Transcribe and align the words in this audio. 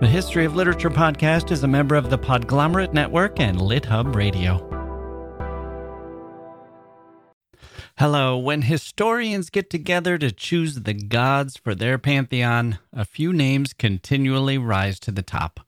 The 0.00 0.06
History 0.06 0.44
of 0.44 0.54
Literature 0.54 0.90
podcast 0.90 1.50
is 1.50 1.64
a 1.64 1.66
member 1.66 1.96
of 1.96 2.08
the 2.08 2.16
Podglomerate 2.16 2.92
Network 2.92 3.40
and 3.40 3.58
LitHub 3.58 4.14
Radio. 4.14 4.64
Hello. 7.98 8.38
When 8.38 8.62
historians 8.62 9.50
get 9.50 9.70
together 9.70 10.16
to 10.16 10.30
choose 10.30 10.82
the 10.82 10.94
gods 10.94 11.56
for 11.56 11.74
their 11.74 11.98
pantheon, 11.98 12.78
a 12.92 13.04
few 13.04 13.32
names 13.32 13.72
continually 13.72 14.56
rise 14.56 15.00
to 15.00 15.10
the 15.10 15.24
top. 15.24 15.58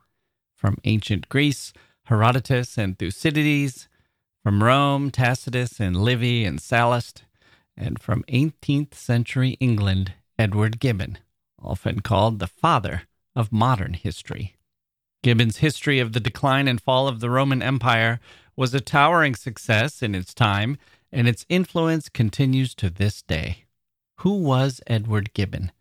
From 0.54 0.78
ancient 0.84 1.28
Greece, 1.28 1.72
Herodotus 2.04 2.78
and 2.78 2.96
Thucydides, 2.96 3.88
from 4.44 4.62
Rome, 4.62 5.10
Tacitus 5.10 5.80
and 5.80 5.96
Livy 5.96 6.44
and 6.44 6.60
Sallust, 6.60 7.22
and 7.76 8.00
from 8.00 8.22
18th 8.28 8.94
century 8.94 9.56
England, 9.58 10.12
Edward 10.38 10.78
Gibbon, 10.78 11.18
often 11.60 11.98
called 11.98 12.38
the 12.38 12.46
father 12.46 13.02
of 13.34 13.52
modern 13.52 13.94
history. 13.94 14.56
Gibbon's 15.22 15.58
history 15.58 15.98
of 16.00 16.12
the 16.12 16.20
decline 16.20 16.66
and 16.66 16.80
fall 16.80 17.06
of 17.06 17.20
the 17.20 17.30
Roman 17.30 17.62
Empire 17.62 18.20
was 18.56 18.72
a 18.74 18.80
towering 18.80 19.34
success 19.34 20.02
in 20.02 20.14
its 20.14 20.32
time, 20.32 20.78
and 21.12 21.28
its 21.28 21.44
influence 21.48 22.08
continues 22.08 22.74
to 22.76 22.90
this 22.90 23.22
day. 23.22 23.64
Who 24.18 24.42
was 24.42 24.80
Edward 24.86 25.32
Gibbon? 25.34 25.72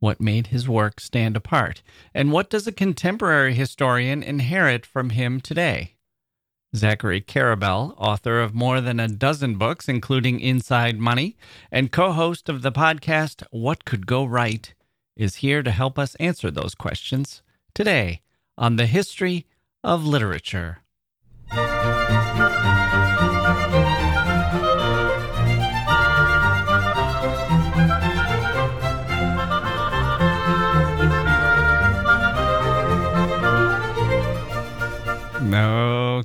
What 0.00 0.20
made 0.20 0.48
his 0.48 0.68
work 0.68 1.00
stand 1.00 1.36
apart? 1.36 1.82
And 2.14 2.30
what 2.30 2.50
does 2.50 2.66
a 2.66 2.72
contemporary 2.72 3.54
historian 3.54 4.22
inherit 4.22 4.84
from 4.84 5.10
him 5.10 5.40
today? 5.40 5.94
Zachary 6.74 7.22
Karabell, 7.22 7.94
author 7.96 8.40
of 8.40 8.54
more 8.54 8.82
than 8.82 9.00
a 9.00 9.08
dozen 9.08 9.56
books, 9.56 9.88
including 9.88 10.40
Inside 10.40 10.98
Money, 10.98 11.36
and 11.70 11.90
co 11.90 12.12
host 12.12 12.48
of 12.50 12.60
the 12.60 12.72
podcast 12.72 13.42
What 13.50 13.86
Could 13.86 14.06
Go 14.06 14.24
Right, 14.26 14.74
is 15.16 15.36
here 15.36 15.62
to 15.62 15.70
help 15.70 15.98
us 15.98 16.14
answer 16.16 16.50
those 16.50 16.74
questions 16.74 17.42
today 17.74 18.20
on 18.58 18.76
the 18.76 18.86
history 18.86 19.46
of 19.82 20.04
literature. 20.04 20.78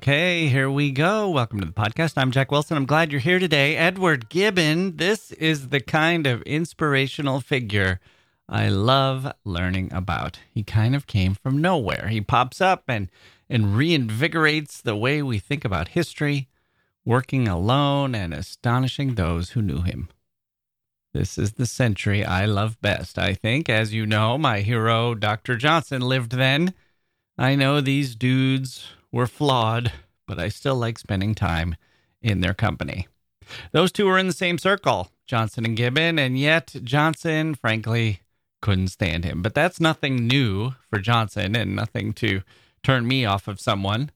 Okay, 0.03 0.47
here 0.47 0.71
we 0.71 0.89
go. 0.89 1.29
Welcome 1.29 1.59
to 1.59 1.65
the 1.67 1.71
podcast. 1.71 2.13
I'm 2.17 2.31
Jacke 2.31 2.49
Wilson. 2.49 2.75
I'm 2.75 2.87
glad 2.87 3.11
you're 3.11 3.21
here 3.21 3.37
today. 3.37 3.77
Edward 3.77 4.29
Gibbon, 4.29 4.97
this 4.97 5.31
is 5.33 5.69
the 5.69 5.79
kind 5.79 6.25
of 6.25 6.41
inspirational 6.41 7.39
figure 7.39 7.99
I 8.51 8.67
love 8.67 9.31
learning 9.45 9.93
about. 9.93 10.39
He 10.53 10.61
kind 10.61 10.93
of 10.93 11.07
came 11.07 11.35
from 11.35 11.61
nowhere. 11.61 12.09
He 12.09 12.19
pops 12.19 12.59
up 12.59 12.83
and 12.87 13.09
and 13.49 13.75
reinvigorates 13.75 14.81
the 14.81 14.95
way 14.95 15.21
we 15.21 15.39
think 15.39 15.65
about 15.65 15.89
history, 15.89 16.47
working 17.03 17.47
alone 17.47 18.13
and 18.13 18.33
astonishing 18.33 19.15
those 19.15 19.51
who 19.51 19.61
knew 19.61 19.81
him. 19.81 20.09
This 21.13 21.37
is 21.37 21.53
the 21.53 21.65
century 21.65 22.23
I 22.23 22.45
love 22.45 22.79
best, 22.81 23.17
I 23.17 23.33
think. 23.33 23.67
As 23.67 23.93
you 23.93 24.05
know, 24.05 24.37
my 24.37 24.61
hero, 24.61 25.15
Dr. 25.15 25.57
Johnson, 25.57 26.01
lived 26.01 26.31
then. 26.31 26.73
I 27.37 27.55
know 27.55 27.81
these 27.81 28.15
dudes 28.15 28.85
were 29.11 29.27
flawed, 29.27 29.91
but 30.25 30.39
I 30.39 30.47
still 30.47 30.75
like 30.75 30.97
spending 30.97 31.35
time 31.35 31.75
in 32.21 32.39
their 32.39 32.53
company. 32.53 33.07
Those 33.73 33.91
two 33.91 34.05
were 34.05 34.17
in 34.17 34.27
the 34.27 34.33
same 34.33 34.57
circle, 34.57 35.11
Johnson 35.25 35.65
and 35.65 35.75
Gibbon, 35.75 36.17
and 36.17 36.39
yet 36.39 36.73
Johnson, 36.83 37.55
frankly, 37.55 38.21
couldn't 38.61 38.89
stand 38.89 39.25
him. 39.25 39.41
But 39.41 39.53
that's 39.53 39.79
nothing 39.79 40.27
new 40.27 40.73
for 40.89 40.99
Johnson 40.99 41.55
and 41.55 41.75
nothing 41.75 42.13
to 42.13 42.41
turn 42.83 43.07
me 43.07 43.25
off 43.25 43.47
of 43.47 43.59
someone. 43.59 44.11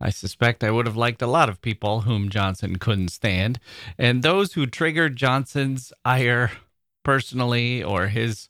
I 0.00 0.10
suspect 0.10 0.64
I 0.64 0.70
would 0.70 0.86
have 0.86 0.96
liked 0.96 1.22
a 1.22 1.26
lot 1.26 1.48
of 1.48 1.62
people 1.62 2.02
whom 2.02 2.28
Johnson 2.28 2.76
couldn't 2.76 3.08
stand. 3.08 3.60
And 3.98 4.22
those 4.22 4.54
who 4.54 4.66
triggered 4.66 5.16
Johnson's 5.16 5.92
ire 6.04 6.52
personally 7.04 7.82
or 7.82 8.08
his 8.08 8.48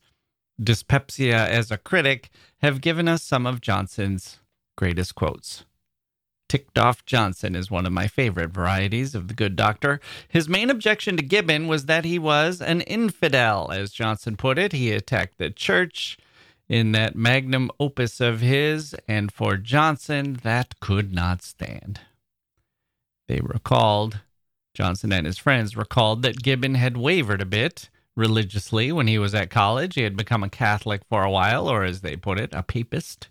dyspepsia 0.63 1.49
as 1.49 1.71
a 1.71 1.79
critic 1.79 2.31
have 2.63 2.81
given 2.81 3.09
us 3.09 3.23
some 3.23 3.47
of 3.47 3.61
Johnson's 3.61 4.41
greatest 4.77 5.15
quotes. 5.15 5.65
Ticked 6.54 6.78
off 6.78 7.04
Johnson 7.04 7.56
is 7.56 7.69
one 7.69 7.84
of 7.84 7.92
my 7.92 8.06
favorite 8.06 8.50
varieties 8.50 9.16
of 9.16 9.26
the 9.26 9.34
good 9.34 9.56
doctor. 9.56 9.98
His 10.28 10.48
main 10.48 10.70
objection 10.70 11.16
to 11.16 11.22
Gibbon 11.25 11.66
was 11.66 11.87
that 11.87 12.04
he 12.04 12.16
was 12.16 12.62
an 12.62 12.82
infidel, 12.82 13.72
as 13.72 13.91
Johnson 13.91 14.37
put 14.37 14.56
it. 14.56 14.70
He 14.70 14.92
attacked 14.92 15.38
the 15.38 15.50
church 15.50 16.16
in 16.69 16.92
that 16.92 17.16
magnum 17.16 17.72
opus 17.81 18.20
of 18.20 18.41
his, 18.41 18.94
and 19.09 19.32
for 19.32 19.56
Johnson, 19.56 20.38
that 20.44 20.78
could 20.78 21.12
not 21.12 21.42
stand. 21.42 21.98
They 23.26 23.41
recalled, 23.41 24.21
Johnson 24.75 25.12
and 25.12 25.26
his 25.26 25.38
friends 25.38 25.76
recalled, 25.76 26.22
that 26.22 26.41
Gibbon 26.41 26.76
had 26.76 26.97
wavered 26.97 27.42
a 27.42 27.47
bit 27.47 27.91
religiously 28.15 28.92
when 28.92 29.09
he 29.09 29.19
was 29.19 29.34
at 29.34 29.50
college. 29.50 29.97
He 29.97 30.03
had 30.03 30.16
become 30.16 30.44
a 30.44 30.48
Catholic 30.48 31.03
for 31.09 31.25
a 31.25 31.31
while, 31.32 31.66
or 31.66 31.82
as 31.82 32.03
they 32.03 32.15
put 32.15 32.38
it, 32.38 32.54
a 32.54 32.62
papist. 32.62 33.26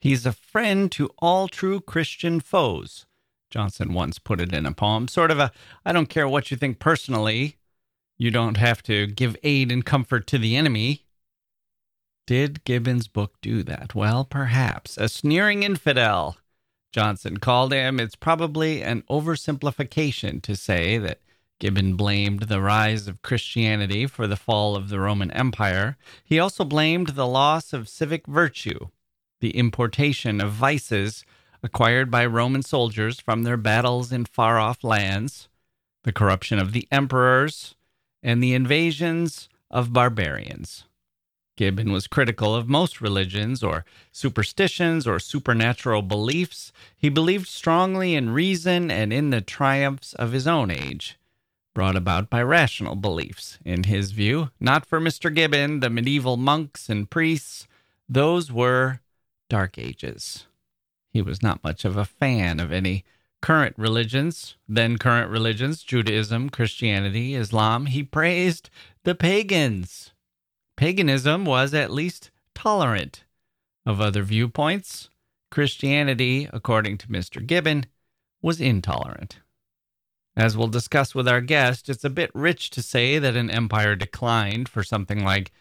He's 0.00 0.24
a 0.24 0.32
friend 0.32 0.90
to 0.92 1.10
all 1.18 1.46
true 1.46 1.80
Christian 1.80 2.40
foes. 2.40 3.04
Johnson 3.50 3.92
once 3.92 4.18
put 4.18 4.40
it 4.40 4.54
in 4.54 4.64
a 4.64 4.72
poem. 4.72 5.08
Sort 5.08 5.30
of 5.30 5.38
a, 5.38 5.52
I 5.84 5.92
don't 5.92 6.08
care 6.08 6.28
what 6.28 6.50
you 6.50 6.56
think 6.56 6.78
personally. 6.78 7.58
You 8.16 8.30
don't 8.30 8.56
have 8.56 8.82
to 8.84 9.06
give 9.06 9.36
aid 9.42 9.70
and 9.70 9.84
comfort 9.84 10.26
to 10.28 10.38
the 10.38 10.56
enemy. 10.56 11.04
Did 12.26 12.64
Gibbon's 12.64 13.08
book 13.08 13.34
do 13.42 13.62
that? 13.64 13.94
Well, 13.94 14.24
perhaps. 14.24 14.96
A 14.96 15.08
sneering 15.08 15.64
infidel, 15.64 16.38
Johnson 16.92 17.38
called 17.38 17.72
him. 17.72 18.00
It's 18.00 18.14
probably 18.14 18.82
an 18.82 19.02
oversimplification 19.10 20.40
to 20.42 20.56
say 20.56 20.96
that 20.96 21.20
Gibbon 21.58 21.96
blamed 21.96 22.44
the 22.44 22.60
rise 22.60 23.06
of 23.06 23.20
Christianity 23.20 24.06
for 24.06 24.26
the 24.26 24.36
fall 24.36 24.76
of 24.76 24.88
the 24.88 25.00
Roman 25.00 25.30
Empire. 25.32 25.98
He 26.24 26.38
also 26.38 26.64
blamed 26.64 27.08
the 27.08 27.26
loss 27.26 27.72
of 27.72 27.88
civic 27.88 28.26
virtue 28.26 28.88
the 29.40 29.56
importation 29.56 30.40
of 30.40 30.52
vices 30.52 31.24
acquired 31.62 32.10
by 32.10 32.24
Roman 32.24 32.62
soldiers 32.62 33.20
from 33.20 33.42
their 33.42 33.56
battles 33.56 34.12
in 34.12 34.24
far 34.24 34.58
off 34.58 34.82
lands, 34.84 35.48
the 36.04 36.12
corruption 36.12 36.58
of 36.58 36.72
the 36.72 36.88
emperors, 36.90 37.74
and 38.22 38.42
the 38.42 38.54
invasions 38.54 39.48
of 39.70 39.92
barbarians. 39.92 40.84
Gibbon 41.56 41.92
was 41.92 42.06
critical 42.06 42.54
of 42.54 42.68
most 42.68 43.02
religions 43.02 43.62
or 43.62 43.84
superstitions 44.12 45.06
or 45.06 45.18
supernatural 45.18 46.00
beliefs. 46.00 46.72
He 46.96 47.10
believed 47.10 47.48
strongly 47.48 48.14
in 48.14 48.30
reason 48.30 48.90
and 48.90 49.12
in 49.12 49.28
the 49.28 49.42
triumphs 49.42 50.14
of 50.14 50.32
his 50.32 50.46
own 50.46 50.70
age, 50.70 51.18
brought 51.74 51.96
about 51.96 52.30
by 52.30 52.42
rational 52.42 52.96
beliefs, 52.96 53.58
in 53.62 53.84
his 53.84 54.12
view. 54.12 54.50
Not 54.58 54.86
for 54.86 55.00
Mr. 55.00 55.34
Gibbon, 55.34 55.80
the 55.80 55.90
medieval 55.90 56.38
monks 56.38 56.88
and 56.88 57.10
priests. 57.10 57.68
Those 58.08 58.50
were 58.50 59.00
Dark 59.50 59.76
Ages. 59.76 60.46
He 61.12 61.20
was 61.20 61.42
not 61.42 61.62
much 61.62 61.84
of 61.84 61.98
a 61.98 62.06
fan 62.06 62.58
of 62.58 62.72
any 62.72 63.04
current 63.42 63.74
religions, 63.76 64.56
then 64.68 64.96
current 64.96 65.30
religions, 65.30 65.82
Judaism, 65.82 66.48
Christianity, 66.48 67.34
Islam. 67.34 67.86
He 67.86 68.02
praised 68.02 68.70
the 69.04 69.14
pagans. 69.14 70.12
Paganism 70.76 71.44
was 71.44 71.74
at 71.74 71.90
least 71.90 72.30
tolerant 72.54 73.24
of 73.84 74.00
other 74.00 74.22
viewpoints. 74.22 75.10
Christianity, 75.50 76.48
according 76.52 76.96
to 76.98 77.08
Mr. 77.08 77.44
Gibbon, 77.44 77.86
was 78.40 78.60
intolerant. 78.60 79.40
As 80.36 80.56
we'll 80.56 80.68
discuss 80.68 81.14
with 81.14 81.26
our 81.26 81.40
guest, 81.40 81.88
it's 81.88 82.04
a 82.04 82.10
bit 82.10 82.30
rich 82.34 82.70
to 82.70 82.82
say 82.82 83.18
that 83.18 83.36
an 83.36 83.50
empire 83.50 83.96
declined 83.96 84.68
for 84.68 84.84
something 84.84 85.24
like 85.24 85.52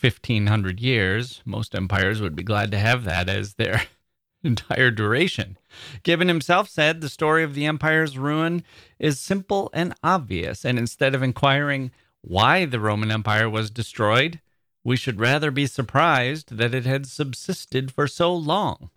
1500 0.00 0.80
years. 0.80 1.42
Most 1.44 1.74
empires 1.74 2.20
would 2.20 2.36
be 2.36 2.42
glad 2.42 2.70
to 2.70 2.78
have 2.78 3.04
that 3.04 3.28
as 3.28 3.54
their 3.54 3.82
entire 4.44 4.90
duration. 4.90 5.58
Gibbon 6.02 6.28
himself 6.28 6.68
said 6.68 7.00
the 7.00 7.08
story 7.08 7.42
of 7.42 7.54
the 7.54 7.66
empire's 7.66 8.16
ruin 8.16 8.62
is 8.98 9.18
simple 9.18 9.70
and 9.72 9.94
obvious, 10.02 10.64
and 10.64 10.78
instead 10.78 11.14
of 11.14 11.22
inquiring 11.22 11.90
why 12.22 12.64
the 12.64 12.80
Roman 12.80 13.10
Empire 13.10 13.48
was 13.48 13.70
destroyed, 13.70 14.40
we 14.84 14.96
should 14.96 15.20
rather 15.20 15.50
be 15.50 15.66
surprised 15.66 16.56
that 16.56 16.74
it 16.74 16.86
had 16.86 17.06
subsisted 17.06 17.90
for 17.90 18.06
so 18.06 18.34
long. 18.34 18.90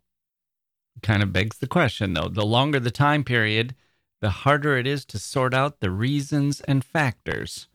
Kind 1.02 1.24
of 1.24 1.34
begs 1.34 1.58
the 1.58 1.68
question, 1.68 2.14
though. 2.14 2.28
The 2.28 2.46
longer 2.46 2.80
the 2.80 2.92
time 2.92 3.24
period, 3.24 3.76
the 4.22 4.30
harder 4.30 4.78
it 4.78 4.86
is 4.86 5.04
to 5.06 5.18
sort 5.18 5.54
out 5.54 5.80
the 5.80 5.90
reasons 5.90 6.62
and 6.62 6.84
factors, 6.84 7.68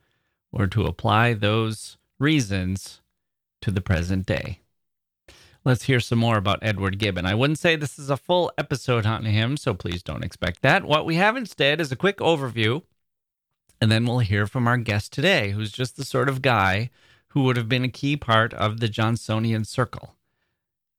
or 0.52 0.68
to 0.68 0.84
apply 0.84 1.34
those 1.34 1.98
reasons 2.18 3.00
to 3.66 3.72
the 3.72 3.80
present 3.80 4.24
day. 4.26 4.60
Let's 5.64 5.82
hear 5.82 5.98
some 5.98 6.20
more 6.20 6.36
about 6.36 6.60
Edward 6.62 7.00
Gibbon. 7.00 7.26
I 7.26 7.34
wouldn't 7.34 7.58
say 7.58 7.74
this 7.74 7.98
is 7.98 8.10
a 8.10 8.16
full 8.16 8.52
episode 8.56 9.04
on 9.04 9.24
him, 9.24 9.56
so 9.56 9.74
please 9.74 10.04
don't 10.04 10.22
expect 10.22 10.62
that. 10.62 10.84
What 10.84 11.04
we 11.04 11.16
have 11.16 11.36
instead 11.36 11.80
is 11.80 11.90
a 11.90 11.96
quick 11.96 12.18
overview, 12.18 12.82
and 13.80 13.90
then 13.90 14.06
we'll 14.06 14.20
hear 14.20 14.46
from 14.46 14.68
our 14.68 14.76
guest 14.76 15.12
today, 15.12 15.50
who's 15.50 15.72
just 15.72 15.96
the 15.96 16.04
sort 16.04 16.28
of 16.28 16.42
guy 16.42 16.90
who 17.30 17.42
would 17.42 17.56
have 17.56 17.68
been 17.68 17.82
a 17.82 17.88
key 17.88 18.16
part 18.16 18.54
of 18.54 18.78
the 18.78 18.88
Johnsonian 18.88 19.66
circle. 19.66 20.14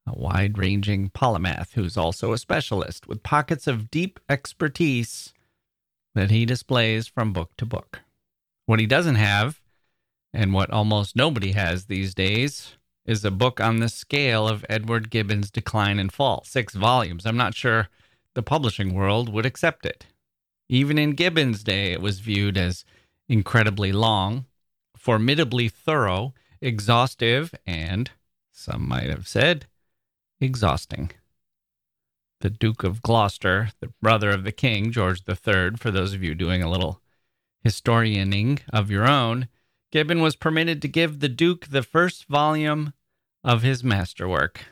a 0.08 0.18
wide 0.18 0.58
ranging 0.58 1.10
polymath 1.10 1.74
who's 1.74 1.98
also 1.98 2.32
a 2.32 2.38
specialist 2.38 3.08
with 3.08 3.24
pockets 3.24 3.68
of 3.68 3.92
deep 3.92 4.20
expertise 4.30 5.34
that 6.16 6.32
he 6.32 6.46
displays 6.46 7.08
from 7.08 7.34
book 7.34 7.52
to 7.58 7.66
book. 7.66 8.02
What 8.66 8.80
he 8.80 8.86
doesn't 8.86 9.16
have, 9.16 9.62
and 10.34 10.54
what 10.54 10.72
almost 10.72 11.16
nobody 11.16 11.54
has 11.54 11.86
these 11.86 12.14
days, 12.14 12.76
is 13.06 13.24
a 13.24 13.32
book 13.32 13.62
on 13.62 13.80
the 13.80 13.90
scale 13.90 14.48
of 14.48 14.66
Edward 14.70 15.10
Gibbon's 15.10 15.50
decline 15.50 15.98
and 15.98 16.12
fall, 16.12 16.44
six 16.46 16.74
volumes. 16.74 17.26
I'm 17.26 17.38
not 17.38 17.56
sure 17.56 17.88
the 18.34 18.44
publishing 18.44 18.94
world 18.94 19.30
would 19.30 19.46
accept 19.46 19.86
it. 19.86 20.06
Even 20.70 20.98
in 20.98 21.12
Gibbon's 21.12 21.64
day, 21.64 21.94
it 21.94 22.02
was 22.02 22.20
viewed 22.20 22.58
as 22.58 22.84
incredibly 23.30 23.92
long, 23.92 24.46
formidably 24.96 25.70
thorough, 25.70 26.34
exhaustive, 26.62 27.56
and, 27.66 28.12
some 28.52 28.88
might 28.88 29.10
have 29.10 29.28
said, 29.28 29.66
exhausting. 30.42 31.12
The 32.42 32.50
Duke 32.50 32.84
of 32.84 33.02
Gloucester, 33.02 33.70
the 33.80 33.94
brother 34.02 34.30
of 34.30 34.44
the 34.44 34.52
king, 34.52 34.92
George 34.92 35.22
III, 35.28 35.78
for 35.78 35.90
those 35.90 36.14
of 36.14 36.24
you 36.24 36.36
doing 36.36 36.62
a 36.62 36.70
little 36.70 37.02
historianing 37.66 38.60
of 38.72 38.92
your 38.92 39.08
own, 39.08 39.48
Gibbon 39.92 40.22
was 40.22 40.36
permitted 40.36 40.82
to 40.82 40.88
give 40.88 41.20
the 41.20 41.30
Duke 41.30 41.68
the 41.68 41.84
first 41.84 42.26
volume 42.26 42.94
of 43.44 43.62
his 43.62 43.84
masterwork. 43.84 44.66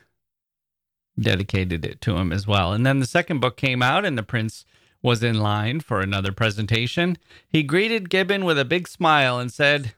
Dedicated 1.18 1.84
it 1.86 2.00
to 2.02 2.16
him 2.16 2.32
as 2.32 2.46
well. 2.46 2.72
And 2.72 2.84
then 2.84 3.00
the 3.00 3.06
second 3.06 3.40
book 3.40 3.56
came 3.56 3.82
out, 3.82 4.04
and 4.04 4.18
the 4.18 4.22
prince 4.22 4.66
was 5.02 5.22
in 5.22 5.40
line 5.40 5.80
for 5.80 6.00
another 6.00 6.32
presentation. 6.32 7.16
He 7.48 7.62
greeted 7.62 8.10
Gibbon 8.10 8.44
with 8.44 8.58
a 8.58 8.64
big 8.64 8.86
smile 8.86 9.38
and 9.38 9.50
said, 9.50 9.94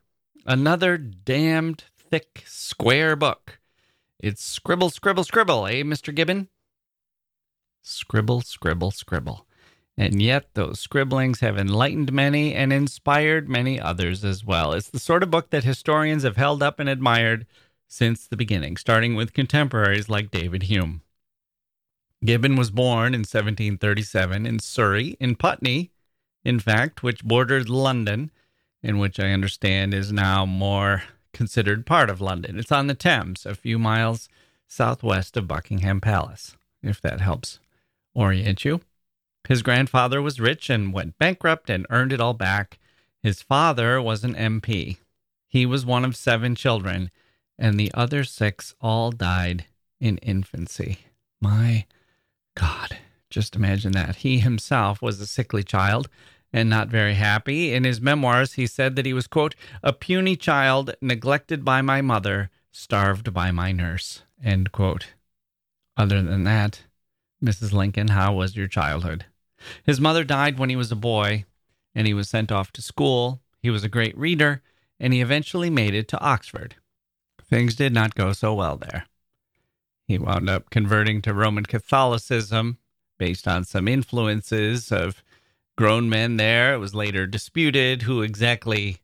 Another 0.47 0.97
damned 0.97 1.85
thick, 1.97 2.45
square 2.47 3.17
book. 3.17 3.59
It's 4.21 4.45
scribble, 4.45 4.91
scribble, 4.91 5.25
scribble, 5.25 5.67
eh, 5.67 5.83
Mr. 5.83 6.15
Gibbon? 6.15 6.49
Scribble, 7.83 8.43
scribble, 8.43 8.91
scribble. 8.93 9.48
And 10.01 10.23
yet, 10.23 10.55
those 10.55 10.79
scribblings 10.79 11.41
have 11.41 11.59
enlightened 11.59 12.13
many 12.13 12.55
and 12.55 12.73
inspired 12.73 13.49
many 13.49 13.81
others 13.81 14.25
as 14.25 14.45
well. 14.45 14.73
It's 14.73 14.89
the 14.89 15.01
sort 15.01 15.25
of 15.25 15.31
book 15.33 15.51
that 15.51 15.65
historians 15.65 16.23
have 16.23 16.37
held 16.37 16.63
up 16.63 16.79
and 16.79 16.89
admired 16.89 17.47
since 17.89 18.25
the 18.25 18.37
beginning, 18.37 18.77
starting 18.77 19.17
with 19.17 19.33
contemporaries 19.33 20.09
like 20.09 20.31
David 20.31 20.63
Hume. 20.63 21.03
Gibbon 22.25 22.55
was 22.55 22.71
born 22.71 23.13
in 23.13 23.21
1737 23.23 24.47
in 24.47 24.61
Surrey, 24.61 25.17
in 25.19 25.35
Putney, 25.35 25.91
in 26.45 26.61
fact, 26.61 27.03
which 27.03 27.25
bordered 27.25 27.69
London, 27.69 28.31
and 28.85 29.01
which 29.01 29.19
I 29.19 29.33
understand 29.33 29.93
is 29.95 30.13
now 30.13 30.47
more 30.47 31.03
considered 31.33 31.87
part 31.87 32.09
of 32.09 32.21
London. 32.21 32.57
It's 32.57 32.71
on 32.71 32.87
the 32.87 32.95
Thames, 32.95 33.45
a 33.45 33.57
few 33.57 33.81
miles 33.81 34.29
southwest 34.69 35.37
of 35.37 35.49
Buckingham 35.49 36.01
Palace, 36.01 36.57
if 36.85 37.01
that 37.01 37.21
helps 37.21 37.59
orient 38.15 38.65
you. 38.65 38.81
His 39.49 39.63
grandfather 39.63 40.21
was 40.21 40.39
rich 40.39 40.69
and 40.69 40.93
went 40.93 41.17
bankrupt 41.17 41.71
and 41.71 41.87
earned 41.89 42.13
it 42.13 42.21
all 42.21 42.35
back. 42.35 42.79
His 43.23 43.41
father 43.41 44.01
was 44.01 44.23
an 44.23 44.35
MP. 44.35 44.99
He 45.47 45.65
was 45.65 45.87
one 45.87 46.05
of 46.05 46.15
seven 46.15 46.55
children, 46.55 47.11
and 47.59 47.81
the 47.81 47.91
other 47.95 48.25
six 48.25 48.75
all 48.79 49.11
died 49.11 49.65
in 49.99 50.19
infancy. 50.19 50.99
My 51.41 51.87
God, 52.55 52.99
just 53.31 53.57
imagine 53.57 53.93
that. 53.93 54.17
He 54.17 54.41
himself 54.41 55.01
was 55.01 55.19
a 55.19 55.27
sickly 55.27 55.65
child 55.65 56.11
and 56.53 56.69
not 56.69 56.89
very 56.89 57.15
happy. 57.15 57.73
In 57.73 57.85
his 57.85 58.03
memoirs, 58.03 58.53
he 58.53 58.67
said 58.67 58.97
that 58.97 59.07
he 59.07 59.15
was, 59.15 59.27
quote, 59.27 59.55
a 59.83 59.95
puny 59.95 60.37
child 60.37 60.95
neglected 61.01 61.65
by 61.65 61.81
my 61.81 62.03
mother, 62.03 62.51
starved 62.71 63.33
by 63.33 63.51
my 63.51 63.73
nurse, 63.73 64.25
end 64.45 64.73
quote. 64.73 65.15
Other 65.97 66.21
than 66.21 66.45
that, 66.45 66.83
Mrs. 67.43 67.73
Lincoln, 67.73 68.09
how 68.09 68.35
was 68.35 68.55
your 68.55 68.69
childhood? 68.69 69.25
His 69.85 70.01
mother 70.01 70.25
died 70.25 70.59
when 70.59 70.71
he 70.71 70.77
was 70.77 70.93
a 70.93 70.97
boy, 70.97 71.45
and 71.95 72.07
he 72.07 72.15
was 72.15 72.29
sent 72.29 72.53
off 72.53 72.73
to 72.73 72.83
school. 72.83 73.41
He 73.61 73.71
was 73.71 73.85
a 73.85 73.89
great 73.89 74.17
reader, 74.17 74.63
and 75.01 75.13
he 75.13 75.21
eventually 75.21 75.71
made 75.71 75.95
it 75.95 76.09
to 76.09 76.21
Oxford. 76.21 76.77
Things 77.43 77.75
did 77.75 77.93
not 77.93 78.15
go 78.15 78.33
so 78.33 78.55
well 78.55 78.77
there. 78.77 79.07
He 80.07 80.19
wound 80.19 80.49
up 80.49 80.71
converting 80.71 81.23
to 81.23 81.35
Roman 81.35 81.65
Catholicism 81.65 82.79
based 83.19 83.49
on 83.49 83.65
some 83.65 83.89
influences 83.89 84.93
of 84.93 85.23
grown 85.77 86.09
men 86.09 86.37
there. 86.37 86.75
It 86.75 86.79
was 86.79 86.95
later 86.95 87.27
disputed 87.27 88.03
who 88.03 88.23
exactly 88.23 88.99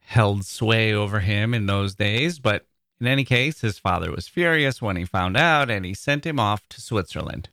held 0.00 0.44
sway 0.44 0.92
over 0.92 1.20
him 1.20 1.54
in 1.54 1.66
those 1.66 1.94
days, 1.94 2.38
but 2.38 2.66
in 3.00 3.06
any 3.06 3.24
case, 3.24 3.60
his 3.60 3.78
father 3.78 4.10
was 4.10 4.28
furious 4.28 4.80
when 4.80 4.96
he 4.96 5.04
found 5.04 5.36
out 5.36 5.70
and 5.70 5.84
he 5.84 5.94
sent 5.94 6.24
him 6.24 6.38
off 6.38 6.68
to 6.70 6.80
Switzerland. 6.80 7.48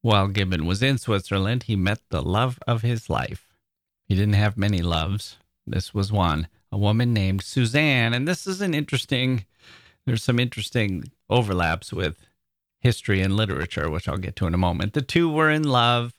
While 0.00 0.28
Gibbon 0.28 0.64
was 0.66 0.82
in 0.82 0.98
Switzerland, 0.98 1.64
he 1.64 1.76
met 1.76 2.00
the 2.10 2.22
love 2.22 2.58
of 2.66 2.82
his 2.82 3.10
life. 3.10 3.48
He 4.06 4.14
didn't 4.14 4.34
have 4.34 4.56
many 4.56 4.80
loves. 4.80 5.38
This 5.66 5.92
was 5.92 6.12
one, 6.12 6.48
a 6.70 6.78
woman 6.78 7.12
named 7.12 7.42
Suzanne. 7.42 8.14
And 8.14 8.26
this 8.26 8.46
is 8.46 8.60
an 8.60 8.74
interesting, 8.74 9.44
there's 10.06 10.22
some 10.22 10.38
interesting 10.38 11.10
overlaps 11.28 11.92
with 11.92 12.16
history 12.80 13.20
and 13.20 13.36
literature, 13.36 13.90
which 13.90 14.08
I'll 14.08 14.18
get 14.18 14.36
to 14.36 14.46
in 14.46 14.54
a 14.54 14.58
moment. 14.58 14.92
The 14.92 15.02
two 15.02 15.30
were 15.30 15.50
in 15.50 15.64
love 15.64 16.14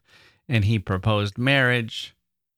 and 0.48 0.66
he 0.66 0.78
proposed 0.80 1.38
marriage, 1.38 2.14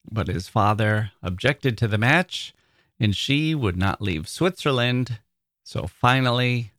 but 0.09 0.27
his 0.27 0.47
father 0.47 1.11
objected 1.21 1.77
to 1.77 1.87
the 1.87 1.97
match, 1.97 2.53
and 2.99 3.15
she 3.15 3.53
would 3.53 3.77
not 3.77 4.01
leave 4.01 4.27
Switzerland. 4.27 5.19
So 5.63 5.87
finally, 5.87 6.71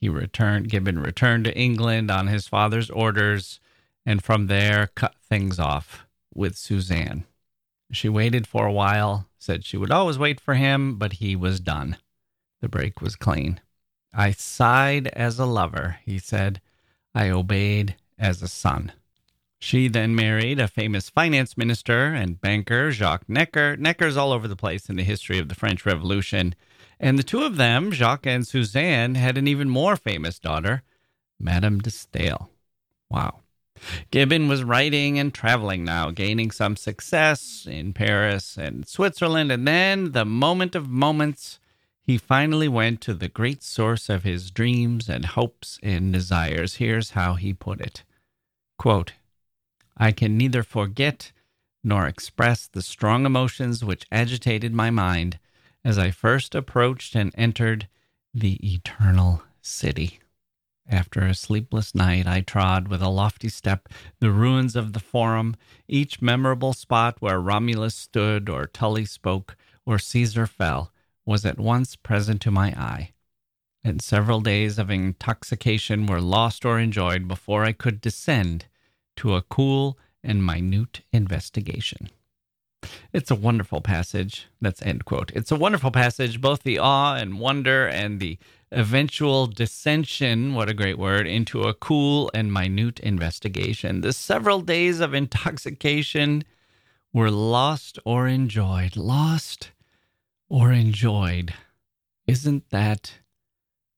he 0.00 0.08
returned, 0.08 0.68
Gibbon 0.68 1.00
returned 1.00 1.44
to 1.44 1.58
England 1.58 2.10
on 2.10 2.28
his 2.28 2.46
father's 2.46 2.88
orders, 2.90 3.60
and 4.06 4.22
from 4.22 4.46
there 4.46 4.90
cut 4.94 5.16
things 5.16 5.58
off 5.58 6.06
with 6.32 6.56
Suzanne. 6.56 7.24
She 7.90 8.08
waited 8.08 8.46
for 8.46 8.66
a 8.66 8.72
while, 8.72 9.26
said 9.38 9.64
she 9.64 9.76
would 9.76 9.90
always 9.90 10.18
wait 10.18 10.40
for 10.40 10.54
him, 10.54 10.96
but 10.96 11.14
he 11.14 11.34
was 11.34 11.58
done. 11.58 11.96
The 12.60 12.68
break 12.68 13.00
was 13.00 13.16
clean. 13.16 13.60
I 14.12 14.32
sighed 14.32 15.08
as 15.08 15.38
a 15.38 15.46
lover, 15.46 15.98
he 16.04 16.18
said. 16.18 16.60
I 17.14 17.30
obeyed 17.30 17.96
as 18.18 18.42
a 18.42 18.48
son. 18.48 18.92
She 19.58 19.88
then 19.88 20.14
married 20.14 20.60
a 20.60 20.68
famous 20.68 21.10
finance 21.10 21.56
minister 21.56 22.06
and 22.06 22.40
banker, 22.40 22.92
Jacques 22.92 23.28
Necker. 23.28 23.76
Necker's 23.76 24.16
all 24.16 24.32
over 24.32 24.46
the 24.46 24.54
place 24.54 24.88
in 24.88 24.96
the 24.96 25.02
history 25.02 25.38
of 25.38 25.48
the 25.48 25.54
French 25.54 25.84
Revolution. 25.84 26.54
And 27.00 27.18
the 27.18 27.22
two 27.22 27.42
of 27.42 27.56
them, 27.56 27.92
Jacques 27.92 28.26
and 28.26 28.46
Suzanne, 28.46 29.14
had 29.14 29.38
an 29.38 29.46
even 29.46 29.68
more 29.68 29.96
famous 29.96 30.38
daughter, 30.38 30.82
Madame 31.38 31.78
de 31.78 31.90
Stael. 31.90 32.50
Wow. 33.08 33.40
Gibbon 34.10 34.48
was 34.48 34.64
writing 34.64 35.18
and 35.18 35.32
traveling 35.32 35.84
now, 35.84 36.10
gaining 36.10 36.50
some 36.50 36.76
success 36.76 37.66
in 37.70 37.92
Paris 37.92 38.56
and 38.56 38.86
Switzerland. 38.88 39.52
And 39.52 39.66
then, 39.66 40.12
the 40.12 40.24
moment 40.24 40.74
of 40.74 40.88
moments, 40.88 41.60
he 42.02 42.18
finally 42.18 42.68
went 42.68 43.00
to 43.02 43.14
the 43.14 43.28
great 43.28 43.62
source 43.62 44.08
of 44.08 44.24
his 44.24 44.50
dreams 44.50 45.08
and 45.08 45.24
hopes 45.24 45.78
and 45.82 46.12
desires. 46.12 46.76
Here's 46.76 47.10
how 47.10 47.34
he 47.34 47.52
put 47.52 47.80
it 47.80 48.02
Quote, 48.78 49.12
I 49.96 50.12
can 50.12 50.36
neither 50.36 50.62
forget 50.62 51.32
nor 51.84 52.06
express 52.06 52.66
the 52.66 52.82
strong 52.82 53.26
emotions 53.26 53.84
which 53.84 54.06
agitated 54.10 54.72
my 54.72 54.90
mind 54.90 55.38
as 55.84 55.98
I 55.98 56.10
first 56.10 56.54
approached 56.54 57.14
and 57.14 57.32
entered 57.36 57.88
the 58.34 58.54
eternal 58.74 59.42
city. 59.60 60.20
After 60.88 61.20
a 61.20 61.34
sleepless 61.34 61.94
night, 61.94 62.26
I 62.26 62.40
trod 62.40 62.88
with 62.88 63.02
a 63.02 63.10
lofty 63.10 63.50
step 63.50 63.88
the 64.20 64.30
ruins 64.30 64.74
of 64.74 64.94
the 64.94 65.00
Forum, 65.00 65.54
each 65.86 66.22
memorable 66.22 66.72
spot 66.72 67.16
where 67.20 67.40
Romulus 67.40 67.94
stood, 67.94 68.48
or 68.48 68.66
Tully 68.66 69.04
spoke, 69.04 69.56
or 69.84 69.98
Caesar 69.98 70.46
fell, 70.46 70.90
was 71.26 71.44
at 71.44 71.58
once 71.58 71.94
present 71.94 72.40
to 72.42 72.50
my 72.50 72.68
eye. 72.68 73.12
And 73.84 74.00
several 74.00 74.40
days 74.40 74.78
of 74.78 74.90
intoxication 74.90 76.06
were 76.06 76.22
lost 76.22 76.64
or 76.64 76.78
enjoyed 76.78 77.28
before 77.28 77.64
I 77.64 77.72
could 77.72 78.00
descend 78.00 78.66
to 79.16 79.34
a 79.34 79.42
cool 79.42 79.98
and 80.24 80.44
minute 80.44 81.02
investigation. 81.12 82.08
It's 83.12 83.30
a 83.30 83.34
wonderful 83.34 83.80
passage. 83.80 84.48
That's 84.60 84.82
end 84.82 85.04
quote. 85.04 85.32
It's 85.34 85.50
a 85.50 85.56
wonderful 85.56 85.90
passage, 85.90 86.40
both 86.40 86.62
the 86.62 86.78
awe 86.78 87.14
and 87.14 87.40
wonder 87.40 87.86
and 87.86 88.20
the 88.20 88.38
eventual 88.70 89.46
dissension, 89.46 90.54
what 90.54 90.68
a 90.68 90.74
great 90.74 90.98
word, 90.98 91.26
into 91.26 91.62
a 91.62 91.74
cool 91.74 92.30
and 92.34 92.52
minute 92.52 93.00
investigation. 93.00 94.02
The 94.02 94.12
several 94.12 94.60
days 94.60 95.00
of 95.00 95.14
intoxication 95.14 96.44
were 97.12 97.30
lost 97.30 97.98
or 98.04 98.28
enjoyed. 98.28 98.96
Lost 98.96 99.72
or 100.48 100.72
enjoyed. 100.72 101.54
Isn't 102.26 102.68
that 102.70 103.14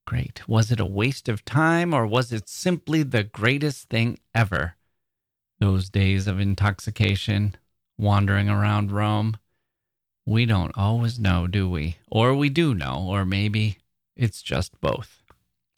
great? 0.07 0.49
Was 0.49 0.71
it 0.71 0.81
a 0.81 0.87
waste 0.87 1.29
of 1.29 1.45
time 1.45 1.93
or 1.93 2.07
was 2.07 2.33
it 2.33 2.49
simply 2.49 3.03
the 3.03 3.25
greatest 3.25 3.89
thing 3.89 4.19
ever? 4.35 4.77
those 5.61 5.91
days 5.91 6.27
of 6.27 6.41
intoxication, 6.41 7.55
wandering 8.01 8.49
around 8.49 8.91
Rome? 8.91 9.37
We 10.27 10.47
don't 10.47 10.77
always 10.77 11.19
know, 11.19 11.47
do 11.47 11.69
we? 11.69 11.97
Or 12.11 12.35
we 12.35 12.49
do 12.49 12.75
know, 12.75 13.07
or 13.09 13.25
maybe 13.25 13.79
it's 14.17 14.43
just 14.43 14.81
both. 14.81 15.23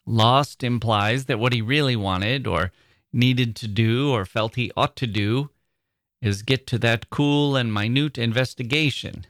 Lost 0.05 0.63
implies 0.63 1.25
that 1.25 1.39
what 1.39 1.53
he 1.53 1.61
really 1.61 1.95
wanted 1.95 2.45
or 2.45 2.71
needed 3.11 3.55
to 3.57 3.67
do 3.67 4.11
or 4.11 4.25
felt 4.25 4.55
he 4.55 4.71
ought 4.75 4.95
to 4.97 5.07
do 5.07 5.49
is 6.21 6.41
get 6.41 6.65
to 6.67 6.77
that 6.79 7.09
cool 7.09 7.55
and 7.55 7.73
minute 7.73 8.17
investigation, 8.17 9.25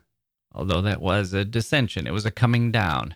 although 0.54 0.82
that 0.82 1.02
was 1.02 1.34
a 1.34 1.46
dissension. 1.46 2.08
It 2.08 2.14
was 2.14 2.26
a 2.26 2.32
coming 2.32 2.72
down. 2.72 3.16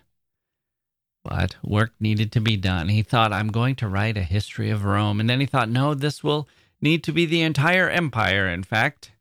But 1.24 1.56
work 1.62 1.92
needed 2.00 2.32
to 2.32 2.40
be 2.40 2.56
done. 2.56 2.88
He 2.88 3.02
thought, 3.02 3.32
I'm 3.32 3.48
going 3.48 3.76
to 3.76 3.88
write 3.88 4.16
a 4.16 4.22
history 4.22 4.70
of 4.70 4.84
Rome. 4.84 5.20
And 5.20 5.28
then 5.28 5.40
he 5.40 5.46
thought, 5.46 5.68
no, 5.68 5.94
this 5.94 6.24
will 6.24 6.48
need 6.80 7.04
to 7.04 7.12
be 7.12 7.26
the 7.26 7.42
entire 7.42 7.88
empire, 7.88 8.48
in 8.48 8.62
fact. 8.62 9.12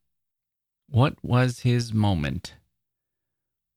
What 0.90 1.16
was 1.22 1.60
his 1.60 1.94
moment? 1.94 2.56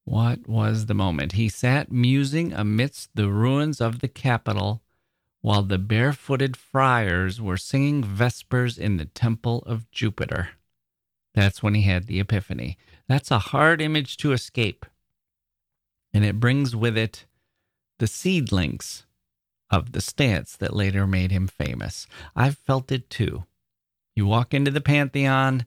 What 0.04 0.48
was 0.48 0.86
the 0.86 0.94
moment? 0.94 1.32
He 1.32 1.48
sat 1.48 1.90
musing 1.90 2.52
amidst 2.52 3.10
the 3.14 3.28
ruins 3.28 3.80
of 3.80 3.98
the 3.98 4.08
Capitol 4.08 4.82
while 5.40 5.62
the 5.62 5.78
barefooted 5.78 6.56
friars 6.56 7.40
were 7.40 7.56
singing 7.56 8.04
vespers 8.04 8.78
in 8.78 8.96
the 8.96 9.06
temple 9.06 9.62
of 9.66 9.90
Jupiter. 9.90 10.50
That's 11.34 11.62
when 11.62 11.74
he 11.74 11.82
had 11.82 12.06
the 12.06 12.20
epiphany. 12.20 12.76
That's 13.08 13.30
a 13.30 13.38
hard 13.38 13.80
image 13.80 14.16
to 14.18 14.32
escape. 14.32 14.86
And 16.12 16.24
it 16.24 16.40
brings 16.40 16.76
with 16.76 16.96
it 16.96 17.26
the 17.98 18.06
seedlings 18.06 19.06
of 19.70 19.92
the 19.92 20.00
stance 20.00 20.56
that 20.56 20.74
later 20.74 21.06
made 21.06 21.30
him 21.30 21.46
famous. 21.46 22.06
I've 22.34 22.58
felt 22.58 22.90
it 22.92 23.08
too. 23.10 23.44
You 24.14 24.26
walk 24.26 24.52
into 24.52 24.70
the 24.70 24.80
Pantheon 24.80 25.66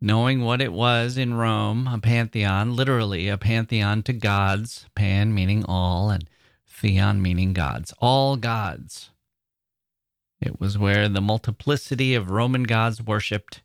knowing 0.00 0.42
what 0.42 0.60
it 0.60 0.72
was 0.72 1.16
in 1.16 1.34
Rome, 1.34 1.88
a 1.88 1.98
pantheon, 1.98 2.76
literally 2.76 3.28
a 3.28 3.38
pantheon 3.38 4.02
to 4.04 4.12
gods, 4.12 4.86
pan 4.94 5.34
meaning 5.34 5.64
all, 5.64 6.10
and 6.10 6.28
theon 6.66 7.22
meaning 7.22 7.52
gods, 7.52 7.94
all 8.00 8.36
gods. 8.36 9.10
It 10.40 10.60
was 10.60 10.76
where 10.76 11.08
the 11.08 11.20
multiplicity 11.20 12.14
of 12.14 12.30
Roman 12.30 12.64
gods 12.64 13.02
worshipped. 13.02 13.62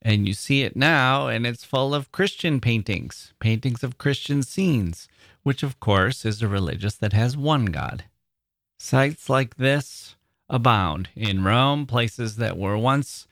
And 0.00 0.28
you 0.28 0.34
see 0.34 0.62
it 0.62 0.76
now, 0.76 1.26
and 1.26 1.44
it's 1.44 1.64
full 1.64 1.92
of 1.92 2.12
Christian 2.12 2.60
paintings, 2.60 3.32
paintings 3.40 3.82
of 3.82 3.98
Christian 3.98 4.44
scenes, 4.44 5.08
which 5.42 5.64
of 5.64 5.80
course 5.80 6.24
is 6.24 6.40
a 6.40 6.48
religious 6.48 6.94
that 6.94 7.12
has 7.12 7.36
one 7.36 7.66
God. 7.66 8.04
Sites 8.78 9.28
like 9.28 9.56
this 9.56 10.14
abound 10.48 11.08
in 11.16 11.42
Rome, 11.42 11.84
places 11.84 12.36
that 12.36 12.56
were 12.56 12.78
once 12.78 13.27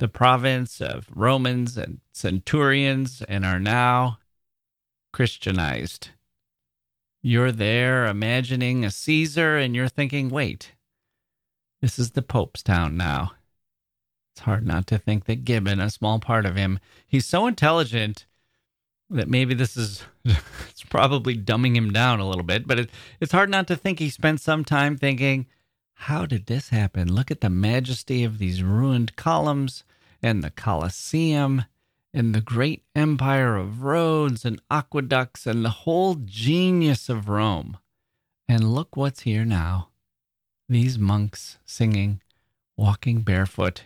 the 0.00 0.08
province 0.08 0.80
of 0.80 1.06
Romans 1.14 1.76
and 1.76 2.00
centurions 2.10 3.22
and 3.28 3.44
are 3.44 3.60
now 3.60 4.18
Christianized. 5.12 6.08
You're 7.22 7.52
there 7.52 8.06
imagining 8.06 8.84
a 8.84 8.90
Caesar 8.90 9.58
and 9.58 9.76
you're 9.76 9.88
thinking, 9.88 10.30
wait, 10.30 10.72
this 11.82 11.98
is 11.98 12.12
the 12.12 12.22
Pope's 12.22 12.62
town 12.62 12.96
now. 12.96 13.32
It's 14.34 14.40
hard 14.40 14.66
not 14.66 14.86
to 14.86 14.98
think 14.98 15.26
that 15.26 15.44
Gibbon, 15.44 15.80
a 15.80 15.90
small 15.90 16.18
part 16.18 16.46
of 16.46 16.56
him, 16.56 16.78
he's 17.06 17.26
so 17.26 17.46
intelligent 17.46 18.24
that 19.10 19.28
maybe 19.28 19.52
this 19.52 19.76
is 19.76 20.04
it's 20.24 20.84
probably 20.88 21.36
dumbing 21.36 21.74
him 21.76 21.92
down 21.92 22.20
a 22.20 22.28
little 22.28 22.44
bit, 22.44 22.66
but 22.66 22.78
it, 22.78 22.90
it's 23.20 23.32
hard 23.32 23.50
not 23.50 23.66
to 23.66 23.76
think 23.76 23.98
he 23.98 24.08
spent 24.08 24.40
some 24.40 24.64
time 24.64 24.96
thinking, 24.96 25.46
how 26.04 26.24
did 26.24 26.46
this 26.46 26.70
happen? 26.70 27.12
Look 27.12 27.30
at 27.30 27.42
the 27.42 27.50
majesty 27.50 28.24
of 28.24 28.38
these 28.38 28.62
ruined 28.62 29.16
columns 29.16 29.84
and 30.22 30.42
the 30.42 30.50
Colosseum 30.50 31.66
and 32.14 32.34
the 32.34 32.40
great 32.40 32.82
empire 32.96 33.56
of 33.56 33.82
roads 33.82 34.46
and 34.46 34.62
aqueducts 34.70 35.46
and 35.46 35.62
the 35.62 35.84
whole 35.84 36.14
genius 36.14 37.10
of 37.10 37.28
Rome. 37.28 37.76
And 38.48 38.72
look 38.72 38.96
what's 38.96 39.20
here 39.20 39.44
now. 39.44 39.90
These 40.70 40.98
monks 40.98 41.58
singing, 41.66 42.22
walking 42.78 43.20
barefoot. 43.20 43.84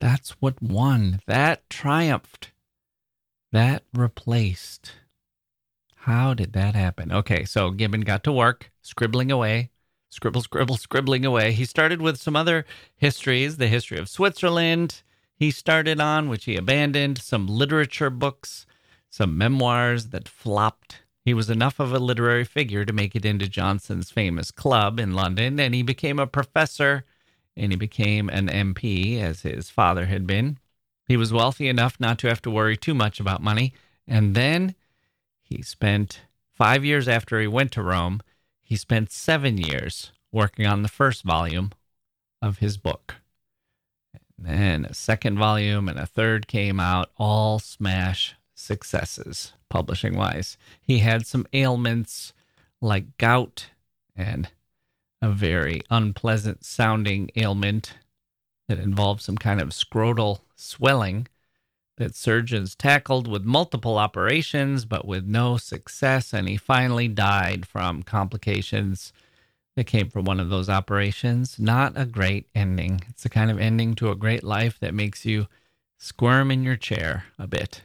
That's 0.00 0.32
what 0.42 0.62
won. 0.62 1.20
That 1.26 1.68
triumphed. 1.70 2.52
That 3.50 3.82
replaced. 3.94 4.92
How 6.00 6.34
did 6.34 6.52
that 6.52 6.74
happen? 6.74 7.10
Okay, 7.10 7.44
so 7.44 7.70
Gibbon 7.70 8.02
got 8.02 8.24
to 8.24 8.32
work, 8.32 8.70
scribbling 8.82 9.30
away, 9.30 9.70
scribble, 10.08 10.42
scribble, 10.42 10.76
scribbling 10.76 11.24
away. 11.24 11.52
He 11.52 11.64
started 11.64 12.00
with 12.00 12.18
some 12.18 12.36
other 12.36 12.64
histories, 12.96 13.56
the 13.56 13.68
history 13.68 13.98
of 13.98 14.08
Switzerland, 14.08 15.02
he 15.38 15.52
started 15.52 16.00
on, 16.00 16.28
which 16.28 16.46
he 16.46 16.56
abandoned, 16.56 17.18
some 17.18 17.46
literature 17.46 18.10
books, 18.10 18.66
some 19.08 19.38
memoirs 19.38 20.08
that 20.08 20.28
flopped. 20.28 21.02
He 21.24 21.32
was 21.32 21.48
enough 21.48 21.78
of 21.78 21.92
a 21.92 22.00
literary 22.00 22.44
figure 22.44 22.84
to 22.84 22.92
make 22.92 23.14
it 23.14 23.24
into 23.24 23.48
Johnson's 23.48 24.10
famous 24.10 24.50
club 24.50 24.98
in 24.98 25.12
London, 25.12 25.60
and 25.60 25.74
he 25.74 25.82
became 25.82 26.18
a 26.18 26.26
professor 26.26 27.04
and 27.56 27.72
he 27.72 27.76
became 27.76 28.28
an 28.28 28.48
MP, 28.48 29.20
as 29.20 29.42
his 29.42 29.70
father 29.70 30.06
had 30.06 30.26
been. 30.26 30.58
He 31.06 31.16
was 31.16 31.32
wealthy 31.32 31.68
enough 31.68 31.98
not 31.98 32.18
to 32.18 32.28
have 32.28 32.42
to 32.42 32.50
worry 32.50 32.76
too 32.76 32.94
much 32.94 33.18
about 33.18 33.42
money. 33.42 33.72
And 34.06 34.34
then 34.34 34.74
he 35.42 35.62
spent 35.62 36.20
five 36.52 36.84
years 36.84 37.08
after 37.08 37.40
he 37.40 37.46
went 37.46 37.72
to 37.72 37.82
Rome, 37.82 38.22
he 38.68 38.76
spent 38.76 39.10
seven 39.10 39.56
years 39.56 40.12
working 40.30 40.66
on 40.66 40.82
the 40.82 40.90
first 40.90 41.22
volume 41.22 41.72
of 42.42 42.58
his 42.58 42.76
book. 42.76 43.14
Then 44.36 44.84
a 44.84 44.92
second 44.92 45.38
volume 45.38 45.88
and 45.88 45.98
a 45.98 46.04
third 46.04 46.46
came 46.46 46.78
out, 46.78 47.10
all 47.16 47.58
smash 47.60 48.36
successes, 48.54 49.54
publishing 49.70 50.16
wise. 50.16 50.58
He 50.82 50.98
had 50.98 51.26
some 51.26 51.46
ailments 51.54 52.34
like 52.82 53.16
gout 53.16 53.70
and 54.14 54.50
a 55.22 55.30
very 55.30 55.80
unpleasant 55.88 56.62
sounding 56.62 57.30
ailment 57.36 57.94
that 58.68 58.78
involved 58.78 59.22
some 59.22 59.38
kind 59.38 59.62
of 59.62 59.70
scrotal 59.70 60.40
swelling 60.56 61.26
that 61.98 62.16
surgeons 62.16 62.74
tackled 62.74 63.28
with 63.28 63.44
multiple 63.44 63.98
operations 63.98 64.84
but 64.84 65.06
with 65.06 65.26
no 65.26 65.56
success. 65.56 66.32
And 66.32 66.48
he 66.48 66.56
finally 66.56 67.08
died 67.08 67.66
from 67.66 68.02
complications 68.02 69.12
that 69.76 69.84
came 69.84 70.08
from 70.08 70.24
one 70.24 70.40
of 70.40 70.48
those 70.48 70.68
operations. 70.68 71.58
Not 71.58 71.92
a 71.94 72.04
great 72.04 72.48
ending. 72.54 73.02
It's 73.08 73.22
the 73.22 73.28
kind 73.28 73.50
of 73.50 73.60
ending 73.60 73.94
to 73.96 74.10
a 74.10 74.16
great 74.16 74.42
life 74.42 74.78
that 74.80 74.94
makes 74.94 75.24
you 75.24 75.46
squirm 75.98 76.50
in 76.50 76.64
your 76.64 76.76
chair 76.76 77.24
a 77.38 77.46
bit. 77.46 77.82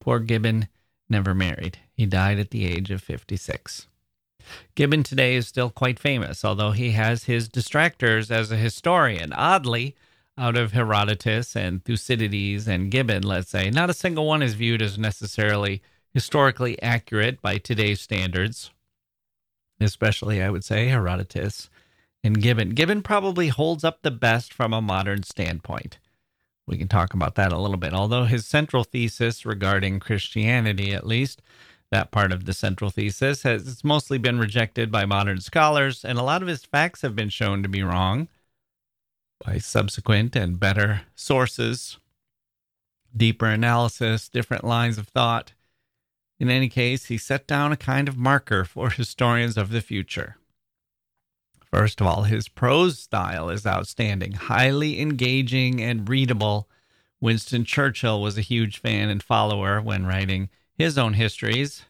Poor 0.00 0.18
Gibbon 0.18 0.68
never 1.08 1.34
married. 1.34 1.78
He 1.92 2.06
died 2.06 2.38
at 2.38 2.50
the 2.50 2.66
age 2.66 2.90
of 2.90 3.02
56. 3.02 3.86
Gibbon 4.74 5.02
today 5.02 5.34
is 5.34 5.48
still 5.48 5.70
quite 5.70 5.98
famous, 5.98 6.44
although 6.44 6.72
he 6.72 6.92
has 6.92 7.24
his 7.24 7.48
distractors 7.48 8.30
as 8.30 8.50
a 8.50 8.56
historian. 8.56 9.32
Oddly, 9.32 9.96
out 10.38 10.56
of 10.56 10.72
Herodotus 10.72 11.56
and 11.56 11.84
Thucydides 11.84 12.68
and 12.68 12.90
Gibbon, 12.90 13.22
let's 13.22 13.50
say, 13.50 13.70
not 13.70 13.90
a 13.90 13.94
single 13.94 14.26
one 14.26 14.42
is 14.42 14.54
viewed 14.54 14.82
as 14.82 14.98
necessarily 14.98 15.82
historically 16.12 16.80
accurate 16.82 17.40
by 17.42 17.58
today's 17.58 18.00
standards 18.00 18.70
especially, 19.80 20.42
I 20.42 20.50
would 20.50 20.64
say, 20.64 20.88
Herodotus 20.88 21.68
and 22.24 22.40
Gibbon. 22.40 22.70
Gibbon 22.70 23.02
probably 23.02 23.48
holds 23.48 23.84
up 23.84 24.02
the 24.02 24.10
best 24.10 24.52
from 24.52 24.72
a 24.72 24.82
modern 24.82 25.22
standpoint. 25.22 25.98
We 26.66 26.78
can 26.78 26.88
talk 26.88 27.14
about 27.14 27.36
that 27.36 27.52
a 27.52 27.58
little 27.58 27.76
bit. 27.76 27.92
Although 27.92 28.24
his 28.24 28.46
central 28.46 28.84
thesis 28.84 29.46
regarding 29.46 30.00
Christianity, 30.00 30.92
at 30.92 31.06
least, 31.06 31.42
that 31.92 32.10
part 32.10 32.32
of 32.32 32.44
the 32.44 32.52
central 32.52 32.90
thesis 32.90 33.44
has 33.44 33.68
it's 33.68 33.84
mostly 33.84 34.18
been 34.18 34.40
rejected 34.40 34.90
by 34.90 35.04
modern 35.04 35.40
scholars, 35.40 36.04
and 36.04 36.18
a 36.18 36.24
lot 36.24 36.42
of 36.42 36.48
his 36.48 36.64
facts 36.64 37.02
have 37.02 37.14
been 37.14 37.28
shown 37.28 37.62
to 37.62 37.68
be 37.68 37.82
wrong 37.82 38.28
by 39.44 39.58
subsequent 39.58 40.34
and 40.36 40.60
better 40.60 41.02
sources, 41.14 41.98
deeper 43.16 43.46
analysis, 43.46 44.28
different 44.28 44.64
lines 44.64 44.98
of 44.98 45.08
thought. 45.08 45.52
In 46.38 46.50
any 46.50 46.68
case, 46.68 47.06
he 47.06 47.18
set 47.18 47.46
down 47.46 47.72
a 47.72 47.76
kind 47.76 48.08
of 48.08 48.16
marker 48.16 48.64
for 48.64 48.90
historians 48.90 49.56
of 49.56 49.70
the 49.70 49.80
future. 49.80 50.36
First 51.70 52.00
of 52.00 52.06
all, 52.06 52.24
his 52.24 52.48
prose 52.48 52.98
style 52.98 53.50
is 53.50 53.66
outstanding, 53.66 54.32
highly 54.32 55.00
engaging 55.00 55.80
and 55.80 56.08
readable. 56.08 56.68
Winston 57.20 57.64
Churchill 57.64 58.20
was 58.20 58.38
a 58.38 58.42
huge 58.42 58.78
fan 58.78 59.08
and 59.08 59.22
follower 59.22 59.80
when 59.80 60.06
writing 60.06 60.48
his 60.74 60.96
own 60.96 61.14
histories. 61.14 61.84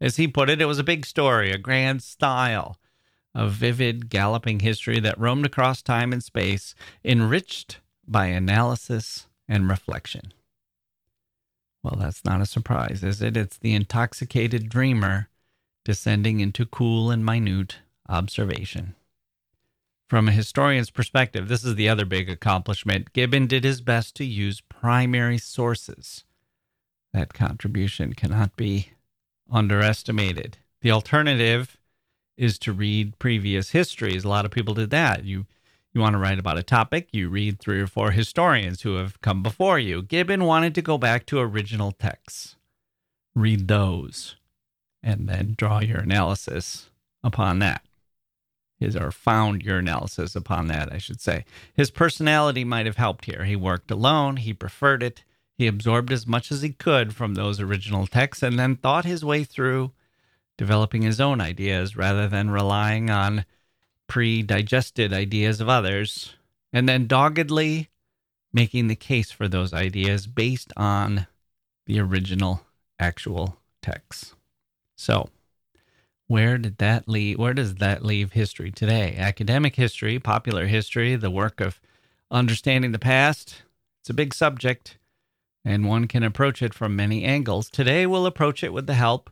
As 0.00 0.16
he 0.16 0.26
put 0.26 0.50
it, 0.50 0.60
it 0.60 0.66
was 0.66 0.78
a 0.78 0.84
big 0.84 1.06
story, 1.06 1.50
a 1.50 1.58
grand 1.58 2.02
style, 2.02 2.78
a 3.34 3.48
vivid, 3.48 4.08
galloping 4.10 4.60
history 4.60 5.00
that 5.00 5.18
roamed 5.18 5.46
across 5.46 5.82
time 5.82 6.12
and 6.12 6.22
space, 6.22 6.74
enriched 7.04 7.78
by 8.06 8.26
analysis 8.26 9.26
and 9.48 9.68
reflection. 9.68 10.32
Well, 11.82 11.96
that's 11.98 12.24
not 12.24 12.40
a 12.40 12.46
surprise, 12.46 13.02
is 13.02 13.20
it? 13.22 13.36
It's 13.36 13.58
the 13.58 13.74
intoxicated 13.74 14.68
dreamer 14.68 15.28
descending 15.84 16.40
into 16.40 16.64
cool 16.64 17.10
and 17.10 17.24
minute 17.24 17.78
observation. 18.08 18.94
From 20.08 20.28
a 20.28 20.32
historian's 20.32 20.90
perspective, 20.90 21.48
this 21.48 21.64
is 21.64 21.74
the 21.74 21.88
other 21.88 22.04
big 22.04 22.28
accomplishment. 22.28 23.12
Gibbon 23.14 23.46
did 23.46 23.64
his 23.64 23.80
best 23.80 24.14
to 24.16 24.24
use 24.24 24.60
primary 24.60 25.38
sources. 25.38 26.24
That 27.12 27.32
contribution 27.32 28.12
cannot 28.12 28.54
be 28.54 28.90
underestimated. 29.50 30.58
The 30.82 30.90
alternative 30.90 31.78
is 32.36 32.58
to 32.60 32.72
read 32.72 33.18
previous 33.18 33.70
histories. 33.70 34.24
A 34.24 34.28
lot 34.28 34.44
of 34.44 34.50
people 34.50 34.74
did 34.74 34.90
that. 34.90 35.24
You 35.24 35.46
you 35.94 36.00
want 36.00 36.14
to 36.14 36.18
write 36.18 36.38
about 36.38 36.58
a 36.58 36.62
topic, 36.62 37.08
you 37.12 37.28
read 37.28 37.58
three 37.58 37.78
or 37.78 37.86
four 37.86 38.12
historians 38.12 38.80
who 38.80 38.94
have 38.94 39.20
come 39.20 39.42
before 39.42 39.78
you. 39.78 40.00
Gibbon 40.02 40.44
wanted 40.44 40.74
to 40.76 40.82
go 40.82 40.96
back 40.96 41.26
to 41.26 41.38
original 41.38 41.92
texts, 41.92 42.56
read 43.34 43.68
those, 43.68 44.36
and 45.02 45.28
then 45.28 45.54
draw 45.56 45.80
your 45.80 45.98
analysis 45.98 46.88
upon 47.22 47.58
that. 47.58 47.82
His 48.80 48.96
or 48.96 49.12
found 49.12 49.62
your 49.62 49.78
analysis 49.78 50.34
upon 50.34 50.68
that, 50.68 50.90
I 50.90 50.98
should 50.98 51.20
say. 51.20 51.44
His 51.74 51.90
personality 51.90 52.64
might 52.64 52.86
have 52.86 52.96
helped 52.96 53.26
here. 53.26 53.44
He 53.44 53.54
worked 53.54 53.90
alone, 53.90 54.38
he 54.38 54.54
preferred 54.54 55.02
it. 55.02 55.24
He 55.58 55.66
absorbed 55.66 56.10
as 56.10 56.26
much 56.26 56.50
as 56.50 56.62
he 56.62 56.70
could 56.70 57.14
from 57.14 57.34
those 57.34 57.60
original 57.60 58.06
texts 58.06 58.42
and 58.42 58.58
then 58.58 58.76
thought 58.76 59.04
his 59.04 59.24
way 59.24 59.44
through 59.44 59.92
developing 60.62 61.02
his 61.02 61.20
own 61.20 61.40
ideas 61.40 61.96
rather 61.96 62.28
than 62.28 62.48
relying 62.48 63.10
on 63.10 63.44
pre 64.06 64.44
digested 64.44 65.12
ideas 65.12 65.60
of 65.60 65.68
others, 65.68 66.36
and 66.72 66.88
then 66.88 67.08
doggedly 67.08 67.88
making 68.52 68.86
the 68.86 68.94
case 68.94 69.32
for 69.32 69.48
those 69.48 69.74
ideas 69.74 70.28
based 70.28 70.72
on 70.76 71.26
the 71.86 71.98
original 71.98 72.60
actual 73.00 73.56
texts. 73.82 74.36
So, 74.94 75.30
where 76.28 76.58
did 76.58 76.78
that 76.78 77.08
leave 77.08 77.40
where 77.40 77.54
does 77.54 77.74
that 77.76 78.04
leave 78.04 78.30
history 78.30 78.70
today? 78.70 79.16
Academic 79.18 79.74
history, 79.74 80.20
popular 80.20 80.66
history, 80.66 81.16
the 81.16 81.28
work 81.28 81.60
of 81.60 81.80
understanding 82.30 82.92
the 82.92 83.00
past. 83.00 83.62
It's 84.00 84.10
a 84.10 84.14
big 84.14 84.32
subject 84.32 84.96
and 85.64 85.88
one 85.88 86.06
can 86.06 86.22
approach 86.22 86.62
it 86.62 86.72
from 86.72 86.94
many 86.94 87.24
angles. 87.24 87.68
Today 87.68 88.06
we'll 88.06 88.26
approach 88.26 88.62
it 88.62 88.72
with 88.72 88.86
the 88.86 88.94
help 88.94 89.28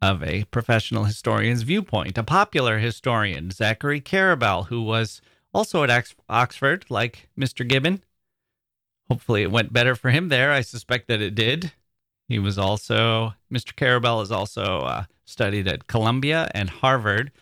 of 0.00 0.22
a 0.22 0.44
professional 0.44 1.04
historian's 1.04 1.62
viewpoint, 1.62 2.18
a 2.18 2.22
popular 2.22 2.78
historian, 2.78 3.50
Zachary 3.50 4.00
Karabell, 4.00 4.66
who 4.68 4.82
was 4.82 5.20
also 5.52 5.82
at 5.82 6.12
Oxford, 6.28 6.84
like 6.88 7.28
Mr. 7.38 7.66
Gibbon. 7.66 8.02
Hopefully, 9.10 9.42
it 9.42 9.50
went 9.50 9.72
better 9.72 9.94
for 9.94 10.10
him 10.10 10.28
there. 10.28 10.52
I 10.52 10.60
suspect 10.60 11.08
that 11.08 11.20
it 11.20 11.34
did. 11.34 11.72
He 12.28 12.38
was 12.38 12.58
also, 12.58 13.34
Mr. 13.52 13.74
Karabell 13.74 14.20
has 14.20 14.30
also 14.30 14.80
uh, 14.80 15.04
studied 15.24 15.66
at 15.66 15.86
Columbia 15.86 16.50
and 16.54 16.68
Harvard, 16.68 17.32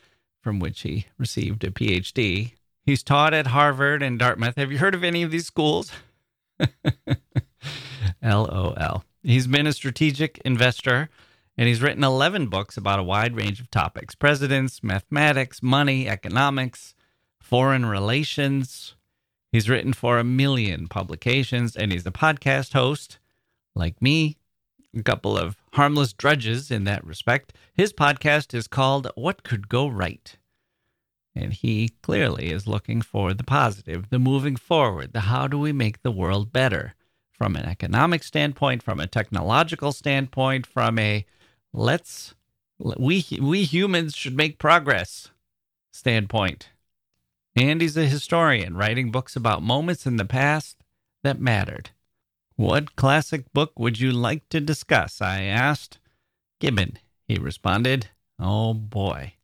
from 0.41 0.61
which 0.61 0.83
he 0.83 1.07
received 1.19 1.65
a 1.65 1.71
PhD. 1.71 2.53
He's 2.85 3.03
taught 3.03 3.35
at 3.35 3.49
Harvard 3.49 4.03
and 4.03 4.19
Dartmouth. 4.19 4.57
Have 4.57 4.71
you 4.71 4.79
heard 4.79 4.95
of 4.95 5.03
any 5.03 5.25
of 5.25 5.33
these 5.33 5.47
schools? 5.47 5.91
LOL. 8.23 9.05
He's 9.25 9.49
been 9.49 9.67
a 9.67 9.73
strategic 9.73 10.39
investor 10.45 11.11
and 11.57 11.69
he's 11.69 11.83
written 11.83 12.05
11 12.05 12.49
books 12.49 12.77
about 12.77 12.99
a 12.99 13.05
wide 13.05 13.35
range 13.35 13.61
of 13.61 13.71
topics 13.71 14.15
presidents, 14.15 14.83
mathematics, 14.83 15.63
money, 15.63 16.09
economics, 16.09 16.95
foreign 17.41 17.87
relations. 17.87 18.95
He's 19.53 19.69
written 19.69 19.93
for 19.93 20.19
a 20.19 20.25
million 20.25 20.87
publications, 20.89 21.77
and 21.77 21.93
he's 21.93 22.07
a 22.07 22.11
podcast 22.11 22.73
host, 22.73 23.19
like 23.75 24.03
me, 24.03 24.37
a 24.95 25.03
couple 25.03 25.39
of 25.39 25.57
harmless 25.73 26.13
drudges 26.13 26.71
in 26.71 26.85
that 26.85 27.05
respect. 27.05 27.53
His 27.73 27.93
podcast 27.93 28.53
is 28.55 28.67
called 28.67 29.11
What 29.15 29.45
Could 29.45 29.69
Go 29.69 29.89
Right. 29.89 30.37
And 31.35 31.53
he 31.53 31.91
clearly 32.03 32.51
is 32.51 32.67
looking 32.67 33.03
for 33.03 33.35
the 33.35 33.45
positive, 33.45 34.09
the 34.11 34.19
moving 34.19 34.57
forward, 34.57 35.13
the 35.13 35.21
how 35.21 35.47
do 35.47 35.59
we 35.59 35.73
make 35.73 36.03
the 36.03 36.11
world 36.11 36.53
better 36.53 36.95
from 37.31 37.57
an 37.57 37.67
economic 37.67 38.25
standpoint, 38.25 38.83
from 38.83 38.99
a 38.99 39.07
technological 39.07 39.93
standpoint, 39.93 40.67
from 40.67 40.99
a 40.99 41.27
let's 41.77 42.35
we 42.79 43.25
we 43.41 43.65
humans 43.65 44.17
should 44.17 44.37
make 44.37 44.59
progress 44.59 45.31
standpoint. 45.93 46.71
Andy's 47.55 47.97
a 47.97 48.05
historian 48.05 48.77
writing 48.77 49.11
books 49.11 49.37
about 49.37 49.63
moments 49.63 50.07
in 50.07 50.17
the 50.17 50.25
past 50.25 50.77
that 51.23 51.41
mattered. 51.41 51.91
What 52.57 52.97
classic 52.97 53.53
book 53.53 53.79
would 53.79 53.99
you 53.99 54.13
like 54.13 54.49
to 54.51 54.61
discuss? 54.61 55.21
I 55.21 55.43
asked. 55.43 55.99
Gibbon, 56.61 56.99
he 57.29 57.37
responded. 57.37 58.09
Oh 58.39 58.75
boy. 58.75 59.35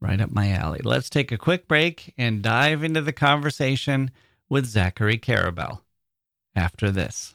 Right 0.00 0.20
up 0.20 0.30
my 0.30 0.50
alley. 0.50 0.80
Let's 0.82 1.10
take 1.10 1.30
a 1.30 1.38
quick 1.38 1.68
break 1.68 2.14
and 2.16 2.42
dive 2.42 2.82
into 2.82 3.02
the 3.02 3.12
conversation 3.12 4.10
with 4.48 4.66
Zachary 4.66 5.18
Karabell 5.18 5.80
after 6.54 6.90
this. 6.90 7.34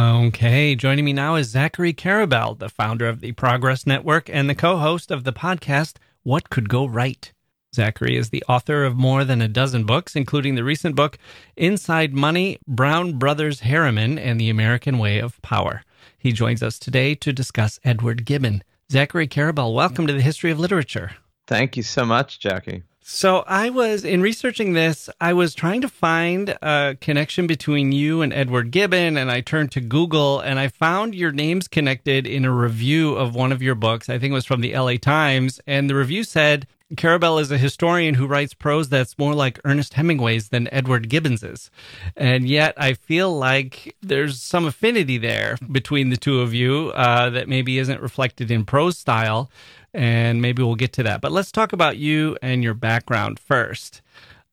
Okay, 0.00 0.74
joining 0.76 1.04
me 1.04 1.12
now 1.12 1.34
is 1.34 1.50
Zachary 1.50 1.92
Karabell, 1.92 2.58
the 2.58 2.70
founder 2.70 3.06
of 3.06 3.20
the 3.20 3.32
Progress 3.32 3.86
Network 3.86 4.30
and 4.30 4.48
the 4.48 4.54
co 4.54 4.78
host 4.78 5.10
of 5.10 5.24
the 5.24 5.32
podcast 5.32 5.96
What 6.22 6.48
Could 6.48 6.70
Go 6.70 6.86
Right. 6.86 7.30
Zachary 7.74 8.16
is 8.16 8.30
the 8.30 8.42
author 8.48 8.84
of 8.84 8.96
more 8.96 9.26
than 9.26 9.42
a 9.42 9.48
dozen 9.48 9.84
books, 9.84 10.16
including 10.16 10.54
the 10.54 10.64
recent 10.64 10.96
book 10.96 11.18
Inside 11.54 12.14
Money 12.14 12.56
Brown 12.66 13.18
Brothers 13.18 13.60
Harriman 13.60 14.18
and 14.18 14.40
the 14.40 14.48
American 14.48 14.96
Way 14.96 15.18
of 15.18 15.40
Power. 15.42 15.82
He 16.16 16.32
joins 16.32 16.62
us 16.62 16.78
today 16.78 17.14
to 17.16 17.30
discuss 17.30 17.78
Edward 17.84 18.24
Gibbon. 18.24 18.64
Zachary 18.90 19.28
Karabell, 19.28 19.74
welcome 19.74 20.06
to 20.06 20.14
the 20.14 20.22
History 20.22 20.50
of 20.50 20.58
Literature. 20.58 21.10
Thank 21.46 21.76
you 21.76 21.82
so 21.82 22.06
much, 22.06 22.40
Jackie. 22.40 22.84
So 23.12 23.42
I 23.48 23.70
was 23.70 24.04
in 24.04 24.22
researching 24.22 24.72
this, 24.72 25.10
I 25.20 25.32
was 25.32 25.52
trying 25.52 25.80
to 25.80 25.88
find 25.88 26.50
a 26.62 26.96
connection 27.00 27.48
between 27.48 27.90
you 27.90 28.22
and 28.22 28.32
Edward 28.32 28.70
Gibbon 28.70 29.16
and 29.16 29.32
I 29.32 29.40
turned 29.40 29.72
to 29.72 29.80
Google 29.80 30.38
and 30.38 30.60
I 30.60 30.68
found 30.68 31.16
your 31.16 31.32
names 31.32 31.66
connected 31.66 32.24
in 32.24 32.44
a 32.44 32.52
review 32.52 33.16
of 33.16 33.34
one 33.34 33.50
of 33.50 33.60
your 33.60 33.74
books. 33.74 34.08
I 34.08 34.20
think 34.20 34.30
it 34.30 34.34
was 34.34 34.46
from 34.46 34.60
the 34.60 34.74
LA 34.74 34.94
Times 34.94 35.60
and 35.66 35.90
the 35.90 35.96
review 35.96 36.22
said 36.22 36.68
Karabell 36.94 37.40
is 37.40 37.50
a 37.50 37.58
historian 37.58 38.14
who 38.14 38.26
writes 38.26 38.54
prose 38.54 38.88
that's 38.88 39.18
more 39.18 39.34
like 39.34 39.60
Ernest 39.64 39.94
Hemingway's 39.94 40.48
than 40.48 40.68
Edward 40.72 41.08
Gibbons's. 41.08 41.70
And 42.16 42.48
yet 42.48 42.74
I 42.76 42.94
feel 42.94 43.36
like 43.36 43.96
there's 44.02 44.40
some 44.40 44.66
affinity 44.66 45.18
there 45.18 45.56
between 45.70 46.10
the 46.10 46.16
two 46.16 46.40
of 46.40 46.52
you 46.52 46.90
uh, 46.94 47.30
that 47.30 47.48
maybe 47.48 47.78
isn't 47.78 48.00
reflected 48.00 48.50
in 48.50 48.64
prose 48.64 48.98
style. 48.98 49.50
And 49.92 50.40
maybe 50.40 50.62
we'll 50.62 50.76
get 50.76 50.92
to 50.94 51.02
that. 51.02 51.20
But 51.20 51.32
let's 51.32 51.50
talk 51.50 51.72
about 51.72 51.96
you 51.96 52.36
and 52.42 52.62
your 52.62 52.74
background 52.74 53.38
first. 53.38 54.02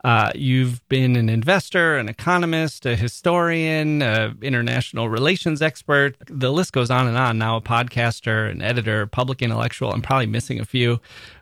Uh, 0.04 0.32
you've 0.36 0.88
been 0.90 1.16
an 1.16 1.28
investor, 1.28 1.98
an 1.98 2.08
economist, 2.08 2.86
a 2.86 2.96
historian, 2.96 4.02
an 4.02 4.38
international 4.42 5.10
relations 5.10 5.62
expert. 5.62 6.16
The 6.28 6.52
list 6.52 6.72
goes 6.72 6.90
on 6.90 7.08
and 7.08 7.18
on. 7.18 7.38
Now, 7.38 7.58
a 7.58 7.62
podcaster, 7.62 8.50
an 8.50 8.62
editor, 8.62 9.06
public 9.08 9.42
intellectual. 9.42 9.92
I'm 9.92 10.02
probably 10.02 10.28
missing 10.28 10.60
a 10.60 10.66
few. 10.66 11.00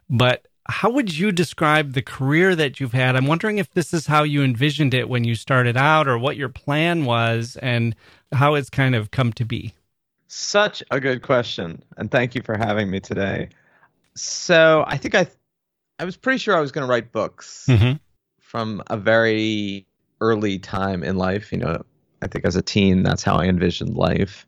But 0.10 0.47
how 0.67 0.89
would 0.89 1.15
you 1.15 1.31
describe 1.31 1.93
the 1.93 2.01
career 2.01 2.55
that 2.55 2.79
you've 2.79 2.93
had? 2.93 3.15
I'm 3.15 3.27
wondering 3.27 3.60
if 3.60 3.71
this 3.71 3.93
is 3.93 4.08
how 4.08 4.23
you 4.23 4.41
envisioned 4.41 4.93
it 4.93 5.10
when 5.10 5.23
you 5.23 5.36
started 5.36 5.77
out 5.77 6.08
or 6.08 6.17
what 6.17 6.38
your 6.38 6.49
plan 6.49 7.05
was 7.05 7.58
and 7.62 7.95
how 8.31 8.55
it's 8.55 8.69
kind 8.69 8.95
of 8.95 9.12
come 9.12 9.31
to 9.34 9.45
be. 9.45 9.75
Such 10.27 10.81
a 10.89 10.99
good 10.99 11.21
question. 11.21 11.84
And 11.97 12.10
thank 12.10 12.34
you 12.34 12.41
for 12.41 12.58
having 12.58 12.89
me 12.89 12.99
today. 12.99 13.49
So 14.15 14.84
I 14.88 14.97
think 14.97 15.15
I 15.15 15.28
I 15.99 16.06
was 16.06 16.17
pretty 16.17 16.39
sure 16.39 16.56
I 16.56 16.62
was 16.62 16.71
going 16.71 16.86
to 16.86 16.91
write 16.91 17.12
books 17.12 17.65
mm-hmm. 17.69 17.93
from 18.39 18.84
a 18.88 18.97
very 18.97 19.88
early 20.21 20.60
time 20.60 21.04
in 21.04 21.17
life. 21.17 21.51
You 21.51 21.60
know, 21.60 21.84
I 22.21 22.28
think 22.28 22.45
as 22.45 22.56
a 22.56 22.62
teen, 22.62 23.04
that's 23.04 23.23
how 23.23 23.38
I 23.38 23.45
envisioned 23.45 23.95
life. 23.95 24.45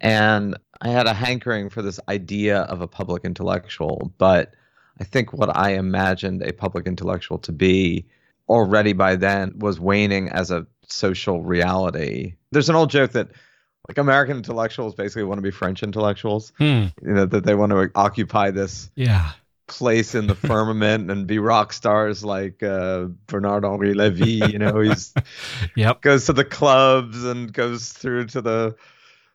And 0.00 0.56
I 0.80 0.88
had 0.88 1.06
a 1.06 1.14
hankering 1.14 1.70
for 1.70 1.82
this 1.82 1.98
idea 2.08 2.60
of 2.60 2.80
a 2.80 2.86
public 2.86 3.24
intellectual, 3.24 4.12
but 4.18 4.54
I 5.00 5.04
think 5.04 5.32
what 5.32 5.54
I 5.56 5.70
imagined 5.70 6.42
a 6.42 6.52
public 6.52 6.86
intellectual 6.86 7.38
to 7.38 7.52
be 7.52 8.06
already 8.48 8.92
by 8.92 9.16
then 9.16 9.58
was 9.58 9.80
waning 9.80 10.28
as 10.28 10.50
a 10.50 10.66
social 10.88 11.42
reality. 11.42 12.34
There's 12.52 12.68
an 12.68 12.76
old 12.76 12.90
joke 12.90 13.12
that 13.12 13.30
like 13.88 13.98
American 13.98 14.36
intellectuals 14.36 14.94
basically 14.94 15.24
want 15.24 15.38
to 15.38 15.42
be 15.42 15.50
French 15.50 15.82
intellectuals. 15.82 16.52
Hmm. 16.58 16.86
You 17.02 17.14
know 17.14 17.26
that 17.26 17.44
they 17.44 17.54
want 17.54 17.72
to 17.72 17.90
occupy 17.94 18.50
this 18.50 18.90
yeah 18.94 19.32
place 19.66 20.14
in 20.14 20.26
the 20.26 20.34
firmament 20.46 21.10
and 21.10 21.26
be 21.26 21.38
rock 21.38 21.72
stars 21.72 22.24
like 22.24 22.62
uh, 22.62 23.06
Bernard 23.26 23.64
Henri 23.64 23.94
Lévy. 23.94 24.52
You 24.52 24.58
know, 24.58 24.80
he's 24.80 25.14
yep 25.76 26.02
goes 26.02 26.26
to 26.26 26.32
the 26.32 26.44
clubs 26.44 27.24
and 27.24 27.52
goes 27.52 27.92
through 27.92 28.26
to 28.26 28.42
the 28.42 28.76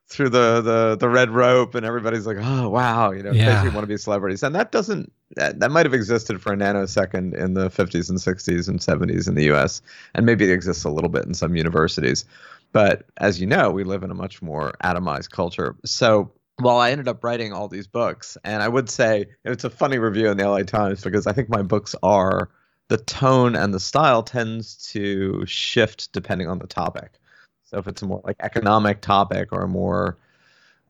through 0.07 0.29
the 0.29 0.61
the 0.61 0.97
the 0.99 1.09
red 1.09 1.31
rope 1.31 1.73
and 1.73 1.85
everybody's 1.85 2.27
like 2.27 2.37
oh 2.39 2.69
wow 2.69 3.11
you 3.11 3.23
know 3.23 3.31
yeah. 3.31 3.45
basically 3.45 3.73
want 3.73 3.83
to 3.83 3.87
be 3.87 3.97
celebrities 3.97 4.43
and 4.43 4.53
that 4.53 4.71
doesn't 4.71 5.11
that, 5.35 5.59
that 5.59 5.71
might 5.71 5.85
have 5.85 5.93
existed 5.93 6.39
for 6.39 6.53
a 6.53 6.55
nanosecond 6.55 7.33
in 7.33 7.55
the 7.55 7.69
50s 7.69 8.09
and 8.09 8.19
60s 8.19 8.67
and 8.67 8.79
70s 8.79 9.27
in 9.27 9.33
the 9.33 9.51
US 9.53 9.81
and 10.13 10.25
maybe 10.25 10.43
it 10.43 10.53
exists 10.53 10.83
a 10.83 10.89
little 10.89 11.09
bit 11.09 11.25
in 11.25 11.33
some 11.33 11.55
universities 11.55 12.25
but 12.73 13.05
as 13.17 13.39
you 13.39 13.47
know 13.47 13.71
we 13.71 13.83
live 13.83 14.03
in 14.03 14.11
a 14.11 14.15
much 14.15 14.41
more 14.41 14.73
atomized 14.83 15.29
culture 15.31 15.75
so 15.85 16.31
well 16.61 16.77
I 16.77 16.91
ended 16.91 17.07
up 17.07 17.23
writing 17.23 17.53
all 17.53 17.69
these 17.69 17.87
books 17.87 18.37
and 18.43 18.61
I 18.61 18.67
would 18.67 18.89
say 18.89 19.27
it's 19.45 19.63
a 19.63 19.69
funny 19.69 19.97
review 19.97 20.29
in 20.29 20.37
the 20.37 20.47
LA 20.47 20.63
Times 20.63 21.01
because 21.01 21.25
I 21.25 21.31
think 21.31 21.49
my 21.49 21.61
books 21.61 21.95
are 22.03 22.49
the 22.89 22.97
tone 22.97 23.55
and 23.55 23.73
the 23.73 23.79
style 23.79 24.23
tends 24.23 24.75
to 24.91 25.45
shift 25.45 26.11
depending 26.11 26.49
on 26.49 26.59
the 26.59 26.67
topic 26.67 27.19
so 27.63 27.77
if 27.79 27.87
it's 27.87 28.01
a 28.01 28.05
more 28.05 28.21
like 28.23 28.35
economic 28.41 28.99
topic 29.01 29.49
or 29.51 29.67
more 29.67 30.17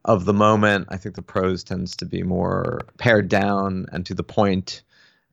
of 0.05 0.25
the 0.25 0.33
moment, 0.33 0.87
I 0.89 0.97
think 0.97 1.15
the 1.15 1.21
prose 1.21 1.63
tends 1.63 1.95
to 1.97 2.05
be 2.05 2.23
more 2.23 2.81
pared 2.97 3.29
down 3.29 3.85
and 3.91 4.05
to 4.05 4.13
the 4.13 4.23
point 4.23 4.83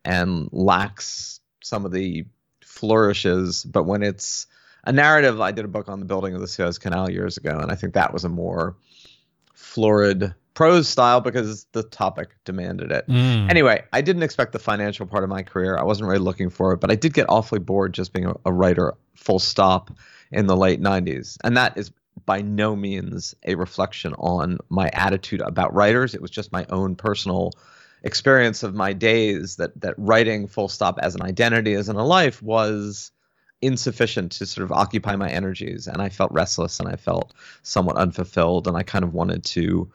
and 0.05 0.49
lacks 0.53 1.41
some 1.63 1.85
of 1.85 1.93
the 1.93 2.25
flourishes. 2.65 3.65
But 3.65 3.85
when 3.85 4.03
it's 4.03 4.47
a 4.85 4.93
narrative, 4.93 5.41
I 5.41 5.53
did 5.53 5.65
a 5.65 5.69
book 5.69 5.89
on 5.89 6.01
the 6.01 6.07
building 6.07 6.35
of 6.35 6.41
the 6.41 6.49
Suez 6.49 6.79
Canal 6.79 7.11
years 7.11 7.37
ago, 7.37 7.59
and 7.59 7.71
I 7.71 7.75
think 7.75 7.95
that 7.95 8.13
was 8.13 8.25
a 8.25 8.29
more 8.29 8.77
florid 9.55 10.35
prose 10.55 10.89
style 10.89 11.21
because 11.21 11.65
the 11.73 11.83
topic 11.83 12.31
demanded 12.45 12.91
it. 12.91 13.07
Mm. 13.09 13.49
Anyway, 13.51 13.85
I 13.93 14.01
didn't 14.01 14.23
expect 14.23 14.53
the 14.53 14.59
financial 14.59 15.07
part 15.07 15.25
of 15.25 15.31
my 15.31 15.43
career. 15.43 15.79
I 15.79 15.85
wasn't 15.85 16.09
really 16.09 16.21
looking 16.21 16.51
for 16.51 16.73
it, 16.73 16.81
but 16.81 16.91
I 16.91 16.97
did 16.97 17.15
get 17.15 17.27
awfully 17.29 17.61
bored 17.61 17.95
just 17.95 18.13
being 18.13 18.27
a, 18.27 18.35
a 18.45 18.53
writer, 18.53 18.95
full 19.15 19.39
stop 19.39 19.91
in 20.33 20.47
the 20.47 20.57
late 20.57 20.81
90s. 20.81 21.37
And 21.45 21.57
that 21.57 21.77
is 21.77 21.93
by 22.27 22.43
no 22.43 22.77
means 22.77 23.35
a 23.45 23.55
reflection 23.55 24.13
on 24.15 24.59
my 24.69 24.91
attitude 24.93 25.41
about 25.41 25.75
writers. 25.75 26.15
It 26.15 26.23
was 26.23 26.31
just 26.31 26.53
my 26.53 26.67
own 26.69 26.97
personal 26.97 27.53
experience 28.03 28.63
of 28.63 28.75
my 28.75 28.93
days 28.93 29.57
that 29.57 29.79
that 29.81 29.95
writing 29.99 30.47
full 30.47 30.69
stop 30.69 30.99
as 31.01 31.15
an 31.15 31.23
identity 31.23 31.75
as 31.75 31.89
in 31.89 31.97
a 31.97 32.05
life 32.05 32.43
was 32.43 33.13
insufficient 33.63 34.33
to 34.33 34.47
sort 34.47 34.65
of 34.65 34.73
occupy 34.73 35.17
my 35.17 35.29
energies 35.29 35.87
and 35.87 36.01
I 36.01 36.09
felt 36.09 36.33
restless 36.33 36.81
and 36.81 36.89
I 36.89 36.97
felt 36.97 37.35
somewhat 37.63 37.97
unfulfilled 37.97 38.67
and 38.67 38.77
I 38.77 38.83
kind 38.83 39.05
of 39.05 39.13
wanted 39.13 39.45
to 39.45 39.91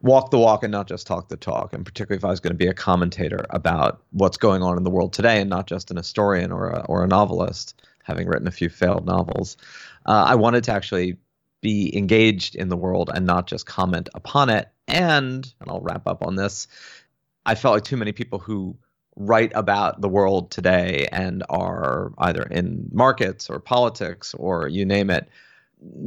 walk 0.00 0.32
the 0.32 0.38
walk 0.38 0.64
and 0.64 0.72
not 0.72 0.88
just 0.88 1.06
talk 1.06 1.28
the 1.28 1.36
talk 1.36 1.72
and 1.72 1.84
particularly 1.84 2.18
if 2.18 2.24
I 2.24 2.30
was 2.30 2.40
going 2.40 2.52
to 2.52 2.58
be 2.58 2.66
a 2.66 2.74
commentator 2.74 3.46
about 3.50 4.02
what's 4.10 4.36
going 4.36 4.62
on 4.62 4.76
in 4.76 4.82
the 4.82 4.90
world 4.90 5.12
today 5.12 5.40
and 5.40 5.48
not 5.48 5.68
just 5.68 5.92
an 5.92 5.96
historian 5.96 6.50
or 6.50 6.70
a, 6.70 6.80
or 6.88 7.04
a 7.04 7.06
novelist 7.06 7.80
having 8.02 8.26
written 8.26 8.48
a 8.48 8.52
few 8.52 8.68
failed 8.68 9.06
novels. 9.06 9.56
Uh, 10.04 10.24
I 10.26 10.34
wanted 10.34 10.64
to 10.64 10.72
actually 10.72 11.18
be 11.60 11.96
engaged 11.96 12.56
in 12.56 12.68
the 12.68 12.76
world 12.76 13.10
and 13.14 13.24
not 13.24 13.46
just 13.46 13.64
comment 13.64 14.08
upon 14.14 14.50
it. 14.50 14.68
And, 14.88 15.50
and 15.60 15.70
I'll 15.70 15.80
wrap 15.80 16.08
up 16.08 16.26
on 16.26 16.34
this, 16.34 16.66
I 17.46 17.54
felt 17.54 17.74
like 17.74 17.84
too 17.84 17.96
many 17.96 18.12
people 18.12 18.40
who 18.40 18.76
write 19.16 19.52
about 19.54 20.00
the 20.00 20.08
world 20.08 20.50
today 20.50 21.06
and 21.12 21.42
are 21.50 22.12
either 22.18 22.42
in 22.42 22.88
markets 22.92 23.50
or 23.50 23.58
politics 23.58 24.34
or 24.34 24.68
you 24.68 24.84
name 24.84 25.10
it 25.10 25.28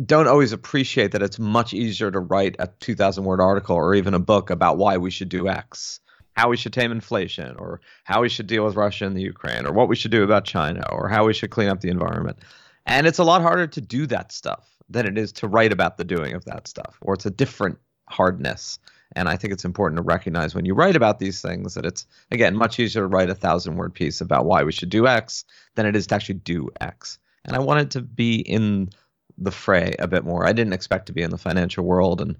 don't 0.05 0.27
always 0.27 0.53
appreciate 0.53 1.11
that 1.11 1.21
it's 1.21 1.37
much 1.37 1.73
easier 1.73 2.09
to 2.09 2.19
write 2.19 2.55
a 2.59 2.67
2000 2.79 3.23
word 3.23 3.41
article 3.41 3.75
or 3.75 3.93
even 3.93 4.13
a 4.13 4.19
book 4.19 4.49
about 4.49 4.77
why 4.77 4.97
we 4.97 5.11
should 5.11 5.29
do 5.29 5.47
x 5.47 5.99
how 6.35 6.49
we 6.49 6.57
should 6.57 6.73
tame 6.73 6.91
inflation 6.91 7.55
or 7.57 7.81
how 8.03 8.21
we 8.21 8.29
should 8.29 8.47
deal 8.47 8.65
with 8.65 8.75
Russia 8.75 9.05
and 9.05 9.15
the 9.15 9.21
Ukraine 9.21 9.65
or 9.65 9.71
what 9.71 9.87
we 9.87 9.95
should 9.95 10.11
do 10.11 10.23
about 10.23 10.45
China 10.45 10.85
or 10.91 11.07
how 11.07 11.25
we 11.25 11.33
should 11.33 11.49
clean 11.49 11.69
up 11.69 11.81
the 11.81 11.89
environment. 11.89 12.37
And 12.85 13.07
it's 13.07 13.19
a 13.19 13.23
lot 13.23 13.41
harder 13.41 13.67
to 13.67 13.81
do 13.81 14.05
that 14.07 14.31
stuff 14.31 14.69
than 14.89 15.05
it 15.05 15.17
is 15.17 15.31
to 15.33 15.47
write 15.47 15.71
about 15.71 15.97
the 15.97 16.03
doing 16.03 16.33
of 16.33 16.45
that 16.45 16.67
stuff, 16.67 16.97
or 17.01 17.15
it's 17.15 17.25
a 17.25 17.31
different 17.31 17.79
hardness. 18.09 18.79
And 19.13 19.29
I 19.29 19.37
think 19.37 19.53
it's 19.53 19.65
important 19.65 19.97
to 19.97 20.03
recognize 20.03 20.55
when 20.55 20.65
you 20.65 20.73
write 20.73 20.95
about 20.95 21.19
these 21.19 21.41
things 21.41 21.75
that 21.75 21.85
it's, 21.85 22.05
again, 22.31 22.55
much 22.55 22.79
easier 22.79 23.03
to 23.03 23.07
write 23.07 23.29
a 23.29 23.35
thousand 23.35 23.75
word 23.75 23.93
piece 23.93 24.21
about 24.21 24.45
why 24.45 24.63
we 24.63 24.71
should 24.71 24.89
do 24.89 25.07
X 25.07 25.45
than 25.75 25.85
it 25.85 25.95
is 25.95 26.07
to 26.07 26.15
actually 26.15 26.35
do 26.35 26.69
X. 26.81 27.19
And 27.45 27.55
I 27.55 27.59
wanted 27.59 27.91
to 27.91 28.01
be 28.01 28.35
in 28.35 28.89
the 29.37 29.51
fray 29.51 29.95
a 29.99 30.07
bit 30.07 30.25
more. 30.25 30.45
I 30.45 30.53
didn't 30.53 30.73
expect 30.73 31.07
to 31.07 31.13
be 31.13 31.21
in 31.21 31.29
the 31.29 31.37
financial 31.37 31.85
world 31.85 32.21
and 32.21 32.37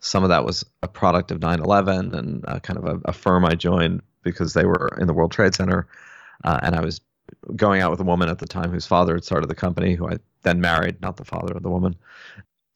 some 0.00 0.22
of 0.22 0.30
that 0.30 0.44
was 0.44 0.64
a 0.82 0.88
product 0.88 1.30
of 1.30 1.40
9/11 1.40 2.14
and 2.14 2.44
uh, 2.48 2.58
kind 2.60 2.78
of 2.78 2.84
a, 2.86 3.00
a, 3.04 3.12
firm 3.12 3.44
I 3.44 3.54
joined 3.54 4.02
because 4.22 4.54
they 4.54 4.64
were 4.64 4.96
in 4.98 5.06
the 5.06 5.12
World 5.12 5.30
Trade 5.30 5.54
Center, 5.54 5.86
uh, 6.44 6.58
and 6.62 6.74
I 6.74 6.80
was 6.80 7.00
going 7.54 7.80
out 7.80 7.90
with 7.90 8.00
a 8.00 8.04
woman 8.04 8.28
at 8.28 8.38
the 8.38 8.46
time 8.46 8.70
whose 8.70 8.86
father 8.86 9.14
had 9.14 9.24
started 9.24 9.48
the 9.48 9.54
company, 9.54 9.94
who 9.94 10.08
I 10.08 10.16
then 10.42 10.60
married, 10.60 11.00
not 11.00 11.16
the 11.16 11.24
father 11.24 11.54
of 11.54 11.62
the 11.62 11.70
woman. 11.70 11.96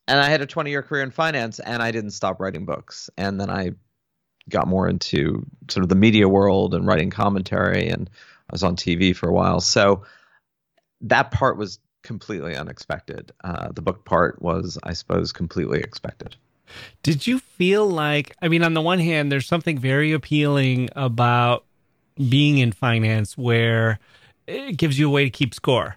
And 0.07 0.21
I 0.21 0.29
had 0.29 0.43
a 0.43 0.47
20 0.47 0.71
year 0.71 0.83
career 0.83 1.03
in 1.03 1.11
finance, 1.11 1.59
and 1.61 1.83
I 1.83 1.91
didn't 1.91 2.11
stop 2.11 2.41
writing 2.41 2.67
books. 2.67 3.09
And 3.17 3.41
then 3.41 3.51
I 3.51 3.71
got 4.49 4.69
more 4.69 4.89
into 4.89 5.47
sort 5.71 5.83
of 5.83 5.89
the 5.89 5.95
media 5.95 6.29
world 6.29 6.75
and 6.75 6.87
writing 6.87 7.11
commentary, 7.11 7.89
and 7.89 8.11
I 8.51 8.53
was 8.53 8.63
on 8.63 8.77
TV 8.77 9.17
for 9.17 9.29
a 9.29 9.33
while. 9.33 9.61
So 9.61 10.03
that 11.01 11.31
part 11.31 11.57
was 11.57 11.79
completely 12.03 12.55
unexpected. 12.55 13.33
Uh, 13.43 13.73
the 13.73 13.83
book 13.83 14.05
part 14.05 14.43
was, 14.43 14.79
I 14.83 14.93
suppose, 14.93 15.33
completely 15.33 15.81
expected. 15.81 16.37
Did 17.03 17.27
you 17.27 17.39
feel 17.39 17.87
like, 17.87 18.37
I 18.43 18.49
mean, 18.49 18.63
on 18.63 18.75
the 18.75 18.81
one 18.83 18.99
hand, 18.99 19.33
there's 19.33 19.47
something 19.47 19.79
very 19.79 20.13
appealing 20.13 20.91
about 20.97 21.65
being 22.17 22.59
in 22.59 22.73
finance 22.73 23.37
where 23.37 23.99
it 24.47 24.77
gives 24.77 24.99
you 24.99 25.09
a 25.09 25.11
way 25.11 25.25
to 25.25 25.31
keep 25.31 25.55
score. 25.55 25.97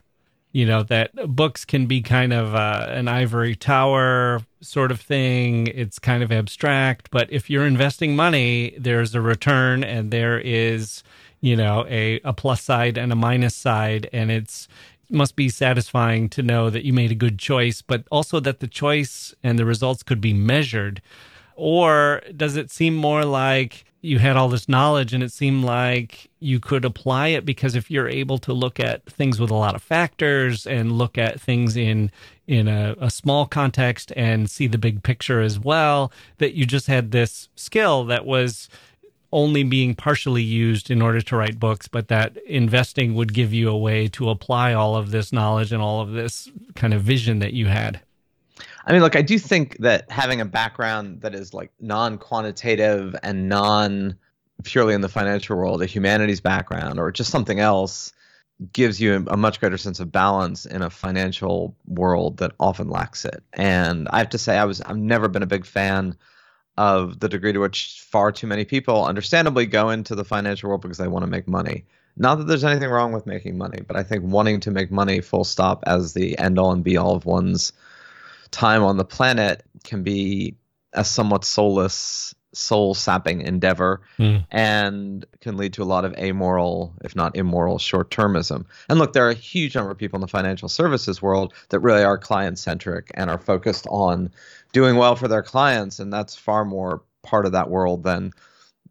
You 0.57 0.65
know, 0.65 0.81
that 0.81 1.11
books 1.35 1.65
can 1.65 1.85
be 1.85 2.01
kind 2.01 2.33
of 2.33 2.55
uh, 2.55 2.87
an 2.89 3.07
ivory 3.07 3.55
tower 3.55 4.41
sort 4.59 4.89
of 4.89 4.99
thing. 4.99 5.67
It's 5.67 5.99
kind 5.99 6.23
of 6.23 6.31
abstract, 6.31 7.11
but 7.11 7.31
if 7.31 7.47
you're 7.47 7.67
investing 7.67 8.15
money, 8.15 8.73
there's 8.75 9.13
a 9.13 9.21
return 9.21 9.83
and 9.83 10.09
there 10.09 10.39
is, 10.39 11.03
you 11.41 11.55
know, 11.55 11.85
a, 11.87 12.19
a 12.23 12.33
plus 12.33 12.63
side 12.63 12.97
and 12.97 13.11
a 13.11 13.15
minus 13.15 13.53
side. 13.55 14.09
And 14.11 14.31
it's, 14.31 14.67
must 15.11 15.35
be 15.35 15.47
satisfying 15.49 16.27
to 16.29 16.41
know 16.41 16.71
that 16.71 16.83
you 16.83 16.91
made 16.91 17.11
a 17.11 17.15
good 17.15 17.37
choice, 17.37 17.83
but 17.83 18.05
also 18.09 18.39
that 18.39 18.59
the 18.59 18.67
choice 18.67 19.35
and 19.43 19.59
the 19.59 19.65
results 19.65 20.01
could 20.01 20.19
be 20.19 20.33
measured? 20.33 21.03
Or 21.55 22.23
does 22.35 22.55
it 22.55 22.71
seem 22.71 22.95
more 22.95 23.25
like 23.25 23.85
you 24.07 24.19
had 24.19 24.37
all 24.37 24.49
this 24.49 24.69
knowledge 24.69 25.13
and 25.13 25.21
it 25.21 25.31
seemed 25.31 25.63
like 25.63 26.29
you 26.39 26.59
could 26.59 26.85
apply 26.85 27.27
it 27.27 27.45
because 27.45 27.75
if 27.75 27.91
you're 27.91 28.07
able 28.07 28.37
to 28.37 28.53
look 28.53 28.79
at 28.79 29.05
things 29.05 29.39
with 29.39 29.51
a 29.51 29.55
lot 29.55 29.75
of 29.75 29.83
factors 29.83 30.65
and 30.65 30.93
look 30.93 31.17
at 31.17 31.39
things 31.41 31.75
in 31.75 32.09
in 32.47 32.69
a, 32.69 32.95
a 32.99 33.11
small 33.11 33.45
context 33.45 34.13
and 34.15 34.49
see 34.49 34.67
the 34.67 34.77
big 34.77 35.03
picture 35.03 35.41
as 35.41 35.59
well, 35.59 36.11
that 36.37 36.53
you 36.53 36.65
just 36.65 36.87
had 36.87 37.11
this 37.11 37.49
skill 37.55 38.05
that 38.05 38.25
was 38.25 38.69
only 39.33 39.63
being 39.63 39.93
partially 39.93 40.41
used 40.41 40.89
in 40.89 41.01
order 41.01 41.19
to 41.19 41.35
write 41.35 41.59
books, 41.59 41.89
but 41.89 42.07
that 42.07 42.37
investing 42.47 43.13
would 43.13 43.33
give 43.33 43.53
you 43.53 43.69
a 43.69 43.77
way 43.77 44.07
to 44.07 44.29
apply 44.29 44.73
all 44.73 44.95
of 44.95 45.11
this 45.11 45.33
knowledge 45.33 45.73
and 45.73 45.81
all 45.81 45.99
of 45.99 46.13
this 46.13 46.49
kind 46.75 46.93
of 46.93 47.01
vision 47.01 47.39
that 47.39 47.51
you 47.51 47.65
had. 47.65 47.99
I 48.87 48.93
mean, 48.93 49.01
look, 49.01 49.17
I 49.17 49.21
do 49.21 49.37
think 49.37 49.77
that 49.79 50.09
having 50.09 50.39
a 50.39 50.45
background 50.45 51.21
that 51.21 51.35
is 51.35 51.53
like 51.53 51.71
non 51.81 52.17
quantitative 52.17 53.15
and 53.21 53.49
non 53.49 54.17
purely 54.63 54.93
in 54.93 55.01
the 55.01 55.09
financial 55.09 55.57
world, 55.57 55.81
a 55.81 55.85
humanities 55.85 56.39
background 56.39 56.97
or 56.97 57.11
just 57.11 57.29
something 57.29 57.59
else 57.59 58.13
gives 58.71 58.99
you 58.99 59.25
a 59.27 59.35
much 59.35 59.59
greater 59.59 59.77
sense 59.77 59.99
of 59.99 60.11
balance 60.11 60.65
in 60.65 60.81
a 60.81 60.89
financial 60.89 61.75
world 61.85 62.37
that 62.37 62.53
often 62.61 62.89
lacks 62.89 63.25
it. 63.25 63.43
And 63.53 64.07
I 64.09 64.19
have 64.19 64.29
to 64.29 64.37
say, 64.37 64.57
I 64.57 64.63
was 64.63 64.79
I've 64.79 64.97
never 64.97 65.27
been 65.27 65.43
a 65.43 65.47
big 65.47 65.65
fan 65.65 66.15
of 66.77 67.19
the 67.19 67.27
degree 67.27 67.51
to 67.51 67.59
which 67.59 68.05
far 68.09 68.31
too 68.31 68.47
many 68.47 68.63
people, 68.63 69.03
understandably, 69.03 69.65
go 69.65 69.89
into 69.89 70.15
the 70.15 70.23
financial 70.23 70.69
world 70.69 70.81
because 70.81 70.97
they 70.97 71.09
want 71.09 71.23
to 71.23 71.29
make 71.29 71.47
money. 71.47 71.83
Not 72.15 72.35
that 72.35 72.45
there's 72.45 72.63
anything 72.63 72.89
wrong 72.89 73.11
with 73.11 73.27
making 73.27 73.57
money, 73.57 73.81
but 73.85 73.97
I 73.97 74.03
think 74.03 74.23
wanting 74.23 74.61
to 74.61 74.71
make 74.71 74.91
money, 74.91 75.19
full 75.19 75.43
stop, 75.43 75.83
as 75.85 76.13
the 76.13 76.37
end 76.39 76.57
all 76.57 76.71
and 76.71 76.83
be 76.83 76.95
all 76.95 77.15
of 77.15 77.25
one's 77.25 77.73
time 78.51 78.83
on 78.83 78.97
the 78.97 79.05
planet 79.05 79.63
can 79.83 80.03
be 80.03 80.55
a 80.93 81.03
somewhat 81.03 81.45
soulless 81.45 82.33
soul 82.53 82.93
sapping 82.95 83.41
endeavor 83.41 84.01
mm. 84.17 84.45
and 84.49 85.25
can 85.41 85.57
lead 85.57 85.73
to 85.73 85.83
a 85.83 85.85
lot 85.85 86.05
of 86.05 86.13
amoral, 86.17 86.93
if 87.03 87.15
not 87.15 87.35
immoral, 87.35 87.77
short 87.77 88.09
termism. 88.09 88.65
And 88.89 88.97
look, 88.97 89.13
there 89.13 89.27
are 89.27 89.31
a 89.31 89.35
huge 89.35 89.75
number 89.75 89.91
of 89.91 89.97
people 89.97 90.17
in 90.17 90.21
the 90.21 90.27
financial 90.27 90.69
services 90.69 91.21
world 91.21 91.53
that 91.69 91.79
really 91.79 92.03
are 92.03 92.17
client 92.17 92.57
centric 92.57 93.11
and 93.13 93.29
are 93.29 93.37
focused 93.37 93.85
on 93.87 94.31
doing 94.73 94.95
well 94.95 95.15
for 95.15 95.27
their 95.27 95.43
clients. 95.43 95.99
And 95.99 96.11
that's 96.11 96.35
far 96.35 96.65
more 96.65 97.03
part 97.21 97.45
of 97.45 97.51
that 97.51 97.69
world 97.69 98.03
than 98.03 98.31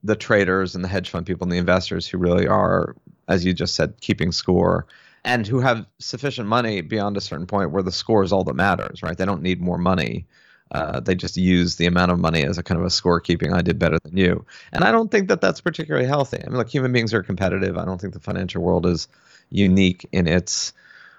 the 0.05 0.17
traders 0.17 0.75
and 0.75 0.85
the 0.85 0.89
hedge 0.89 1.11
fund 1.11 1.27
people 1.27 1.45
and 1.45 1.53
the 1.53 1.59
investors 1.59 2.07
who 2.07 2.19
really 2.19 2.47
are, 2.47 2.95
as 3.27 3.45
you 3.45 3.53
just 3.53 3.75
said, 3.75 4.01
keeping 4.01 4.31
score 4.31 4.87
and 5.27 5.47
who 5.47 5.61
have 5.61 5.87
sufficient 5.99 6.49
money 6.49 6.81
beyond 6.81 7.19
a 7.19 7.21
certain 7.21 7.47
point 7.47 7.73
where 7.73 7.83
the 7.83 7.93
score 7.93 8.23
is 8.23 8.33
all 8.33 8.45
that 8.45 8.55
matters, 8.55 9.03
right? 9.03 9.19
They 9.19 9.27
don't 9.27 9.43
need 9.43 9.61
more 9.61 9.77
money 9.77 10.27
uh, 10.73 11.01
they 11.01 11.15
just 11.15 11.37
use 11.37 11.77
the 11.77 11.87
amount 11.87 12.11
of 12.11 12.19
money 12.19 12.43
as 12.43 12.59
a 12.59 12.63
kind 12.63 12.81
of 12.81 12.87
a 12.87 12.91
scorekeeping. 12.91 13.53
I 13.53 13.63
did 13.63 13.79
better 13.79 13.99
than 14.03 14.17
you, 14.17 14.45
and 14.73 14.85
I 14.85 14.91
don't 14.91 15.11
think 15.11 15.29
that 15.29 15.41
that's 15.41 15.61
particularly 15.61 16.07
healthy. 16.07 16.39
I 16.43 16.49
mean, 16.49 16.57
like 16.57 16.69
human 16.69 16.93
beings 16.93 17.15
are 17.15 17.23
competitive. 17.23 17.79
I 17.79 17.85
don't 17.85 18.01
think 18.01 18.15
the 18.15 18.21
financial 18.21 18.63
world 18.63 18.85
is 18.87 19.07
unique 19.49 20.09
in 20.11 20.27
its 20.27 20.73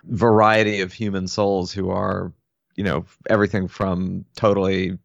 variety 0.04 0.82
of 0.82 0.92
human 0.92 1.28
souls 1.28 1.72
who 1.72 1.92
are, 1.92 2.34
you 2.76 2.84
know, 2.84 3.06
everything 3.30 3.70
from 3.70 4.26
totally 4.36 4.98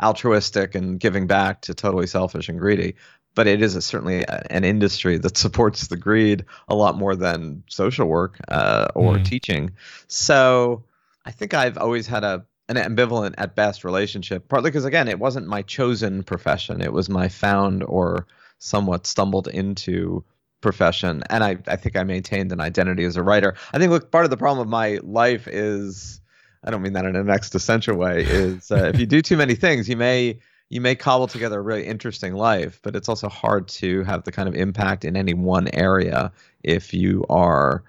altruistic 0.00 0.76
and 0.76 1.00
giving 1.00 1.26
back 1.26 1.62
to 1.62 1.74
totally 1.74 2.06
selfish 2.06 2.48
and 2.48 2.60
greedy. 2.60 2.94
But 3.34 3.46
it 3.46 3.62
is 3.62 3.76
a, 3.76 3.82
certainly 3.82 4.24
an 4.26 4.64
industry 4.64 5.18
that 5.18 5.36
supports 5.36 5.86
the 5.86 5.96
greed 5.96 6.44
a 6.66 6.74
lot 6.74 6.96
more 6.96 7.14
than 7.14 7.62
social 7.68 8.06
work 8.06 8.38
uh, 8.48 8.88
or 8.94 9.14
mm. 9.14 9.24
teaching. 9.24 9.72
So 10.08 10.84
I 11.24 11.30
think 11.30 11.54
I've 11.54 11.78
always 11.78 12.06
had 12.06 12.24
a 12.24 12.46
an 12.68 12.76
ambivalent 12.76 13.34
at 13.38 13.54
best 13.54 13.82
relationship, 13.82 14.48
partly 14.48 14.70
because, 14.70 14.84
again, 14.84 15.08
it 15.08 15.18
wasn't 15.18 15.46
my 15.46 15.62
chosen 15.62 16.22
profession. 16.22 16.82
It 16.82 16.92
was 16.92 17.08
my 17.08 17.28
found 17.28 17.82
or 17.82 18.26
somewhat 18.58 19.06
stumbled 19.06 19.48
into 19.48 20.22
profession. 20.60 21.22
And 21.30 21.42
I, 21.42 21.56
I 21.66 21.76
think 21.76 21.96
I 21.96 22.04
maintained 22.04 22.52
an 22.52 22.60
identity 22.60 23.04
as 23.04 23.16
a 23.16 23.22
writer. 23.22 23.54
I 23.72 23.78
think, 23.78 23.90
look, 23.90 24.10
part 24.10 24.24
of 24.24 24.30
the 24.30 24.36
problem 24.36 24.66
of 24.66 24.70
my 24.70 24.98
life 25.02 25.48
is, 25.48 26.20
I 26.62 26.70
don't 26.70 26.82
mean 26.82 26.92
that 26.92 27.06
in 27.06 27.16
an 27.16 27.30
existential 27.30 27.96
way, 27.96 28.24
is 28.24 28.70
uh, 28.70 28.90
if 28.92 29.00
you 29.00 29.06
do 29.06 29.22
too 29.22 29.38
many 29.38 29.54
things, 29.54 29.88
you 29.88 29.96
may 29.96 30.40
you 30.70 30.80
may 30.80 30.94
cobble 30.94 31.26
together 31.26 31.58
a 31.58 31.62
really 31.62 31.86
interesting 31.86 32.34
life, 32.34 32.80
but 32.82 32.94
it's 32.94 33.08
also 33.08 33.28
hard 33.28 33.68
to 33.68 34.04
have 34.04 34.24
the 34.24 34.32
kind 34.32 34.48
of 34.48 34.54
impact 34.54 35.04
in 35.04 35.16
any 35.16 35.34
one 35.34 35.68
area 35.72 36.32
if 36.62 36.92
you 36.92 37.24
are 37.30 37.84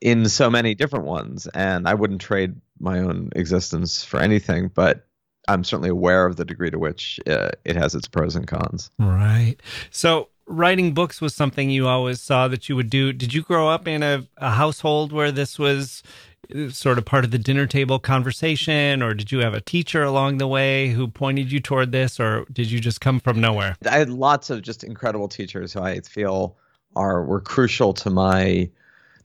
in 0.00 0.28
so 0.28 0.50
many 0.50 0.74
different 0.74 1.06
ones. 1.06 1.46
And 1.54 1.88
I 1.88 1.94
wouldn't 1.94 2.20
trade 2.20 2.56
my 2.78 2.98
own 2.98 3.30
existence 3.34 4.04
for 4.04 4.20
anything, 4.20 4.70
but 4.74 5.06
I'm 5.48 5.64
certainly 5.64 5.90
aware 5.90 6.26
of 6.26 6.36
the 6.36 6.44
degree 6.44 6.70
to 6.70 6.78
which 6.78 7.18
uh, 7.26 7.50
it 7.64 7.76
has 7.76 7.94
its 7.94 8.08
pros 8.08 8.36
and 8.36 8.46
cons. 8.46 8.90
Right. 8.98 9.56
So, 9.90 10.28
writing 10.46 10.92
books 10.92 11.22
was 11.22 11.34
something 11.34 11.70
you 11.70 11.86
always 11.86 12.20
saw 12.20 12.48
that 12.48 12.68
you 12.68 12.76
would 12.76 12.90
do. 12.90 13.12
Did 13.14 13.32
you 13.32 13.42
grow 13.42 13.68
up 13.68 13.88
in 13.88 14.02
a, 14.02 14.26
a 14.36 14.50
household 14.50 15.10
where 15.10 15.32
this 15.32 15.58
was 15.58 16.02
sort 16.70 16.98
of 16.98 17.04
part 17.04 17.24
of 17.24 17.30
the 17.30 17.38
dinner 17.38 17.66
table 17.66 17.98
conversation, 17.98 19.02
or 19.02 19.14
did 19.14 19.32
you 19.32 19.40
have 19.40 19.54
a 19.54 19.60
teacher 19.60 20.02
along 20.02 20.38
the 20.38 20.46
way 20.46 20.88
who 20.88 21.08
pointed 21.08 21.50
you 21.50 21.60
toward 21.60 21.92
this, 21.92 22.18
or 22.20 22.44
did 22.52 22.70
you 22.70 22.80
just 22.80 23.00
come 23.00 23.20
from 23.20 23.40
nowhere? 23.40 23.76
I 23.88 23.98
had 23.98 24.10
lots 24.10 24.50
of 24.50 24.62
just 24.62 24.84
incredible 24.84 25.28
teachers 25.28 25.72
who 25.72 25.80
I 25.80 26.00
feel 26.00 26.56
are 26.96 27.24
were 27.24 27.40
crucial 27.40 27.92
to 27.94 28.10
my 28.10 28.70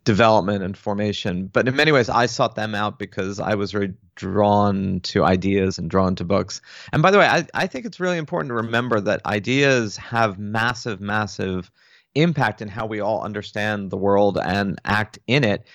development 0.05 0.63
and 0.63 0.77
formation. 0.77 1.47
But 1.47 1.67
in 1.67 1.75
many 1.75 1.91
ways, 1.91 2.09
I 2.09 2.25
sought 2.25 2.55
them 2.55 2.73
out 2.73 2.97
because 2.97 3.39
I 3.39 3.55
was 3.55 3.71
very 3.71 3.93
drawn 4.15 5.01
to 5.01 5.23
ideas 5.23 5.77
and 5.77 5.89
drawn 5.89 6.15
to 6.15 6.23
books. 6.23 6.61
And 6.93 7.01
by 7.01 7.11
the 7.11 7.19
way, 7.19 7.27
I, 7.27 7.45
I 7.53 7.67
think 7.67 7.85
it's 7.85 7.99
really 7.99 8.17
important 8.17 8.49
to 8.49 8.55
remember 8.55 8.99
that 9.01 9.25
ideas 9.25 9.97
have 9.97 10.39
massive, 10.39 10.99
massive 10.99 11.69
impact 12.15 12.61
in 12.61 12.67
how 12.67 12.85
we 12.85 12.99
all 12.99 13.21
understand 13.21 13.91
the 13.91 13.97
world 13.97 14.37
and 14.37 14.79
act 14.85 15.19
in 15.27 15.43
it. 15.43 15.67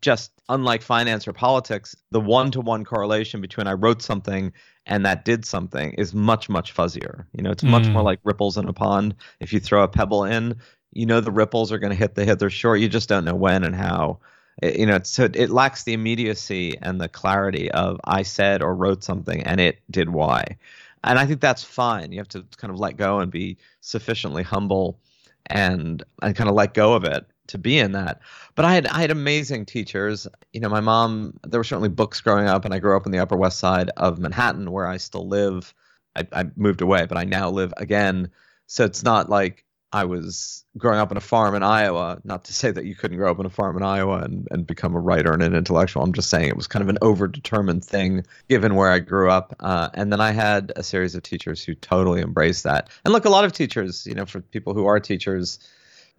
Just 0.00 0.32
unlike 0.48 0.82
finance 0.82 1.28
or 1.28 1.32
politics, 1.32 1.94
the 2.10 2.20
one 2.20 2.50
to 2.52 2.60
one 2.60 2.84
correlation 2.84 3.40
between 3.40 3.66
I 3.66 3.74
wrote 3.74 4.02
something 4.02 4.52
and 4.86 5.04
that 5.04 5.24
did 5.24 5.44
something 5.44 5.92
is 5.92 6.14
much, 6.14 6.48
much 6.48 6.74
fuzzier. 6.74 7.26
You 7.32 7.42
know, 7.42 7.50
it's 7.50 7.62
much 7.62 7.84
mm. 7.84 7.92
more 7.92 8.02
like 8.02 8.20
ripples 8.24 8.56
in 8.56 8.68
a 8.68 8.72
pond. 8.72 9.14
If 9.38 9.52
you 9.52 9.60
throw 9.60 9.82
a 9.82 9.88
pebble 9.88 10.24
in, 10.24 10.56
you 10.92 11.06
know 11.06 11.20
the 11.20 11.30
ripples 11.30 11.70
are 11.70 11.78
going 11.78 11.92
to 11.92 11.96
hit 11.96 12.14
the 12.14 12.24
hither 12.24 12.50
shore. 12.50 12.76
You 12.76 12.88
just 12.88 13.08
don't 13.08 13.24
know 13.24 13.34
when 13.34 13.62
and 13.62 13.74
how. 13.74 14.20
It, 14.62 14.78
you 14.78 14.86
know, 14.86 15.00
so 15.02 15.28
it 15.32 15.50
lacks 15.50 15.84
the 15.84 15.92
immediacy 15.92 16.76
and 16.80 17.00
the 17.00 17.08
clarity 17.08 17.70
of 17.70 18.00
I 18.04 18.22
said 18.22 18.62
or 18.62 18.74
wrote 18.74 19.04
something 19.04 19.42
and 19.42 19.60
it 19.60 19.78
did 19.90 20.08
why. 20.10 20.56
And 21.04 21.18
I 21.18 21.26
think 21.26 21.40
that's 21.40 21.64
fine. 21.64 22.12
You 22.12 22.18
have 22.18 22.28
to 22.28 22.44
kind 22.56 22.72
of 22.72 22.78
let 22.78 22.96
go 22.96 23.20
and 23.20 23.30
be 23.30 23.58
sufficiently 23.80 24.42
humble 24.42 24.98
and 25.46 26.02
and 26.22 26.36
kind 26.36 26.50
of 26.50 26.56
let 26.56 26.74
go 26.74 26.94
of 26.94 27.04
it 27.04 27.26
to 27.50 27.58
be 27.58 27.78
in 27.78 27.92
that. 27.92 28.20
But 28.54 28.64
I 28.64 28.74
had 28.74 28.86
I 28.86 29.00
had 29.00 29.10
amazing 29.10 29.66
teachers. 29.66 30.26
You 30.52 30.60
know, 30.60 30.68
my 30.68 30.80
mom. 30.80 31.38
There 31.46 31.60
were 31.60 31.64
certainly 31.64 31.88
books 31.88 32.20
growing 32.20 32.48
up, 32.48 32.64
and 32.64 32.74
I 32.74 32.78
grew 32.78 32.96
up 32.96 33.06
in 33.06 33.12
the 33.12 33.18
Upper 33.18 33.36
West 33.36 33.58
Side 33.58 33.90
of 33.96 34.18
Manhattan, 34.18 34.70
where 34.70 34.86
I 34.86 34.96
still 34.96 35.28
live. 35.28 35.74
I, 36.16 36.26
I 36.32 36.44
moved 36.56 36.80
away, 36.80 37.06
but 37.06 37.18
I 37.18 37.24
now 37.24 37.50
live 37.50 37.72
again. 37.76 38.30
So 38.66 38.84
it's 38.84 39.02
not 39.02 39.28
like 39.28 39.64
I 39.92 40.04
was 40.04 40.64
growing 40.78 41.00
up 41.00 41.10
on 41.10 41.16
a 41.16 41.20
farm 41.20 41.54
in 41.56 41.64
Iowa. 41.64 42.20
Not 42.22 42.44
to 42.44 42.52
say 42.52 42.70
that 42.70 42.84
you 42.84 42.94
couldn't 42.94 43.16
grow 43.16 43.30
up 43.30 43.40
on 43.40 43.46
a 43.46 43.50
farm 43.50 43.76
in 43.76 43.82
Iowa 43.82 44.18
and, 44.18 44.46
and 44.50 44.66
become 44.66 44.94
a 44.94 45.00
writer 45.00 45.32
and 45.32 45.42
an 45.42 45.54
intellectual. 45.54 46.02
I'm 46.02 46.12
just 46.12 46.30
saying 46.30 46.48
it 46.48 46.56
was 46.56 46.68
kind 46.68 46.82
of 46.82 46.88
an 46.88 46.98
overdetermined 47.02 47.84
thing 47.84 48.24
given 48.48 48.76
where 48.76 48.90
I 48.90 49.00
grew 49.00 49.30
up. 49.30 49.54
Uh, 49.58 49.88
and 49.94 50.12
then 50.12 50.20
I 50.20 50.30
had 50.30 50.72
a 50.76 50.84
series 50.84 51.16
of 51.16 51.24
teachers 51.24 51.64
who 51.64 51.74
totally 51.74 52.22
embraced 52.22 52.62
that. 52.64 52.88
And 53.04 53.12
look, 53.12 53.24
a 53.24 53.30
lot 53.30 53.44
of 53.44 53.52
teachers, 53.52 54.06
you 54.06 54.14
know, 54.14 54.26
for 54.26 54.40
people 54.40 54.74
who 54.74 54.86
are 54.86 55.00
teachers, 55.00 55.58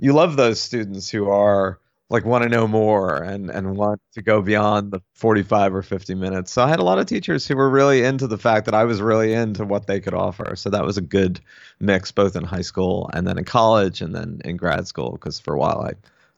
you 0.02 0.14
love 0.14 0.36
those 0.36 0.60
students 0.60 1.10
who 1.10 1.30
are 1.30 1.80
like 2.10 2.26
want 2.26 2.44
to 2.44 2.50
know 2.50 2.68
more 2.68 3.24
and 3.24 3.50
and 3.50 3.78
want 3.78 4.02
to 4.14 4.22
go 4.22 4.42
beyond 4.42 4.92
the 4.92 5.00
45 5.14 5.76
or 5.76 5.82
50 5.82 6.16
minutes. 6.16 6.52
So 6.52 6.64
I 6.64 6.68
had 6.68 6.80
a 6.80 6.84
lot 6.84 7.00
of 7.00 7.06
teachers 7.06 7.48
who 7.48 7.56
were 7.56 7.70
really 7.70 8.04
into 8.04 8.28
the 8.28 8.38
fact 8.38 8.66
that 8.66 8.74
I 8.74 8.84
was 8.84 9.00
really 9.00 9.32
into 9.32 9.64
what 9.64 9.88
they 9.88 10.02
could 10.02 10.14
offer. 10.14 10.58
So 10.58 10.70
that 10.72 10.84
was 10.84 10.98
a 10.98 11.02
good 11.02 11.40
mix 11.80 12.12
both 12.12 12.36
in 12.36 12.44
high 12.44 12.64
school 12.64 13.10
and 13.14 13.26
then 13.26 13.38
in 13.38 13.46
college 13.46 14.02
and 14.02 14.14
then 14.14 14.42
in 14.44 14.58
grad 14.58 14.88
school 14.88 15.12
because 15.14 15.40
for 15.40 15.54
a 15.54 15.58
while 15.58 15.82
I 15.82 15.94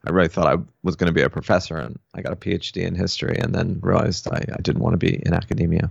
I 0.06 0.10
really 0.10 0.28
thought 0.28 0.46
I 0.46 0.62
was 0.82 0.96
going 0.96 1.08
to 1.08 1.14
be 1.14 1.22
a 1.22 1.30
professor 1.30 1.78
and 1.78 1.98
I 2.14 2.20
got 2.20 2.34
a 2.34 2.36
PhD 2.36 2.86
in 2.86 2.94
history 2.94 3.38
and 3.38 3.54
then 3.54 3.80
realized 3.82 4.28
I, 4.28 4.44
I 4.52 4.60
didn't 4.60 4.82
want 4.82 4.92
to 4.92 4.98
be 4.98 5.20
in 5.24 5.32
academia. 5.32 5.90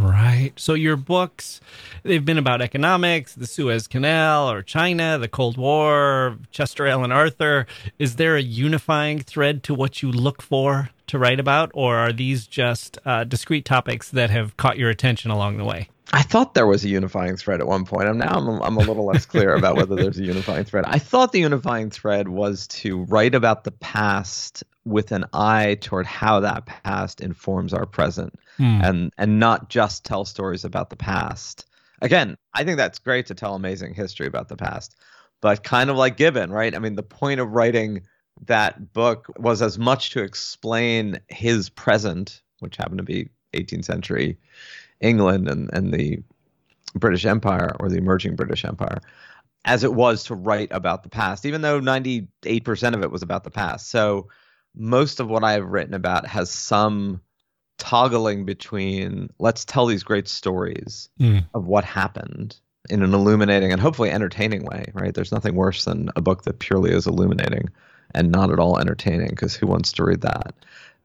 Right. 0.00 0.52
So 0.56 0.74
your 0.74 0.96
books, 0.96 1.60
they've 2.02 2.24
been 2.24 2.38
about 2.38 2.62
economics, 2.62 3.34
the 3.34 3.46
Suez 3.46 3.86
Canal, 3.86 4.50
or 4.50 4.62
China, 4.62 5.18
the 5.18 5.28
Cold 5.28 5.58
War, 5.58 6.38
Chester 6.50 6.86
Alan 6.86 7.12
Arthur. 7.12 7.66
Is 7.98 8.16
there 8.16 8.36
a 8.36 8.40
unifying 8.42 9.20
thread 9.20 9.62
to 9.64 9.74
what 9.74 10.02
you 10.02 10.10
look 10.10 10.40
for 10.40 10.88
to 11.08 11.18
write 11.18 11.38
about, 11.38 11.70
or 11.74 11.96
are 11.96 12.12
these 12.12 12.46
just 12.46 12.98
uh, 13.04 13.24
discrete 13.24 13.66
topics 13.66 14.10
that 14.10 14.30
have 14.30 14.56
caught 14.56 14.78
your 14.78 14.88
attention 14.88 15.30
along 15.30 15.58
the 15.58 15.64
way? 15.64 15.90
I 16.12 16.22
thought 16.22 16.54
there 16.54 16.66
was 16.66 16.84
a 16.84 16.88
unifying 16.88 17.36
thread 17.36 17.60
at 17.60 17.66
one 17.66 17.84
point. 17.84 18.08
I'm 18.08 18.18
now 18.18 18.34
I'm 18.34 18.48
a, 18.48 18.62
I'm 18.62 18.76
a 18.76 18.80
little 18.80 19.04
less 19.04 19.26
clear 19.26 19.54
about 19.54 19.76
whether 19.76 19.94
there's 19.94 20.18
a 20.18 20.24
unifying 20.24 20.64
thread. 20.64 20.84
I 20.86 20.98
thought 20.98 21.32
the 21.32 21.40
unifying 21.40 21.90
thread 21.90 22.28
was 22.28 22.66
to 22.68 23.04
write 23.04 23.34
about 23.34 23.64
the 23.64 23.70
past 23.70 24.64
with 24.84 25.12
an 25.12 25.24
eye 25.32 25.76
toward 25.80 26.06
how 26.06 26.40
that 26.40 26.66
past 26.66 27.20
informs 27.20 27.72
our 27.72 27.86
present 27.86 28.34
mm. 28.58 28.82
and 28.82 29.12
and 29.18 29.38
not 29.38 29.68
just 29.68 30.04
tell 30.04 30.24
stories 30.24 30.64
about 30.64 30.90
the 30.90 30.96
past. 30.96 31.66
Again, 32.02 32.36
I 32.54 32.64
think 32.64 32.76
that's 32.76 32.98
great 32.98 33.26
to 33.26 33.34
tell 33.34 33.54
amazing 33.54 33.94
history 33.94 34.26
about 34.26 34.48
the 34.48 34.56
past, 34.56 34.96
but 35.40 35.62
kind 35.62 35.90
of 35.90 35.96
like 35.96 36.16
Gibbon, 36.16 36.50
right? 36.50 36.74
I 36.74 36.78
mean, 36.78 36.96
the 36.96 37.02
point 37.02 37.40
of 37.40 37.52
writing 37.52 38.02
that 38.46 38.92
book 38.92 39.26
was 39.38 39.62
as 39.62 39.78
much 39.78 40.10
to 40.10 40.22
explain 40.22 41.20
his 41.28 41.68
present, 41.68 42.40
which 42.60 42.76
happened 42.76 42.98
to 42.98 43.04
be 43.04 43.28
18th 43.54 43.84
century 43.84 44.38
England 45.00 45.48
and, 45.48 45.70
and 45.72 45.92
the 45.92 46.22
British 46.94 47.24
Empire 47.24 47.74
or 47.80 47.88
the 47.88 47.98
emerging 47.98 48.36
British 48.36 48.64
Empire, 48.64 49.00
as 49.64 49.84
it 49.84 49.92
was 49.92 50.24
to 50.24 50.34
write 50.34 50.68
about 50.72 51.02
the 51.02 51.08
past, 51.08 51.46
even 51.46 51.60
though 51.60 51.80
98% 51.80 52.94
of 52.94 53.02
it 53.02 53.10
was 53.10 53.22
about 53.22 53.44
the 53.44 53.50
past. 53.50 53.90
So 53.90 54.28
most 54.74 55.20
of 55.20 55.28
what 55.28 55.44
I've 55.44 55.66
written 55.66 55.94
about 55.94 56.26
has 56.26 56.50
some 56.50 57.20
toggling 57.78 58.44
between 58.44 59.30
let's 59.38 59.64
tell 59.64 59.86
these 59.86 60.02
great 60.02 60.28
stories 60.28 61.08
mm. 61.18 61.44
of 61.54 61.66
what 61.66 61.84
happened 61.84 62.56
in 62.90 63.02
an 63.02 63.14
illuminating 63.14 63.72
and 63.72 63.80
hopefully 63.80 64.10
entertaining 64.10 64.64
way, 64.64 64.84
right? 64.94 65.14
There's 65.14 65.32
nothing 65.32 65.54
worse 65.54 65.84
than 65.84 66.10
a 66.16 66.20
book 66.20 66.44
that 66.44 66.58
purely 66.58 66.92
is 66.92 67.06
illuminating 67.06 67.68
and 68.14 68.30
not 68.30 68.50
at 68.50 68.58
all 68.58 68.78
entertaining 68.78 69.30
because 69.30 69.54
who 69.54 69.66
wants 69.66 69.92
to 69.92 70.04
read 70.04 70.22
that? 70.22 70.54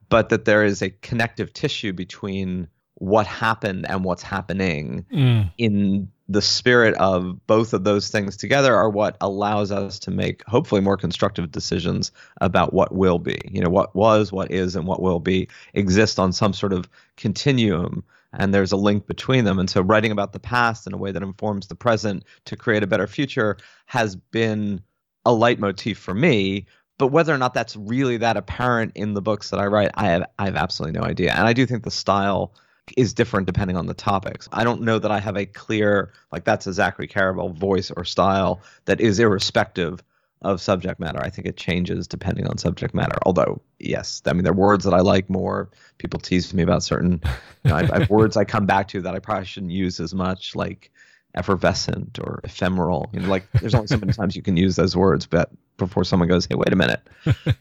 But 0.10 0.30
that 0.30 0.46
there 0.46 0.64
is 0.64 0.82
a 0.82 0.90
connective 0.90 1.54
tissue 1.54 1.94
between 1.94 2.68
what 2.96 3.28
happened 3.28 3.86
and 3.90 4.04
what's 4.04 4.24
happening 4.24 5.06
mm. 5.12 5.52
in 5.58 6.10
the 6.28 6.42
spirit 6.42 6.96
of 6.96 7.46
both 7.46 7.74
of 7.74 7.84
those 7.84 8.10
things 8.10 8.36
together 8.36 8.74
are 8.76 8.90
what 8.90 9.16
allows 9.22 9.72
us 9.72 10.00
to 10.00 10.12
make 10.12 10.44
hopefully 10.48 10.82
more 10.82 10.98
constructive 10.98 11.52
decisions 11.52 12.12
about 12.42 12.74
what 12.74 12.94
will 12.96 13.20
be 13.20 13.40
you 13.52 13.62
know 13.62 13.70
what 13.70 13.96
was 13.96 14.32
what 14.32 14.50
is 14.52 14.76
and 14.76 14.88
what 14.88 15.02
will 15.02 15.20
be 15.20 15.48
exist 15.74 16.18
on 16.18 16.32
some 16.32 16.54
sort 16.54 16.74
of 16.74 16.90
continuum 17.18 18.04
and 18.34 18.54
there's 18.54 18.72
a 18.72 18.78
link 18.78 19.06
between 19.08 19.46
them 19.46 19.60
and 19.60 19.70
so 19.70 19.82
writing 19.82 20.12
about 20.12 20.34
the 20.34 20.40
past 20.40 20.88
in 20.88 20.94
a 20.94 20.98
way 20.98 21.12
that 21.12 21.22
informs 21.22 21.68
the 21.68 21.76
present 21.76 22.24
to 22.46 22.56
create 22.56 22.82
a 22.82 22.88
better 22.88 23.08
future 23.08 23.58
has 23.86 24.16
been 24.16 24.82
a 25.26 25.32
leitmotif 25.32 25.98
for 25.98 26.14
me 26.14 26.66
but 26.98 27.08
whether 27.08 27.34
or 27.34 27.38
not 27.38 27.54
that's 27.54 27.76
really 27.76 28.18
that 28.18 28.38
apparent 28.38 28.94
in 28.96 29.14
the 29.14 29.22
books 29.22 29.50
that 29.50 29.60
I 29.60 29.66
write, 29.66 29.92
I 29.96 30.06
have 30.06 30.26
I 30.40 30.46
have 30.46 30.56
absolutely 30.56 30.98
no 30.98 31.06
idea. 31.06 31.34
And 31.34 31.46
I 31.46 31.52
do 31.52 31.66
think 31.66 31.84
the 31.84 31.92
style 31.92 32.54
is 32.98 33.14
different 33.14 33.48
depending 33.48 33.78
on 33.78 33.88
the 33.88 33.94
topics. 33.94 34.48
I 34.52 34.64
don't 34.64 34.82
know 34.82 35.00
that 35.00 35.12
I 35.12 35.20
have 35.20 35.38
a 35.38 35.46
clear, 35.46 36.12
like 36.32 36.44
that's 36.44 36.68
a 36.68 36.74
Zachary 36.74 37.08
Karabell 37.08 37.54
voice 37.54 37.92
or 37.92 38.06
style 38.06 38.62
that 38.86 39.02
is 39.02 39.20
irrespective 39.20 40.04
of 40.42 40.62
subject 40.62 41.00
matter. 41.00 41.20
I 41.20 41.30
think 41.30 41.48
it 41.48 41.58
changes 41.58 42.08
depending 42.08 42.48
on 42.48 42.58
subject 42.58 42.94
matter. 42.94 43.18
Although, 43.26 43.62
yes, 43.80 44.22
I 44.26 44.34
mean, 44.34 44.44
there 44.44 44.54
are 44.54 44.56
words 44.56 44.86
that 44.86 44.94
I 44.94 45.00
like 45.00 45.30
more. 45.30 45.70
People 45.98 46.20
tease 46.20 46.54
me 46.54 46.62
about 46.62 46.84
certain, 46.84 47.22
you 47.64 47.70
know, 47.72 47.76
I, 47.76 47.80
I 47.92 48.00
have 48.00 48.10
words 48.12 48.38
I 48.38 48.46
come 48.46 48.66
back 48.66 48.88
to 48.90 49.02
that 49.02 49.16
I 49.16 49.20
probably 49.20 49.46
shouldn't 49.46 49.72
use 49.72 50.00
as 50.00 50.14
much, 50.14 50.56
like 50.56 50.92
effervescent 51.36 52.20
or 52.20 52.42
ephemeral. 52.44 53.10
You 53.14 53.22
know, 53.22 53.30
like 53.30 53.52
there's 53.54 53.76
only 53.76 53.88
so 53.88 53.98
many 53.98 54.14
times 54.14 54.36
you 54.36 54.42
can 54.42 54.58
use 54.58 54.76
those 54.76 54.96
words, 54.96 55.26
but 55.26 55.50
before 55.78 56.04
someone 56.04 56.30
goes, 56.30 56.46
"Hey, 56.46 56.56
wait 56.56 56.72
a 56.72 56.76
minute." 56.76 57.02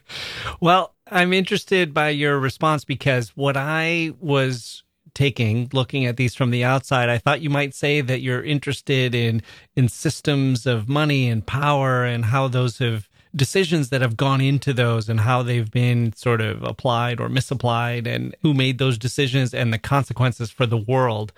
well, 0.61 0.95
I'm 1.07 1.33
interested 1.33 1.93
by 1.93 2.09
your 2.09 2.39
response 2.39 2.85
because 2.85 3.29
what 3.35 3.57
I 3.57 4.13
was 4.19 4.83
taking 5.15 5.67
looking 5.73 6.05
at 6.05 6.17
these 6.17 6.35
from 6.35 6.51
the 6.51 6.63
outside 6.63 7.09
i 7.09 7.17
thought 7.17 7.41
you 7.41 7.49
might 7.49 7.73
say 7.73 8.01
that 8.01 8.21
you're 8.21 8.43
interested 8.43 9.15
in 9.15 9.41
in 9.75 9.87
systems 9.87 10.67
of 10.67 10.87
money 10.87 11.27
and 11.29 11.47
power 11.47 12.03
and 12.03 12.25
how 12.25 12.47
those 12.47 12.77
have 12.77 13.09
decisions 13.35 13.89
that 13.89 14.01
have 14.01 14.15
gone 14.15 14.41
into 14.41 14.73
those 14.73 15.09
and 15.09 15.19
how 15.19 15.43
they've 15.43 15.71
been 15.71 16.13
sort 16.13 16.41
of 16.41 16.63
applied 16.63 17.19
or 17.19 17.27
misapplied 17.27 18.07
and 18.07 18.35
who 18.41 18.53
made 18.53 18.77
those 18.77 18.97
decisions 18.97 19.53
and 19.53 19.73
the 19.73 19.77
consequences 19.77 20.49
for 20.49 20.65
the 20.65 20.77
world. 20.77 21.33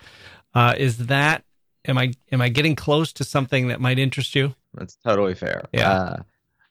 Uh, 0.54 0.74
is 0.78 1.06
that 1.06 1.44
am 1.86 1.98
i 1.98 2.12
am 2.30 2.40
i 2.40 2.48
getting 2.48 2.76
close 2.76 3.12
to 3.12 3.24
something 3.24 3.68
that 3.68 3.80
might 3.80 3.98
interest 3.98 4.34
you? 4.34 4.54
That's 4.74 4.96
totally 4.96 5.34
fair. 5.34 5.64
Yeah. 5.72 5.90
Uh, 5.90 6.16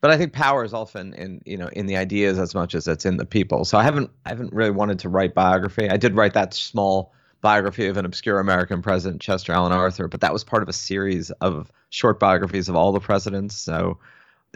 but 0.02 0.12
I 0.12 0.18
think 0.18 0.34
power 0.34 0.64
is 0.64 0.74
often 0.74 1.14
in 1.14 1.42
you 1.46 1.58
know 1.58 1.68
in 1.68 1.86
the 1.86 1.98
ideas 1.98 2.38
as 2.40 2.54
much 2.54 2.76
as 2.76 2.88
it's 2.88 3.06
in 3.06 3.18
the 3.18 3.26
people. 3.26 3.66
So 3.66 3.78
I 3.78 3.84
haven't 3.84 4.12
I 4.26 4.30
haven't 4.30 4.54
really 4.54 4.72
wanted 4.72 5.00
to 5.00 5.10
write 5.10 5.34
biography. 5.34 5.90
I 5.90 5.98
did 5.98 6.16
write 6.16 6.34
that 6.34 6.54
small 6.54 7.14
biography 7.42 7.88
of 7.88 7.98
an 7.98 8.06
obscure 8.06 8.40
American 8.40 8.82
president, 8.82 9.22
Chester 9.22 9.54
Alan 9.54 9.72
Arthur, 9.72 10.08
but 10.08 10.22
that 10.22 10.34
was 10.34 10.44
part 10.44 10.64
of 10.64 10.70
a 10.70 10.74
series 10.74 11.32
of 11.42 11.72
short 11.90 12.20
biographies 12.20 12.70
of 12.70 12.76
all 12.76 12.92
the 12.92 13.00
presidents. 13.00 13.56
So 13.56 14.00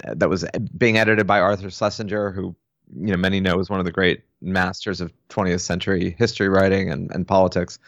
uh, 0.06 0.16
that 0.16 0.30
was 0.30 0.46
being 0.78 0.98
edited 0.98 1.28
by 1.28 1.40
Arthur 1.40 1.70
Schlesinger, 1.70 2.32
who 2.32 2.56
you 2.96 3.12
know 3.12 3.18
many 3.18 3.40
know 3.40 3.60
is 3.60 3.70
one 3.70 3.80
of 3.80 3.86
the 3.86 3.92
great 3.92 4.24
masters 4.42 5.02
of 5.02 5.14
20th 5.30 5.62
century 5.62 6.16
history 6.18 6.50
writing 6.50 6.92
and, 6.92 7.12
and 7.14 7.28
politics. 7.28 7.80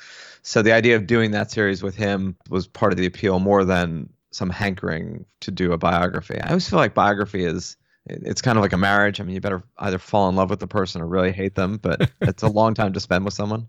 So 0.44 0.62
the 0.62 0.74
idea 0.74 0.96
of 0.96 1.08
doing 1.08 1.32
that 1.32 1.52
series 1.52 1.82
with 1.82 1.96
him 1.96 2.36
was 2.50 2.68
part 2.68 2.94
of 2.94 2.98
the 2.98 3.06
appeal 3.06 3.40
more 3.40 3.64
than 3.64 4.10
some 4.34 4.50
hankering 4.50 5.26
to 5.42 5.52
do 5.52 5.72
a 5.72 5.78
biography. 5.78 6.40
I 6.40 6.50
always 6.50 6.68
feel 6.70 6.80
like 6.80 6.94
biography 6.94 7.46
is 7.46 7.78
it's 8.06 8.42
kind 8.42 8.58
of 8.58 8.62
like 8.62 8.74
a 8.74 8.78
marriage. 8.78 9.22
I 9.22 9.24
mean, 9.24 9.36
you 9.36 9.42
better 9.42 9.64
either 9.78 9.98
fall 9.98 10.28
in 10.30 10.36
love 10.36 10.50
with 10.50 10.60
the 10.60 10.68
person 10.68 11.02
or 11.02 11.08
really 11.08 11.32
hate 11.32 11.56
them, 11.56 11.78
but 11.78 12.12
it's 12.22 12.44
a 12.44 12.50
long 12.50 12.74
time 12.74 12.94
to 12.94 13.00
spend 13.00 13.26
with 13.26 13.34
someone 13.34 13.68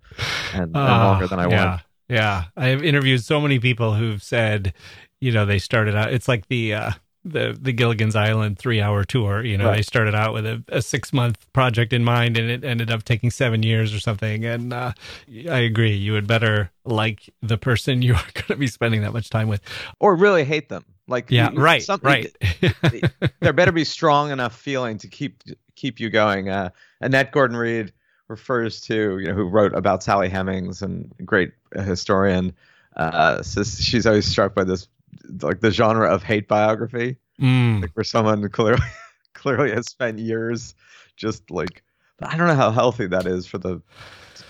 and, 0.53 0.77
uh, 0.77 0.81
and 0.81 0.88
longer 0.88 1.27
than 1.27 1.38
I 1.38 1.48
yeah, 1.48 1.66
want. 1.66 1.83
Yeah. 2.09 2.44
I've 2.57 2.83
interviewed 2.83 3.22
so 3.22 3.40
many 3.40 3.59
people 3.59 3.94
who've 3.94 4.22
said, 4.22 4.74
you 5.20 5.33
know, 5.33 5.46
they 5.46 5.59
started 5.59 5.94
out, 5.94 6.12
it's 6.12 6.29
like 6.29 6.48
the, 6.48 6.74
uh, 6.74 6.90
the 7.24 7.56
the 7.60 7.72
Gilligan's 7.72 8.14
Island 8.14 8.58
three 8.58 8.80
hour 8.80 9.04
tour. 9.04 9.42
You 9.42 9.56
know, 9.56 9.66
right. 9.66 9.76
they 9.76 9.82
started 9.82 10.14
out 10.14 10.34
with 10.34 10.46
a, 10.46 10.62
a, 10.68 10.82
six 10.82 11.12
month 11.12 11.50
project 11.52 11.92
in 11.92 12.04
mind, 12.04 12.37
and 12.37 12.50
it 12.50 12.64
ended 12.64 12.90
up 12.90 13.04
taking 13.04 13.30
seven 13.30 13.62
years 13.62 13.94
or 13.94 14.00
something. 14.00 14.44
And 14.44 14.72
uh, 14.72 14.92
I 15.28 15.58
agree, 15.60 15.94
you 15.94 16.12
would 16.12 16.26
better 16.26 16.70
like 16.84 17.30
the 17.42 17.56
person 17.56 18.02
you 18.02 18.14
are 18.14 18.30
going 18.34 18.46
to 18.48 18.56
be 18.56 18.66
spending 18.66 19.02
that 19.02 19.12
much 19.12 19.30
time 19.30 19.48
with, 19.48 19.62
or 19.98 20.14
really 20.16 20.44
hate 20.44 20.68
them. 20.68 20.84
Like 21.06 21.30
yeah, 21.30 21.50
you, 21.50 21.58
right, 21.58 21.87
right. 22.02 22.34
there 23.40 23.52
better 23.52 23.72
be 23.72 23.84
strong 23.84 24.30
enough 24.30 24.56
feeling 24.56 24.98
to 24.98 25.08
keep 25.08 25.42
keep 25.74 26.00
you 26.00 26.10
going. 26.10 26.48
Uh, 26.48 26.70
Annette 27.00 27.32
Gordon 27.32 27.56
Reed 27.56 27.92
refers 28.28 28.80
to 28.82 29.18
you 29.18 29.26
know 29.28 29.34
who 29.34 29.48
wrote 29.48 29.74
about 29.74 30.02
Sally 30.02 30.28
Hemings 30.28 30.82
and 30.82 31.12
great 31.24 31.52
historian. 31.74 32.54
Uh, 32.96 33.42
says 33.42 33.80
she's 33.82 34.06
always 34.06 34.24
struck 34.24 34.54
by 34.54 34.62
this 34.62 34.87
like 35.40 35.61
the 35.61 35.70
genre 35.70 36.09
of 36.09 36.22
hate 36.22 36.48
biography, 36.48 37.16
mm. 37.40 37.83
like 37.83 37.92
where 37.94 38.05
someone 38.05 38.48
clearly 38.50 38.81
clearly 39.35 39.70
has 39.70 39.87
spent 39.87 40.18
years 40.18 40.74
just 41.16 41.50
like 41.50 41.83
I 42.22 42.37
don't 42.37 42.46
know 42.46 42.55
how 42.55 42.70
healthy 42.70 43.07
that 43.09 43.27
is 43.27 43.46
for 43.46 43.59
the 43.59 43.83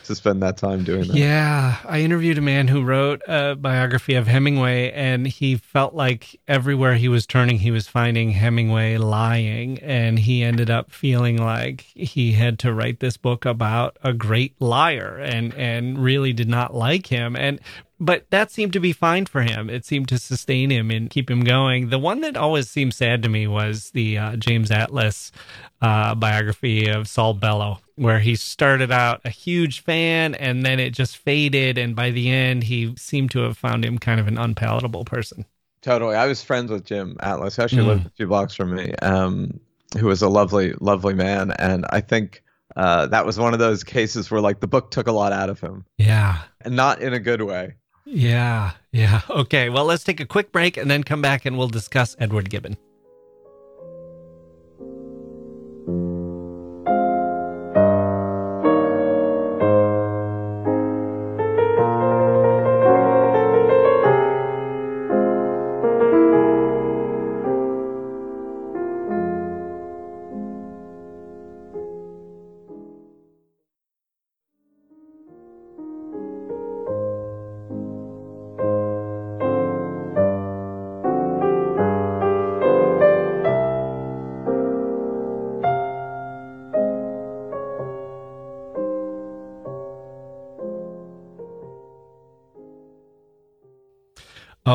to 0.04 0.14
spend 0.14 0.42
that 0.42 0.56
time 0.56 0.84
doing 0.84 1.08
that. 1.08 1.16
Yeah, 1.16 1.76
I 1.84 2.00
interviewed 2.00 2.38
a 2.38 2.42
man 2.42 2.68
who 2.68 2.82
wrote 2.82 3.22
a 3.26 3.56
biography 3.56 4.14
of 4.14 4.26
Hemingway, 4.26 4.90
and 4.92 5.26
he 5.26 5.56
felt 5.56 5.94
like 5.94 6.40
everywhere 6.46 6.94
he 6.94 7.08
was 7.08 7.26
turning, 7.26 7.58
he 7.58 7.70
was 7.70 7.88
finding 7.88 8.30
Hemingway 8.30 8.98
lying, 8.98 9.78
and 9.78 10.18
he 10.18 10.42
ended 10.42 10.70
up 10.70 10.90
feeling 10.90 11.38
like 11.38 11.82
he 11.94 12.32
had 12.32 12.58
to 12.60 12.72
write 12.72 13.00
this 13.00 13.16
book 13.16 13.44
about 13.44 13.96
a 14.02 14.12
great 14.12 14.60
liar, 14.60 15.18
and 15.18 15.54
and 15.54 15.98
really 15.98 16.32
did 16.32 16.48
not 16.48 16.74
like 16.74 17.06
him. 17.06 17.36
And 17.36 17.60
but 18.04 18.28
that 18.30 18.50
seemed 18.50 18.72
to 18.74 18.80
be 18.80 18.92
fine 18.92 19.26
for 19.26 19.42
him. 19.42 19.70
It 19.70 19.84
seemed 19.84 20.08
to 20.08 20.18
sustain 20.18 20.70
him 20.70 20.90
and 20.90 21.08
keep 21.08 21.30
him 21.30 21.42
going. 21.42 21.88
The 21.88 21.98
one 21.98 22.20
that 22.20 22.36
always 22.36 22.68
seemed 22.68 22.94
sad 22.94 23.22
to 23.22 23.28
me 23.28 23.46
was 23.46 23.90
the 23.90 24.18
uh, 24.18 24.36
James 24.36 24.70
Atlas 24.70 25.32
uh, 25.80 26.14
biography 26.14 26.88
of 26.88 27.08
Saul 27.08 27.34
Bellow, 27.34 27.78
where 27.96 28.20
he 28.20 28.36
started 28.36 28.92
out 28.92 29.20
a 29.24 29.30
huge 29.30 29.80
fan 29.80 30.34
and 30.34 30.64
then 30.64 30.80
it 30.80 30.90
just 30.90 31.16
faded. 31.16 31.78
And 31.78 31.96
by 31.96 32.10
the 32.10 32.30
end, 32.30 32.64
he 32.64 32.94
seemed 32.96 33.30
to 33.32 33.40
have 33.40 33.56
found 33.56 33.84
him 33.84 33.98
kind 33.98 34.20
of 34.20 34.28
an 34.28 34.38
unpalatable 34.38 35.04
person. 35.04 35.46
Totally. 35.80 36.16
I 36.16 36.26
was 36.26 36.42
friends 36.42 36.70
with 36.70 36.84
Jim 36.84 37.16
Atlas, 37.20 37.56
who 37.56 37.62
actually 37.62 37.82
mm. 37.84 37.88
lived 37.88 38.06
a 38.06 38.10
few 38.10 38.26
blocks 38.26 38.54
from 38.54 38.74
me, 38.74 38.94
um, 39.02 39.60
who 39.98 40.06
was 40.06 40.22
a 40.22 40.28
lovely, 40.28 40.74
lovely 40.80 41.14
man. 41.14 41.52
And 41.58 41.84
I 41.90 42.00
think 42.00 42.42
uh, 42.76 43.06
that 43.06 43.26
was 43.26 43.38
one 43.38 43.52
of 43.52 43.58
those 43.58 43.84
cases 43.84 44.30
where 44.30 44.40
like 44.40 44.60
the 44.60 44.66
book 44.66 44.90
took 44.90 45.06
a 45.06 45.12
lot 45.12 45.32
out 45.32 45.50
of 45.50 45.60
him. 45.60 45.84
Yeah. 45.98 46.38
And 46.62 46.74
not 46.74 47.02
in 47.02 47.12
a 47.12 47.20
good 47.20 47.42
way. 47.42 47.74
Yeah. 48.06 48.72
Yeah. 48.92 49.20
Okay. 49.30 49.68
Well, 49.70 49.84
let's 49.84 50.04
take 50.04 50.20
a 50.20 50.26
quick 50.26 50.52
break 50.52 50.76
and 50.76 50.90
then 50.90 51.02
come 51.02 51.22
back 51.22 51.44
and 51.44 51.58
we'll 51.58 51.68
discuss 51.68 52.14
Edward 52.18 52.50
Gibbon. 52.50 52.76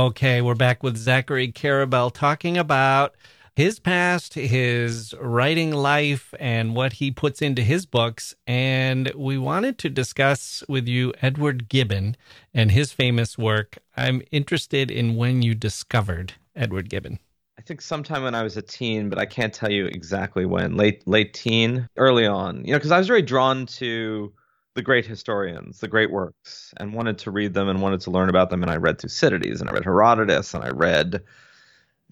Okay, 0.09 0.41
we're 0.41 0.55
back 0.55 0.81
with 0.81 0.97
Zachary 0.97 1.51
Karabell 1.51 2.11
talking 2.11 2.57
about 2.57 3.13
his 3.55 3.79
past, 3.79 4.33
his 4.33 5.13
writing 5.21 5.69
life, 5.69 6.33
and 6.39 6.75
what 6.75 6.93
he 6.93 7.11
puts 7.11 7.43
into 7.43 7.61
his 7.61 7.85
books. 7.85 8.33
And 8.47 9.11
we 9.15 9.37
wanted 9.37 9.77
to 9.77 9.89
discuss 9.91 10.63
with 10.67 10.87
you 10.87 11.13
Edward 11.21 11.69
Gibbon 11.69 12.17
and 12.55 12.71
his 12.71 12.91
famous 12.91 13.37
work. 13.37 13.77
I'm 13.95 14.23
interested 14.31 14.89
in 14.89 15.15
when 15.15 15.43
you 15.43 15.53
discovered 15.53 16.33
Edward 16.55 16.89
Gibbon. 16.89 17.19
I 17.59 17.61
think 17.61 17.79
sometime 17.79 18.23
when 18.23 18.33
I 18.33 18.41
was 18.41 18.57
a 18.57 18.63
teen, 18.63 19.09
but 19.09 19.19
I 19.19 19.27
can't 19.27 19.53
tell 19.53 19.71
you 19.71 19.85
exactly 19.85 20.47
when. 20.47 20.75
Late 20.75 21.07
late 21.07 21.35
teen, 21.35 21.87
early 21.97 22.25
on. 22.25 22.65
You 22.65 22.71
know, 22.71 22.79
because 22.79 22.91
I 22.91 22.97
was 22.97 23.05
very 23.05 23.21
drawn 23.21 23.67
to 23.67 24.33
the 24.79 24.83
great 24.83 25.05
historians, 25.05 25.81
the 25.81 25.89
great 25.89 26.09
works, 26.09 26.73
and 26.77 26.93
wanted 26.93 27.17
to 27.17 27.31
read 27.31 27.53
them 27.53 27.67
and 27.67 27.81
wanted 27.81 27.99
to 27.99 28.11
learn 28.11 28.29
about 28.29 28.49
them. 28.49 28.63
And 28.63 28.71
I 28.71 28.77
read 28.77 28.97
Thucydides 28.97 29.59
and 29.59 29.69
I 29.69 29.73
read 29.73 29.83
Herodotus 29.83 30.53
and 30.53 30.63
I 30.63 30.69
read, 30.69 31.21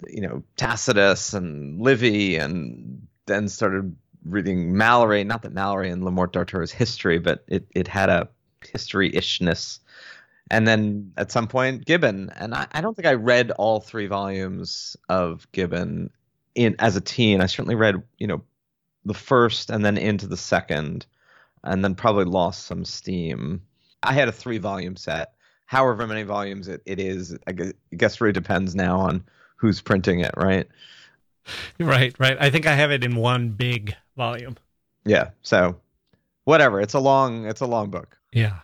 you 0.06 0.20
know, 0.20 0.42
Tacitus 0.56 1.32
and 1.32 1.80
Livy, 1.80 2.36
and 2.36 3.06
then 3.24 3.48
started 3.48 3.96
reading 4.22 4.74
Malory. 4.74 5.24
Not 5.24 5.40
that 5.42 5.54
Malory 5.54 5.90
and 5.90 6.02
Morte 6.02 6.36
is 6.62 6.70
history, 6.70 7.18
but 7.18 7.42
it 7.48 7.66
it 7.74 7.88
had 7.88 8.10
a 8.10 8.28
history 8.70 9.10
ishness 9.14 9.80
and 10.50 10.68
then 10.68 11.12
at 11.16 11.32
some 11.32 11.46
point 11.46 11.86
Gibbon. 11.86 12.30
And 12.36 12.54
I, 12.54 12.66
I, 12.72 12.82
don't 12.82 12.94
think 12.94 13.06
I 13.06 13.14
read 13.14 13.50
all 13.52 13.80
three 13.80 14.08
volumes 14.08 14.94
of 15.08 15.50
Gibbon 15.52 16.10
in 16.54 16.76
as 16.80 16.96
a 16.96 17.00
teen. 17.00 17.40
I 17.40 17.46
certainly 17.46 17.76
read, 17.76 18.02
you 18.18 18.26
know, 18.26 18.42
the 19.06 19.14
first 19.14 19.70
and 19.70 19.82
then 19.82 19.96
into 19.96 20.26
the 20.26 20.36
second, 20.36 21.06
and 21.64 21.84
then 21.84 21.94
probably 21.94 22.24
lost 22.24 22.66
some 22.66 22.84
steam. 22.84 23.62
I 24.02 24.12
had 24.12 24.28
a 24.28 24.32
three 24.32 24.58
volume 24.58 24.96
set. 24.96 25.32
However 25.66 26.06
many 26.06 26.22
volumes 26.22 26.68
it, 26.68 26.82
it 26.86 26.98
is, 26.98 27.36
I 27.46 27.52
guess 27.52 28.14
it 28.14 28.20
really 28.20 28.32
depends 28.32 28.74
now 28.74 28.98
on 28.98 29.24
who's 29.56 29.80
printing 29.80 30.20
it, 30.20 30.32
right? 30.36 30.66
Right, 31.78 32.14
right. 32.18 32.36
I 32.40 32.50
think 32.50 32.66
I 32.66 32.74
have 32.74 32.90
it 32.90 33.04
in 33.04 33.16
one 33.16 33.50
big 33.50 33.94
volume. 34.16 34.56
Yeah. 35.04 35.30
So 35.42 35.80
whatever. 36.44 36.80
It's 36.80 36.94
a 36.94 37.00
long 37.00 37.46
it's 37.46 37.60
a 37.60 37.66
long 37.66 37.90
book. 37.90 38.16
Yeah. 38.32 38.60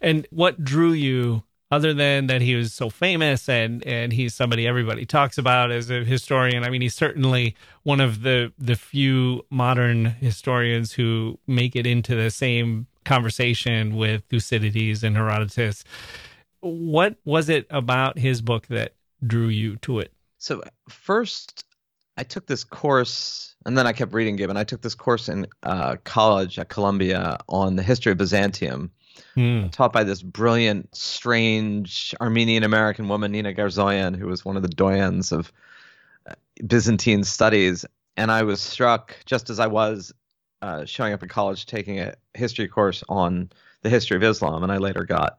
And 0.00 0.26
what 0.30 0.62
drew 0.62 0.92
you 0.92 1.42
other 1.72 1.94
than 1.94 2.26
that 2.26 2.42
he 2.42 2.54
was 2.54 2.72
so 2.74 2.90
famous 2.90 3.48
and 3.48 3.84
and 3.86 4.12
he's 4.12 4.34
somebody 4.34 4.66
everybody 4.66 5.06
talks 5.06 5.38
about 5.38 5.72
as 5.72 5.90
a 5.90 6.04
historian. 6.04 6.64
I 6.64 6.68
mean, 6.68 6.82
he's 6.82 6.94
certainly 6.94 7.56
one 7.82 7.98
of 7.98 8.22
the 8.22 8.52
the 8.58 8.76
few 8.76 9.46
modern 9.48 10.04
historians 10.04 10.92
who 10.92 11.38
make 11.46 11.74
it 11.74 11.86
into 11.86 12.14
the 12.14 12.30
same 12.30 12.86
conversation 13.06 13.96
with 13.96 14.22
Thucydides 14.28 15.02
and 15.02 15.16
Herodotus. 15.16 15.82
What 16.60 17.16
was 17.24 17.48
it 17.48 17.66
about 17.70 18.18
his 18.18 18.42
book 18.42 18.66
that 18.66 18.92
drew 19.26 19.48
you 19.48 19.76
to 19.76 19.98
it? 19.98 20.12
So 20.36 20.62
first, 20.90 21.64
I 22.18 22.22
took 22.22 22.46
this 22.46 22.64
course, 22.64 23.56
and 23.64 23.78
then 23.78 23.86
I 23.86 23.92
kept 23.94 24.12
reading 24.12 24.36
Gibbon. 24.36 24.58
I 24.58 24.64
took 24.64 24.82
this 24.82 24.94
course 24.94 25.30
in 25.30 25.46
uh, 25.62 25.96
college 26.04 26.58
at 26.58 26.68
Columbia 26.68 27.38
on 27.48 27.76
the 27.76 27.82
history 27.82 28.12
of 28.12 28.18
Byzantium 28.18 28.90
mm. 29.36 29.70
taught 29.72 29.92
by 29.92 30.04
this 30.04 30.22
brilliant, 30.22 30.94
strange 30.94 32.14
Armenian 32.20 32.62
American 32.62 33.08
woman, 33.08 33.32
Nina 33.32 33.52
Garsoian, 33.52 34.16
who 34.16 34.26
was 34.26 34.44
one 34.44 34.56
of 34.56 34.62
the 34.62 34.68
doyens 34.68 35.32
of 35.32 35.52
uh, 36.28 36.34
Byzantine 36.66 37.24
studies. 37.24 37.84
And 38.16 38.30
I 38.30 38.42
was 38.42 38.60
struck, 38.60 39.16
just 39.24 39.50
as 39.50 39.58
I 39.58 39.66
was 39.66 40.12
uh, 40.60 40.84
showing 40.84 41.12
up 41.12 41.22
in 41.22 41.28
college 41.28 41.66
taking 41.66 42.00
a 42.00 42.14
history 42.34 42.68
course 42.68 43.02
on 43.08 43.50
the 43.82 43.90
history 43.90 44.16
of 44.16 44.22
Islam. 44.22 44.62
And 44.62 44.70
I 44.70 44.76
later 44.78 45.04
got 45.04 45.38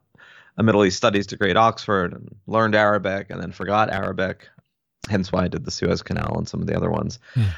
a 0.56 0.62
Middle 0.62 0.84
East 0.84 0.96
Studies 0.96 1.26
degree 1.26 1.50
at 1.50 1.56
Oxford 1.56 2.12
and 2.12 2.34
learned 2.46 2.74
Arabic 2.74 3.30
and 3.30 3.40
then 3.40 3.52
forgot 3.52 3.90
Arabic. 3.90 4.48
Hence 5.08 5.32
why 5.32 5.44
I 5.44 5.48
did 5.48 5.64
the 5.64 5.70
Suez 5.70 6.02
Canal 6.02 6.36
and 6.38 6.48
some 6.48 6.60
of 6.60 6.66
the 6.66 6.76
other 6.76 6.90
ones. 6.90 7.18
Mm. 7.34 7.48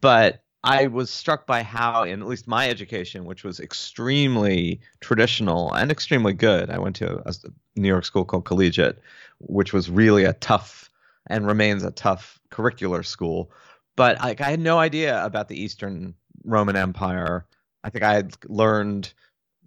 But 0.00 0.41
I 0.64 0.86
was 0.86 1.10
struck 1.10 1.46
by 1.46 1.62
how, 1.62 2.04
in 2.04 2.22
at 2.22 2.28
least 2.28 2.46
my 2.46 2.68
education, 2.68 3.24
which 3.24 3.42
was 3.42 3.58
extremely 3.58 4.80
traditional 5.00 5.72
and 5.72 5.90
extremely 5.90 6.32
good, 6.32 6.70
I 6.70 6.78
went 6.78 6.96
to 6.96 7.20
a 7.26 7.32
New 7.74 7.88
York 7.88 8.04
school 8.04 8.24
called 8.24 8.44
Collegiate, 8.44 9.00
which 9.40 9.72
was 9.72 9.90
really 9.90 10.24
a 10.24 10.34
tough 10.34 10.88
and 11.26 11.46
remains 11.46 11.82
a 11.82 11.90
tough 11.90 12.38
curricular 12.50 13.04
school. 13.04 13.50
But 13.96 14.18
like, 14.20 14.40
I 14.40 14.50
had 14.50 14.60
no 14.60 14.78
idea 14.78 15.24
about 15.24 15.48
the 15.48 15.60
Eastern 15.60 16.14
Roman 16.44 16.76
Empire. 16.76 17.44
I 17.82 17.90
think 17.90 18.04
I 18.04 18.14
had 18.14 18.36
learned 18.48 19.12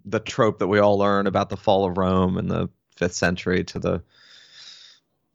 the 0.04 0.20
trope 0.20 0.58
that 0.60 0.68
we 0.68 0.78
all 0.78 0.96
learn 0.96 1.26
about 1.26 1.50
the 1.50 1.56
fall 1.56 1.84
of 1.84 1.98
Rome 1.98 2.38
in 2.38 2.48
the 2.48 2.70
fifth 2.96 3.14
century 3.14 3.64
to 3.64 3.78
the 3.78 4.02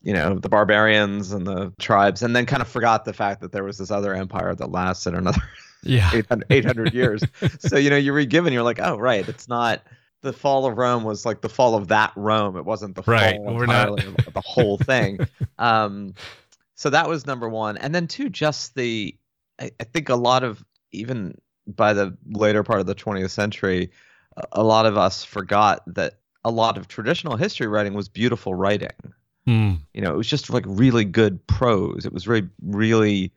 you 0.03 0.13
know 0.13 0.35
the 0.35 0.49
barbarians 0.49 1.31
and 1.31 1.45
the 1.45 1.71
tribes 1.79 2.23
and 2.23 2.35
then 2.35 2.45
kind 2.45 2.61
of 2.61 2.67
forgot 2.67 3.05
the 3.05 3.13
fact 3.13 3.41
that 3.41 3.51
there 3.51 3.63
was 3.63 3.77
this 3.77 3.91
other 3.91 4.13
empire 4.13 4.55
that 4.55 4.71
lasted 4.71 5.13
another 5.13 5.41
yeah. 5.83 6.09
800, 6.13 6.45
800 6.49 6.93
years. 6.93 7.23
So 7.59 7.77
you 7.77 7.89
know 7.89 7.97
you 7.97 8.13
read 8.13 8.29
Gibbon 8.29 8.53
you're 8.53 8.63
like 8.63 8.79
oh 8.81 8.97
right 8.97 9.27
it's 9.27 9.47
not 9.47 9.81
the 10.21 10.33
fall 10.33 10.65
of 10.65 10.77
Rome 10.77 11.03
was 11.03 11.25
like 11.25 11.41
the 11.41 11.49
fall 11.49 11.75
of 11.75 11.87
that 11.89 12.13
Rome. 12.15 12.55
It 12.55 12.65
wasn't 12.65 12.95
the 12.95 13.03
right. 13.05 13.37
fall 13.37 13.55
We're 13.55 13.65
not... 13.65 14.03
of 14.03 14.33
the 14.33 14.41
whole 14.43 14.77
thing. 14.77 15.19
Um 15.59 16.15
so 16.73 16.89
that 16.89 17.07
was 17.07 17.27
number 17.27 17.47
one. 17.47 17.77
And 17.77 17.93
then 17.93 18.07
two 18.07 18.29
just 18.29 18.73
the 18.73 19.15
I, 19.59 19.69
I 19.79 19.83
think 19.83 20.09
a 20.09 20.15
lot 20.15 20.43
of 20.43 20.63
even 20.91 21.37
by 21.67 21.93
the 21.93 22.17
later 22.27 22.63
part 22.63 22.79
of 22.79 22.87
the 22.87 22.95
20th 22.95 23.29
century 23.29 23.91
a 24.51 24.63
lot 24.63 24.87
of 24.87 24.97
us 24.97 25.23
forgot 25.23 25.83
that 25.85 26.15
a 26.43 26.49
lot 26.49 26.77
of 26.77 26.87
traditional 26.87 27.35
history 27.35 27.67
writing 27.67 27.93
was 27.93 28.09
beautiful 28.09 28.55
writing 28.55 28.89
Mm. 29.47 29.79
You 29.93 30.01
know, 30.01 30.13
it 30.13 30.17
was 30.17 30.27
just 30.27 30.49
like 30.49 30.65
really 30.67 31.05
good 31.05 31.45
prose. 31.47 32.05
It 32.05 32.13
was 32.13 32.27
really, 32.27 32.49
really 32.61 33.31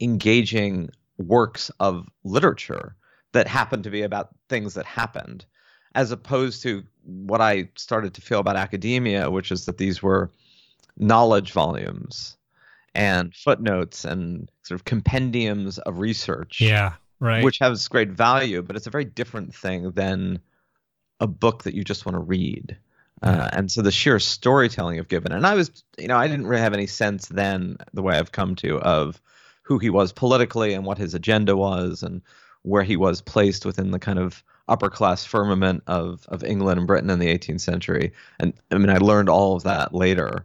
engaging 0.00 0.90
works 1.18 1.70
of 1.80 2.06
literature 2.24 2.96
that 3.32 3.48
happened 3.48 3.84
to 3.84 3.90
be 3.90 4.02
about 4.02 4.30
things 4.48 4.74
that 4.74 4.86
happened, 4.86 5.46
as 5.94 6.10
opposed 6.10 6.62
to 6.62 6.82
what 7.04 7.40
I 7.40 7.68
started 7.76 8.14
to 8.14 8.20
feel 8.20 8.40
about 8.40 8.56
academia, 8.56 9.30
which 9.30 9.52
is 9.52 9.66
that 9.66 9.78
these 9.78 10.02
were 10.02 10.30
knowledge 10.96 11.52
volumes 11.52 12.36
and 12.94 13.34
footnotes 13.34 14.04
and 14.04 14.50
sort 14.62 14.80
of 14.80 14.84
compendiums 14.84 15.78
of 15.78 15.98
research. 15.98 16.60
Yeah, 16.60 16.94
right. 17.20 17.44
Which 17.44 17.58
has 17.58 17.86
great 17.88 18.10
value, 18.10 18.62
but 18.62 18.76
it's 18.76 18.86
a 18.86 18.90
very 18.90 19.04
different 19.04 19.54
thing 19.54 19.90
than 19.92 20.40
a 21.20 21.26
book 21.26 21.62
that 21.64 21.74
you 21.74 21.84
just 21.84 22.06
want 22.06 22.16
to 22.16 22.20
read. 22.20 22.76
Uh, 23.22 23.48
and 23.52 23.70
so 23.70 23.82
the 23.82 23.90
sheer 23.90 24.18
storytelling 24.18 24.98
of 24.98 25.08
Gibbon, 25.08 25.32
and 25.32 25.46
I 25.46 25.54
was, 25.54 25.84
you 25.98 26.08
know, 26.08 26.16
I 26.16 26.28
didn't 26.28 26.46
really 26.46 26.62
have 26.62 26.74
any 26.74 26.86
sense 26.86 27.26
then, 27.28 27.78
the 27.94 28.02
way 28.02 28.16
I've 28.16 28.32
come 28.32 28.54
to, 28.56 28.78
of 28.80 29.20
who 29.62 29.78
he 29.78 29.90
was 29.90 30.12
politically 30.12 30.74
and 30.74 30.84
what 30.84 30.98
his 30.98 31.14
agenda 31.14 31.56
was 31.56 32.02
and 32.02 32.22
where 32.62 32.82
he 32.82 32.96
was 32.96 33.20
placed 33.20 33.64
within 33.64 33.90
the 33.90 33.98
kind 33.98 34.18
of 34.18 34.44
upper 34.68 34.90
class 34.90 35.24
firmament 35.24 35.82
of, 35.86 36.26
of 36.28 36.44
England 36.44 36.78
and 36.78 36.86
Britain 36.86 37.10
in 37.10 37.18
the 37.18 37.36
18th 37.36 37.60
century. 37.60 38.12
And 38.38 38.52
I 38.70 38.78
mean, 38.78 38.90
I 38.90 38.98
learned 38.98 39.28
all 39.28 39.56
of 39.56 39.62
that 39.62 39.94
later. 39.94 40.44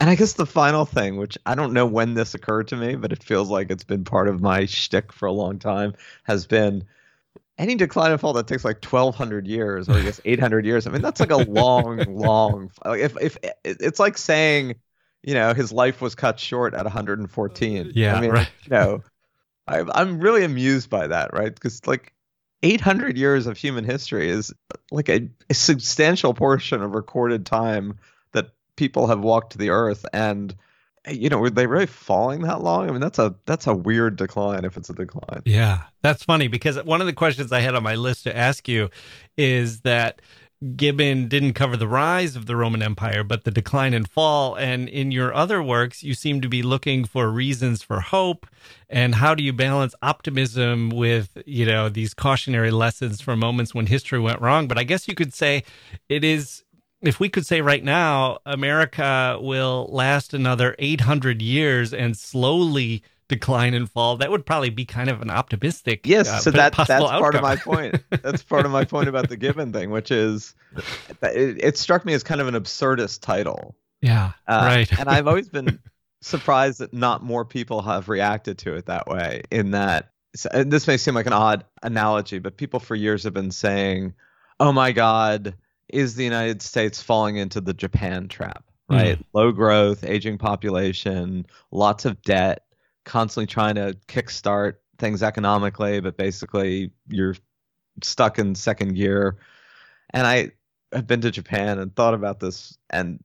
And 0.00 0.08
I 0.08 0.14
guess 0.14 0.34
the 0.34 0.46
final 0.46 0.84
thing, 0.84 1.16
which 1.16 1.36
I 1.44 1.56
don't 1.56 1.72
know 1.72 1.86
when 1.86 2.14
this 2.14 2.34
occurred 2.34 2.68
to 2.68 2.76
me, 2.76 2.94
but 2.94 3.12
it 3.12 3.22
feels 3.22 3.50
like 3.50 3.70
it's 3.70 3.84
been 3.84 4.04
part 4.04 4.28
of 4.28 4.40
my 4.40 4.66
shtick 4.66 5.12
for 5.12 5.26
a 5.26 5.32
long 5.32 5.58
time, 5.58 5.94
has 6.22 6.46
been 6.46 6.84
any 7.58 7.74
decline 7.74 8.12
and 8.12 8.20
fall 8.20 8.32
that 8.34 8.46
takes 8.46 8.64
like 8.64 8.82
1200 8.84 9.46
years 9.46 9.88
or 9.88 9.94
i 9.94 10.02
guess 10.02 10.20
800 10.24 10.64
years 10.64 10.86
i 10.86 10.90
mean 10.90 11.02
that's 11.02 11.20
like 11.20 11.30
a 11.30 11.36
long 11.36 11.98
long 12.08 12.70
if 12.86 13.16
if 13.20 13.36
it's 13.64 13.98
like 13.98 14.16
saying 14.16 14.76
you 15.22 15.34
know 15.34 15.52
his 15.52 15.72
life 15.72 16.00
was 16.00 16.14
cut 16.14 16.38
short 16.38 16.74
at 16.74 16.84
114 16.84 17.92
yeah 17.94 18.14
i 18.14 18.20
mean 18.20 18.30
right. 18.30 18.50
you 18.64 18.70
know 18.70 19.02
I, 19.66 19.84
i'm 19.94 20.20
really 20.20 20.44
amused 20.44 20.88
by 20.88 21.08
that 21.08 21.32
right 21.32 21.54
because 21.54 21.86
like 21.86 22.14
800 22.62 23.16
years 23.16 23.46
of 23.46 23.56
human 23.56 23.84
history 23.84 24.28
is 24.28 24.52
like 24.90 25.08
a, 25.08 25.28
a 25.48 25.54
substantial 25.54 26.34
portion 26.34 26.82
of 26.82 26.92
recorded 26.92 27.46
time 27.46 27.98
that 28.32 28.50
people 28.76 29.06
have 29.06 29.20
walked 29.20 29.56
the 29.56 29.70
earth 29.70 30.04
and 30.12 30.54
you 31.10 31.28
know, 31.28 31.38
were 31.38 31.50
they 31.50 31.66
really 31.66 31.86
falling 31.86 32.42
that 32.42 32.62
long? 32.62 32.88
I 32.88 32.92
mean, 32.92 33.00
that's 33.00 33.18
a 33.18 33.34
that's 33.46 33.66
a 33.66 33.74
weird 33.74 34.16
decline 34.16 34.64
if 34.64 34.76
it's 34.76 34.90
a 34.90 34.94
decline. 34.94 35.42
Yeah, 35.44 35.82
that's 36.02 36.22
funny 36.22 36.48
because 36.48 36.82
one 36.84 37.00
of 37.00 37.06
the 37.06 37.12
questions 37.12 37.52
I 37.52 37.60
had 37.60 37.74
on 37.74 37.82
my 37.82 37.94
list 37.94 38.24
to 38.24 38.36
ask 38.36 38.68
you 38.68 38.90
is 39.36 39.80
that 39.80 40.20
Gibbon 40.74 41.28
didn't 41.28 41.52
cover 41.52 41.76
the 41.76 41.86
rise 41.86 42.34
of 42.34 42.46
the 42.46 42.56
Roman 42.56 42.82
Empire, 42.82 43.22
but 43.22 43.44
the 43.44 43.50
decline 43.52 43.94
and 43.94 44.10
fall. 44.10 44.56
And 44.56 44.88
in 44.88 45.12
your 45.12 45.32
other 45.32 45.62
works, 45.62 46.02
you 46.02 46.14
seem 46.14 46.40
to 46.40 46.48
be 46.48 46.62
looking 46.62 47.04
for 47.04 47.30
reasons 47.30 47.82
for 47.82 48.00
hope. 48.00 48.46
And 48.88 49.14
how 49.14 49.36
do 49.36 49.44
you 49.44 49.52
balance 49.52 49.94
optimism 50.02 50.90
with, 50.90 51.38
you 51.46 51.64
know, 51.64 51.88
these 51.88 52.12
cautionary 52.12 52.72
lessons 52.72 53.20
from 53.20 53.38
moments 53.38 53.72
when 53.72 53.86
history 53.86 54.18
went 54.18 54.40
wrong? 54.40 54.66
But 54.66 54.78
I 54.78 54.82
guess 54.82 55.06
you 55.06 55.14
could 55.14 55.32
say 55.32 55.62
it 56.08 56.24
is 56.24 56.64
if 57.00 57.20
we 57.20 57.28
could 57.28 57.46
say 57.46 57.60
right 57.60 57.82
now, 57.82 58.38
America 58.44 59.38
will 59.40 59.88
last 59.90 60.34
another 60.34 60.74
800 60.78 61.40
years 61.40 61.94
and 61.94 62.16
slowly 62.16 63.02
decline 63.28 63.74
and 63.74 63.90
fall, 63.90 64.16
that 64.16 64.30
would 64.30 64.44
probably 64.44 64.70
be 64.70 64.84
kind 64.84 65.08
of 65.08 65.22
an 65.22 65.30
optimistic. 65.30 66.06
Yes, 66.06 66.28
uh, 66.28 66.38
so 66.38 66.50
that 66.50 66.74
that's 66.74 66.90
outcome. 66.90 67.20
part 67.20 67.34
of 67.34 67.42
my 67.42 67.56
point. 67.64 68.02
That's 68.10 68.42
part 68.42 68.66
of 68.66 68.72
my 68.72 68.84
point 68.84 69.08
about 69.08 69.28
the 69.28 69.36
Gibbon 69.36 69.72
thing, 69.72 69.90
which 69.90 70.10
is 70.10 70.54
it, 71.22 71.62
it 71.62 71.78
struck 71.78 72.04
me 72.04 72.14
as 72.14 72.22
kind 72.22 72.40
of 72.40 72.48
an 72.48 72.54
absurdist 72.54 73.20
title. 73.20 73.76
Yeah, 74.00 74.32
uh, 74.46 74.62
right. 74.64 74.98
and 74.98 75.08
I've 75.08 75.26
always 75.26 75.48
been 75.48 75.78
surprised 76.20 76.80
that 76.80 76.92
not 76.92 77.22
more 77.22 77.44
people 77.44 77.82
have 77.82 78.08
reacted 78.08 78.58
to 78.58 78.74
it 78.74 78.86
that 78.86 79.06
way. 79.06 79.42
In 79.50 79.72
that, 79.72 80.10
this 80.52 80.86
may 80.86 80.96
seem 80.96 81.14
like 81.14 81.26
an 81.26 81.32
odd 81.32 81.64
analogy, 81.82 82.38
but 82.38 82.56
people 82.56 82.80
for 82.80 82.94
years 82.94 83.24
have 83.24 83.34
been 83.34 83.50
saying, 83.50 84.14
"Oh 84.58 84.72
my 84.72 84.92
God." 84.92 85.54
Is 85.88 86.14
the 86.14 86.24
United 86.24 86.62
States 86.62 87.02
falling 87.02 87.36
into 87.36 87.60
the 87.60 87.74
Japan 87.74 88.28
trap, 88.28 88.64
right? 88.88 89.18
Mm. 89.18 89.24
Low 89.32 89.52
growth, 89.52 90.04
aging 90.04 90.38
population, 90.38 91.46
lots 91.70 92.04
of 92.04 92.20
debt, 92.22 92.64
constantly 93.04 93.46
trying 93.46 93.76
to 93.76 93.96
kickstart 94.06 94.74
things 94.98 95.22
economically, 95.22 96.00
but 96.00 96.16
basically 96.16 96.90
you're 97.08 97.36
stuck 98.02 98.38
in 98.38 98.54
second 98.54 98.94
gear. 98.94 99.38
And 100.10 100.26
I 100.26 100.52
have 100.92 101.06
been 101.06 101.20
to 101.22 101.30
Japan 101.30 101.78
and 101.78 101.94
thought 101.94 102.14
about 102.14 102.40
this 102.40 102.78
and 102.90 103.22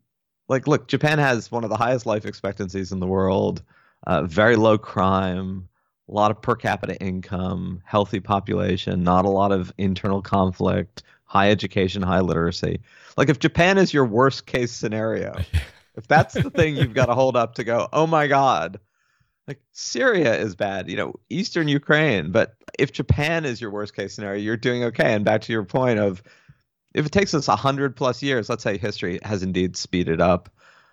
like 0.50 0.68
look, 0.68 0.88
Japan 0.88 1.20
has 1.20 1.52
one 1.52 1.64
of 1.64 1.70
the 1.70 1.78
highest 1.78 2.06
life 2.06 2.26
expectancies 2.26 2.92
in 2.92 3.00
the 3.00 3.08
world, 3.08 3.64
uh, 4.06 4.24
very 4.24 4.56
low 4.56 4.78
crime, 4.78 5.68
a 6.10 6.12
lot 6.12 6.32
of 6.32 6.42
per 6.42 6.56
capita 6.56 6.98
income, 6.98 7.82
healthy 7.86 8.20
population, 8.20 9.04
not 9.04 9.26
a 9.26 9.30
lot 9.30 9.52
of 9.52 9.74
internal 9.78 10.22
conflict, 10.22 11.04
high 11.34 11.50
education, 11.50 12.04
high 12.04 12.20
literacy. 12.20 12.80
Like 13.18 13.30
if 13.30 13.40
Japan 13.40 13.80
is 13.80 13.92
your 13.92 14.06
worst 14.06 14.46
case 14.46 14.72
scenario, 14.72 15.36
if 15.96 16.08
that's 16.08 16.36
the 16.36 16.52
thing 16.52 16.78
you've 16.78 16.94
got 16.94 17.08
to 17.08 17.16
hold 17.16 17.36
up 17.36 17.56
to 17.56 17.64
go, 17.64 17.90
"Oh 17.92 18.06
my 18.06 18.28
god, 18.28 18.80
like 19.48 19.60
Syria 19.72 20.38
is 20.38 20.56
bad, 20.56 20.90
you 20.90 20.96
know, 20.96 21.16
Eastern 21.30 21.68
Ukraine. 21.68 22.32
But 22.32 22.56
if 22.78 22.92
Japan 22.92 23.46
is 23.46 23.60
your 23.60 23.72
worst 23.72 23.96
case 23.96 24.14
scenario, 24.14 24.40
you're 24.40 24.58
doing 24.58 24.84
okay. 24.86 25.14
And 25.14 25.26
back 25.26 25.42
to 25.42 25.52
your 25.52 25.66
point 25.66 26.00
of 26.00 26.22
if 26.94 27.08
it 27.08 27.12
takes 27.12 27.34
us 27.34 27.48
a 27.48 27.56
hundred 27.56 27.96
plus 27.96 28.22
years, 28.22 28.48
let's 28.48 28.64
say 28.64 28.78
history 28.78 29.20
has 29.24 29.42
indeed 29.42 29.76
speeded 29.76 30.22
up, 30.22 30.50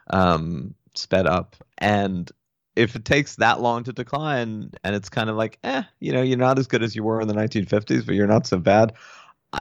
um, 0.08 0.74
sped 0.94 1.26
up, 1.26 1.56
and 1.76 2.32
if 2.76 2.96
it 2.96 3.04
takes 3.04 3.36
that 3.36 3.60
long 3.60 3.84
to 3.84 3.92
decline, 3.92 4.70
and 4.82 4.94
it's 4.94 5.08
kind 5.08 5.28
of 5.28 5.36
like, 5.36 5.58
eh, 5.64 5.82
you 5.98 6.12
know, 6.12 6.22
you're 6.22 6.38
not 6.38 6.58
as 6.58 6.66
good 6.66 6.82
as 6.82 6.96
you 6.96 7.02
were 7.02 7.20
in 7.20 7.28
the 7.28 7.34
1950s, 7.34 8.06
but 8.06 8.14
you're 8.14 8.26
not 8.26 8.46
so 8.46 8.58
bad. 8.58 8.94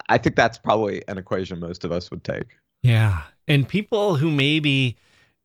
I 0.08 0.18
think 0.18 0.36
that's 0.36 0.58
probably 0.58 1.04
an 1.08 1.18
equation 1.18 1.60
most 1.60 1.84
of 1.84 1.92
us 1.92 2.12
would 2.12 2.24
take. 2.24 2.58
Yeah, 2.84 3.24
and 3.48 3.68
people 3.68 4.16
who 4.16 4.32
maybe 4.32 4.98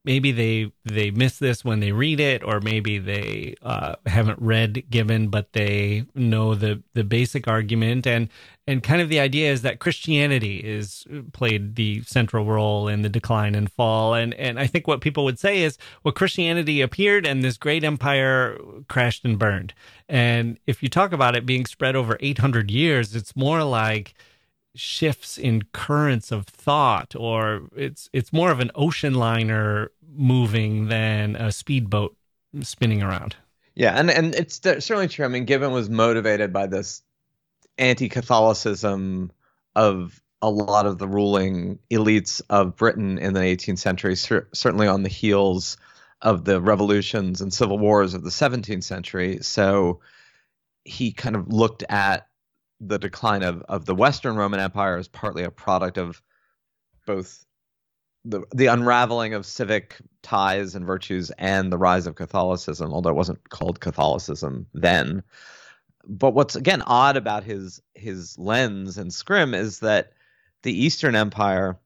maybe 0.05 0.32
they 0.32 0.70
they 0.84 1.11
miss 1.11 1.38
this 1.38 1.64
when 1.64 1.80
they 1.80 1.90
read 1.90 2.20
it 2.20 2.45
or 2.45 2.61
maybe 2.61 2.99
they 2.99 3.55
uh, 3.62 3.95
haven't 4.07 4.38
read 4.40 4.84
gibbon 4.90 5.28
but 5.28 5.53
they 5.53 6.05
know 6.14 6.55
the 6.55 6.82
the 6.92 7.05
basic 7.05 7.49
argument. 7.49 8.07
And 8.07 8.28
and 8.66 8.82
kind 8.82 9.01
of 9.01 9.09
the 9.09 9.20
idea 9.20 9.51
is 9.51 9.62
that 9.62 9.78
christianity 9.78 10.59
is 10.59 11.07
played 11.32 11.76
the 11.76 12.03
central 12.03 12.45
role 12.45 12.88
in 12.88 13.03
the 13.03 13.09
decline 13.09 13.55
and 13.55 13.70
fall. 13.72 14.14
And 14.14 14.34
and 14.34 14.59
i 14.59 14.66
think 14.66 14.86
what 14.86 15.01
people 15.01 15.24
would 15.24 15.38
say 15.38 15.62
is 15.62 15.78
well 16.05 16.12
christianity 16.12 16.80
appeared 16.80 17.26
and 17.26 17.42
this 17.42 17.57
great 17.57 17.84
empire 17.84 18.59
crashed 18.88 19.24
and 19.24 19.38
burned. 19.38 19.72
And 20.09 20.59
if 20.66 20.82
you 20.82 20.88
talk 20.90 21.12
about 21.12 21.34
it 21.34 21.47
being 21.47 21.64
spread 21.64 21.97
over 21.97 22.18
800 22.20 22.70
years 22.70 23.14
it's 23.16 23.34
more 23.34 23.64
like 23.64 24.14
shifts 24.75 25.39
in 25.39 25.62
currents 25.72 26.33
of 26.33 26.47
thought 26.47 27.14
or 27.16 27.62
it's 27.77 28.11
it's 28.12 28.33
more 28.33 28.51
of 28.51 28.61
an 28.61 28.70
ocean 28.75 29.14
liner 29.14 29.91
moving 30.16 30.89
than 30.89 31.37
a 31.37 31.53
speedboat 31.53 32.16
spinning 32.61 33.03
around. 33.03 33.37
Yeah 33.75 33.99
and 33.99 34.11
and 34.11 34.35
it's 34.35 34.61
certainly 34.62 35.09
true. 35.09 35.25
I 35.25 35.29
mean 35.29 35.45
gibbon 35.45 35.72
was 35.72 35.89
motivated 35.89 36.53
by 36.53 36.66
this 36.66 37.03
anti-catholicism 37.79 39.33
of 39.77 40.20
a 40.43 40.51
lot 40.51 40.87
of 40.87 40.99
the 40.99 41.09
ruling 41.09 41.79
elites 41.91 42.43
of 42.51 42.77
britain 42.77 43.18
in 43.18 43.35
the 43.35 43.41
18th 43.41 43.79
century 43.79 44.14
cer- 44.14 44.49
certainly 44.53 44.87
on 44.87 45.03
the 45.03 45.09
heels 45.09 45.77
of 46.25 46.45
the 46.45 46.61
revolutions 46.61 47.41
and 47.41 47.53
civil 47.53 47.79
wars 47.79 48.14
of 48.14 48.25
the 48.25 48.31
17th 48.31 48.83
century. 48.83 49.39
So 49.43 50.01
he 50.85 51.12
kind 51.12 51.37
of 51.37 51.53
looked 51.53 51.85
at 51.89 52.27
the 52.81 52.99
decline 52.99 53.43
of, 53.43 53.62
of 53.62 53.85
the 53.85 53.95
Western 53.95 54.37
Roman 54.37 54.61
Empire 54.61 54.99
is 54.99 55.09
partly 55.09 55.45
a 55.45 55.51
product 55.51 55.99
of 55.99 56.20
both 57.07 57.45
the 58.25 58.43
the 58.55 58.66
unraveling 58.66 59.35
of 59.35 59.45
civic 59.45 59.97
ties 60.22 60.75
and 60.75 60.87
virtues 60.87 61.31
and 61.39 61.70
the 61.70 61.79
rise 61.79 62.07
of 62.07 62.14
Catholicism, 62.14 62.93
although 62.93 63.11
it 63.11 63.16
wasn't 63.16 63.49
called 63.51 63.81
Catholicism 63.81 64.66
then. 64.72 65.22
But 66.07 66.33
what's 66.33 66.57
again 66.57 66.83
odd 66.83 67.16
about 67.16 67.45
his 67.45 67.81
his 67.95 68.39
lens 68.39 68.99
and 68.99 69.12
scrim 69.12 69.55
is 69.55 69.81
that 69.81 70.12
the 70.62 70.72
Eastern 70.72 71.14
Empire 71.14 71.79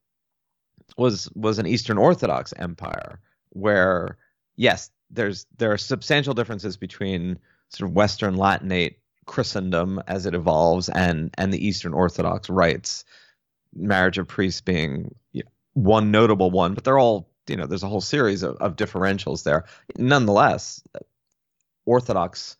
was 0.97 1.28
was 1.34 1.59
an 1.59 1.66
Eastern 1.66 1.99
Orthodox 1.99 2.53
empire 2.57 3.20
where 3.51 4.18
yes, 4.57 4.91
there's 5.11 5.47
there 5.57 5.72
are 5.72 5.78
substantial 5.78 6.34
differences 6.34 6.76
between 6.76 7.39
sort 7.70 7.91
of 7.91 7.97
Western 7.97 8.36
Latinate 8.36 8.97
Christendom 9.28 10.02
as 10.08 10.26
it 10.26 10.34
evolves 10.34 10.88
and 10.88 11.32
and 11.38 11.52
the 11.52 11.64
Eastern 11.64 11.94
Orthodox 11.94 12.50
rites, 12.50 13.04
marriage 13.72 14.18
of 14.18 14.26
priests 14.26 14.60
being 14.60 15.14
one 15.74 16.10
notable 16.10 16.50
one, 16.50 16.74
but 16.74 16.82
they're 16.82 16.98
all 16.98 17.30
you 17.46 17.56
know 17.56 17.66
there's 17.66 17.84
a 17.84 17.88
whole 17.88 18.00
series 18.00 18.42
of, 18.42 18.56
of 18.56 18.76
differentials 18.76 19.44
there. 19.44 19.64
Nonetheless, 19.96 20.82
Orthodox 21.86 22.56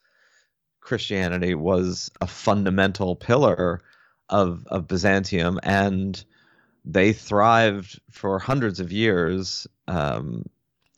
Christianity 0.79 1.53
was 1.53 2.09
a 2.21 2.27
fundamental 2.27 3.15
pillar 3.15 3.81
of 4.29 4.65
of 4.67 4.87
Byzantium, 4.87 5.59
and 5.63 6.23
they 6.85 7.13
thrived 7.13 7.99
for 8.09 8.39
hundreds 8.39 8.79
of 8.79 8.91
years. 8.91 9.67
Um, 9.87 10.45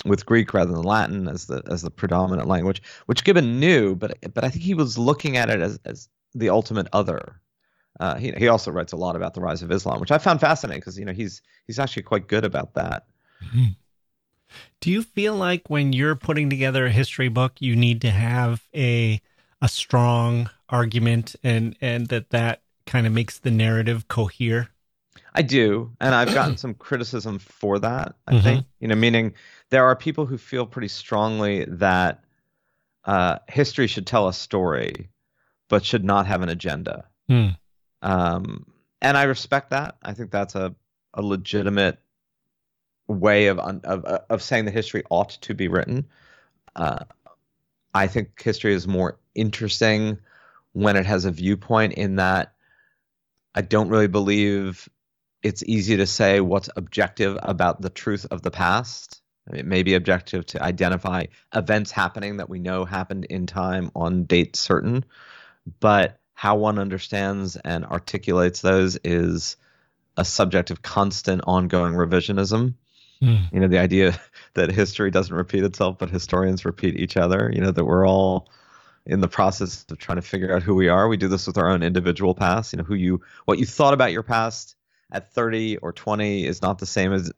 with 0.06 0.26
Greek 0.26 0.54
rather 0.54 0.72
than 0.72 0.82
Latin 0.82 1.28
as 1.28 1.46
the 1.46 1.62
as 1.70 1.82
the 1.82 1.92
predominant 1.92 2.48
language, 2.48 2.82
which 3.06 3.24
Gibbon 3.24 3.60
knew, 3.60 3.96
but 3.96 4.18
but 4.34 4.44
I 4.44 4.50
think 4.50 4.64
he 4.64 4.74
was 4.74 4.98
looking 4.98 5.38
at 5.38 5.50
it 5.50 5.62
as 5.62 5.80
as 5.86 6.10
the 6.34 6.50
ultimate 6.50 6.88
other. 6.94 7.40
Uh, 8.00 8.16
he 8.16 8.32
he 8.32 8.48
also 8.48 8.72
writes 8.72 8.94
a 8.94 8.98
lot 8.98 9.16
about 9.16 9.34
the 9.34 9.42
rise 9.42 9.62
of 9.62 9.72
Islam, 9.72 10.00
which 10.00 10.12
I 10.12 10.18
found 10.18 10.40
fascinating 10.40 10.80
because 10.80 10.98
you 10.98 11.06
know 11.06 11.14
he's 11.14 11.42
he's 11.68 11.80
actually 11.80 12.04
quite 12.04 12.28
good 12.28 12.46
about 12.46 12.74
that. 12.74 13.06
Mm-hmm. 13.46 13.74
Do 14.80 14.92
you 14.92 15.04
feel 15.04 15.36
like 15.36 15.70
when 15.70 15.94
you're 15.94 16.16
putting 16.16 16.50
together 16.50 16.86
a 16.86 16.92
history 16.92 17.30
book, 17.30 17.54
you 17.60 17.76
need 17.76 18.02
to 18.02 18.12
have 18.12 18.64
a 18.76 19.22
a 19.62 19.68
strong 19.68 20.50
argument 20.70 21.36
and 21.44 21.76
and 21.82 22.08
that 22.08 22.32
that 22.32 22.62
kind 22.86 23.06
of 23.06 23.14
makes 23.14 23.40
the 23.40 23.52
narrative 23.52 24.08
cohere? 24.08 24.70
I 25.34 25.44
do, 25.44 25.92
and 26.00 26.14
I've 26.14 26.34
gotten 26.34 26.58
some 26.58 26.74
criticism 26.74 27.40
for 27.40 27.80
that. 27.80 28.16
I 28.28 28.32
mm-hmm. 28.34 28.44
think 28.44 28.66
you 28.80 28.88
know, 28.88 28.96
meaning 28.96 29.34
there 29.72 29.86
are 29.86 29.96
people 29.96 30.26
who 30.26 30.38
feel 30.38 30.66
pretty 30.66 30.90
strongly 30.90 31.66
that 31.66 32.24
uh, 33.06 33.40
history 33.50 33.88
should 33.88 34.06
tell 34.06 34.28
a 34.28 34.34
story, 34.34 35.10
but 35.70 35.84
should 35.84 36.04
not 36.04 36.28
have 36.28 36.42
an 36.44 36.50
agenda. 36.50 37.06
Mm. 37.30 37.58
Um, 38.02 38.66
and 39.02 39.18
I 39.18 39.24
respect 39.24 39.72
that. 39.72 39.96
I 40.04 40.14
think 40.14 40.30
that's 40.30 40.56
a, 40.56 40.76
a 41.14 41.22
legitimate 41.22 41.98
way 43.08 43.48
of, 43.48 43.60
of 43.60 44.06
of 44.06 44.42
saying 44.42 44.66
the 44.66 44.72
history 44.72 45.04
ought 45.10 45.32
to 45.42 45.54
be 45.54 45.68
written. 45.68 46.08
Uh, 46.76 47.06
I 47.94 48.08
think 48.08 48.42
history 48.42 48.74
is 48.74 48.88
more 48.88 49.20
interesting 49.36 50.20
when 50.74 50.96
it 50.96 51.06
has 51.06 51.26
a 51.26 51.32
viewpoint. 51.32 51.94
In 51.94 52.18
that, 52.18 52.54
I 53.56 53.62
don't 53.62 53.90
really 53.90 54.08
believe 54.08 54.88
it's 55.44 55.64
easy 55.64 55.98
to 55.98 56.06
say 56.06 56.40
what's 56.40 56.70
objective 56.76 57.38
about 57.42 57.82
the 57.82 57.90
truth 57.90 58.28
of 58.32 58.42
the 58.42 58.52
past. 58.52 59.21
It 59.52 59.66
may 59.66 59.84
be 59.84 59.96
objective 59.96 60.46
to 60.48 60.64
identify 60.64 61.26
events 61.54 61.92
happening 61.92 62.38
that 62.38 62.50
we 62.50 62.60
know 62.60 62.86
happened 62.86 63.26
in 63.26 63.48
time 63.48 63.92
on 63.96 64.26
date 64.26 64.56
certain, 64.56 65.04
but 65.80 66.20
how 66.34 66.56
one 66.56 66.80
understands 66.80 67.56
and 67.56 67.86
articulates 67.86 68.62
those 68.62 68.98
is 69.04 69.58
a 70.18 70.26
subject 70.26 70.72
of 70.72 70.82
constant 70.82 71.42
ongoing 71.46 71.94
revisionism. 71.94 72.76
Mm. 73.22 73.54
You 73.54 73.60
know, 73.60 73.68
the 73.68 73.80
idea 73.80 74.20
that 74.54 74.72
history 74.72 75.12
doesn't 75.12 75.36
repeat 75.36 75.64
itself, 75.64 75.98
but 75.98 76.10
historians 76.10 76.66
repeat 76.66 77.00
each 77.00 77.18
other, 77.18 77.52
you 77.54 77.62
know, 77.62 77.72
that 77.72 77.86
we're 77.86 78.08
all 78.08 78.50
in 79.06 79.20
the 79.22 79.28
process 79.28 79.86
of 79.90 79.98
trying 79.98 80.18
to 80.18 80.22
figure 80.22 80.56
out 80.56 80.64
who 80.64 80.76
we 80.76 80.88
are. 80.88 81.08
We 81.08 81.18
do 81.18 81.28
this 81.28 81.48
with 81.48 81.58
our 81.58 81.70
own 81.70 81.82
individual 81.84 82.36
past, 82.36 82.74
you 82.74 82.78
know, 82.78 82.84
who 82.84 82.96
you 82.96 83.22
what 83.46 83.60
you 83.60 83.66
thought 83.66 83.94
about 83.94 84.12
your 84.12 84.24
past 84.24 84.76
at 85.12 85.34
30 85.34 85.78
or 85.78 85.92
20 85.92 86.46
is 86.46 86.62
not 86.62 86.80
the 86.80 86.86
same 86.86 87.12
as 87.12 87.32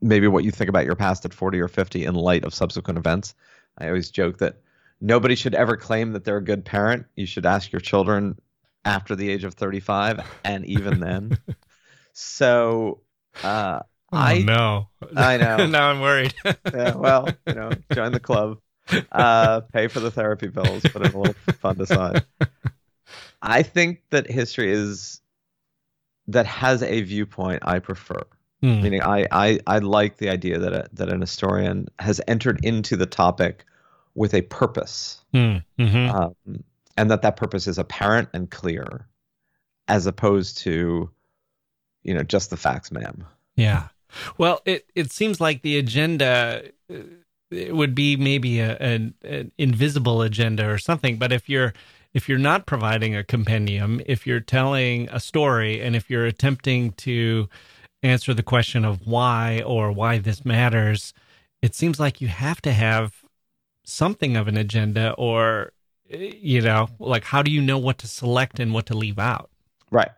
maybe 0.00 0.26
what 0.28 0.44
you 0.44 0.50
think 0.50 0.68
about 0.68 0.84
your 0.84 0.96
past 0.96 1.24
at 1.24 1.34
40 1.34 1.60
or 1.60 1.68
50 1.68 2.04
in 2.04 2.14
light 2.14 2.44
of 2.44 2.54
subsequent 2.54 2.98
events. 2.98 3.34
I 3.78 3.88
always 3.88 4.10
joke 4.10 4.38
that 4.38 4.56
nobody 5.00 5.34
should 5.34 5.54
ever 5.54 5.76
claim 5.76 6.12
that 6.12 6.24
they're 6.24 6.38
a 6.38 6.44
good 6.44 6.64
parent. 6.64 7.06
You 7.16 7.26
should 7.26 7.46
ask 7.46 7.72
your 7.72 7.80
children 7.80 8.38
after 8.84 9.14
the 9.14 9.28
age 9.30 9.44
of 9.44 9.54
35 9.54 10.20
and 10.44 10.64
even 10.66 11.00
then. 11.00 11.38
so, 12.12 13.00
uh, 13.42 13.80
oh, 14.12 14.16
I 14.16 14.38
know. 14.38 14.88
I 15.16 15.36
know. 15.36 15.66
now 15.66 15.90
I'm 15.90 16.00
worried. 16.00 16.34
yeah, 16.44 16.94
well, 16.94 17.28
you 17.46 17.54
know, 17.54 17.70
join 17.92 18.12
the 18.12 18.20
club, 18.20 18.58
uh, 19.12 19.60
pay 19.72 19.88
for 19.88 20.00
the 20.00 20.10
therapy 20.10 20.48
bills, 20.48 20.82
put 20.82 21.04
in 21.04 21.12
a 21.12 21.18
little 21.18 21.34
fund 21.54 21.80
aside. 21.80 22.24
I 23.42 23.62
think 23.62 24.02
that 24.10 24.30
history 24.30 24.70
is 24.70 25.20
that 26.28 26.46
has 26.46 26.82
a 26.82 27.02
viewpoint 27.02 27.62
I 27.66 27.78
prefer. 27.78 28.22
Mm. 28.62 28.82
Meaning, 28.82 29.02
I, 29.02 29.26
I 29.30 29.58
I 29.66 29.78
like 29.78 30.18
the 30.18 30.28
idea 30.28 30.58
that 30.58 30.72
a, 30.72 30.88
that 30.92 31.08
an 31.08 31.20
historian 31.20 31.88
has 31.98 32.20
entered 32.28 32.62
into 32.62 32.96
the 32.96 33.06
topic 33.06 33.64
with 34.14 34.34
a 34.34 34.42
purpose, 34.42 35.22
mm. 35.32 35.64
mm-hmm. 35.78 36.14
um, 36.14 36.34
and 36.96 37.10
that 37.10 37.22
that 37.22 37.36
purpose 37.36 37.66
is 37.66 37.78
apparent 37.78 38.28
and 38.34 38.50
clear, 38.50 39.06
as 39.88 40.06
opposed 40.06 40.58
to, 40.58 41.10
you 42.02 42.12
know, 42.12 42.22
just 42.22 42.50
the 42.50 42.56
facts, 42.58 42.92
ma'am. 42.92 43.24
Yeah. 43.56 43.88
Well, 44.36 44.60
it 44.66 44.86
it 44.94 45.10
seems 45.10 45.40
like 45.40 45.62
the 45.62 45.78
agenda 45.78 46.64
uh, 46.90 46.94
it 47.50 47.74
would 47.74 47.94
be 47.94 48.16
maybe 48.16 48.60
a, 48.60 48.76
an, 48.76 49.14
an 49.22 49.52
invisible 49.58 50.22
agenda 50.22 50.70
or 50.70 50.78
something. 50.78 51.16
But 51.16 51.32
if 51.32 51.48
you're 51.48 51.72
if 52.12 52.28
you're 52.28 52.38
not 52.38 52.66
providing 52.66 53.14
a 53.14 53.24
compendium, 53.24 54.00
if 54.06 54.26
you're 54.26 54.40
telling 54.40 55.08
a 55.10 55.20
story, 55.20 55.80
and 55.80 55.94
if 55.94 56.10
you're 56.10 56.26
attempting 56.26 56.92
to 56.92 57.48
answer 58.02 58.34
the 58.34 58.42
question 58.42 58.84
of 58.84 59.06
why 59.06 59.62
or 59.64 59.92
why 59.92 60.18
this 60.18 60.44
matters, 60.44 61.12
it 61.62 61.74
seems 61.74 62.00
like 62.00 62.20
you 62.20 62.28
have 62.28 62.60
to 62.62 62.72
have 62.72 63.24
something 63.84 64.36
of 64.36 64.48
an 64.48 64.56
agenda 64.56 65.12
or 65.18 65.72
you 66.08 66.60
know 66.60 66.88
like 66.98 67.24
how 67.24 67.42
do 67.42 67.50
you 67.50 67.60
know 67.60 67.78
what 67.78 67.98
to 67.98 68.06
select 68.06 68.60
and 68.60 68.72
what 68.72 68.86
to 68.86 68.96
leave 68.96 69.18
out? 69.18 69.50
Right. 69.90 70.10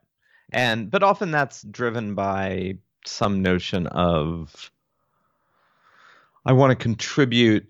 And 0.52 0.90
but 0.90 1.02
often 1.02 1.30
that's 1.30 1.62
driven 1.62 2.14
by 2.14 2.76
some 3.04 3.42
notion 3.42 3.88
of 3.88 4.70
i 6.46 6.52
want 6.52 6.70
to 6.70 6.76
contribute 6.76 7.66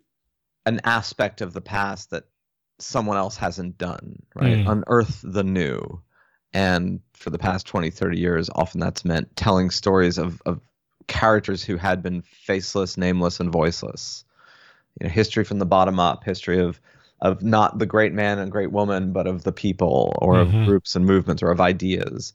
an 0.67 0.79
aspect 0.85 1.41
of 1.41 1.55
the 1.55 1.61
past 1.63 2.11
that 2.11 2.25
someone 2.79 3.17
else 3.17 3.37
hasn't 3.37 3.79
done 3.79 4.23
right? 4.35 4.59
Mm. 4.59 4.71
unearth 4.71 5.21
the 5.23 5.45
new. 5.45 6.03
And 6.53 7.01
for 7.23 7.31
the 7.31 7.39
past 7.39 7.66
20 7.66 7.91
30 7.91 8.18
years 8.18 8.51
often 8.55 8.81
that's 8.81 9.05
meant 9.05 9.35
telling 9.37 9.70
stories 9.70 10.18
of, 10.18 10.43
of 10.45 10.61
characters 11.07 11.62
who 11.62 11.77
had 11.77 12.03
been 12.03 12.23
faceless 12.23 12.97
nameless 12.97 13.41
and 13.41 13.51
voiceless 13.51 14.25
you 15.01 15.07
know, 15.07 15.12
history 15.12 15.45
from 15.45 15.59
the 15.59 15.66
bottom 15.66 15.99
up, 15.99 16.25
history 16.25 16.59
of 16.59 16.81
of 17.20 17.43
not 17.43 17.79
the 17.79 17.87
great 17.87 18.12
man 18.12 18.41
and 18.41 18.51
great 18.51 18.73
woman, 18.73 19.12
but 19.12 19.29
of 19.29 19.45
the 19.45 19.53
people 19.53 20.16
or 20.20 20.35
mm-hmm. 20.35 20.59
of 20.59 20.66
groups 20.66 20.97
and 20.97 21.07
movements 21.07 21.41
or 21.41 21.53
of 21.53 21.61
ideas, 21.61 22.33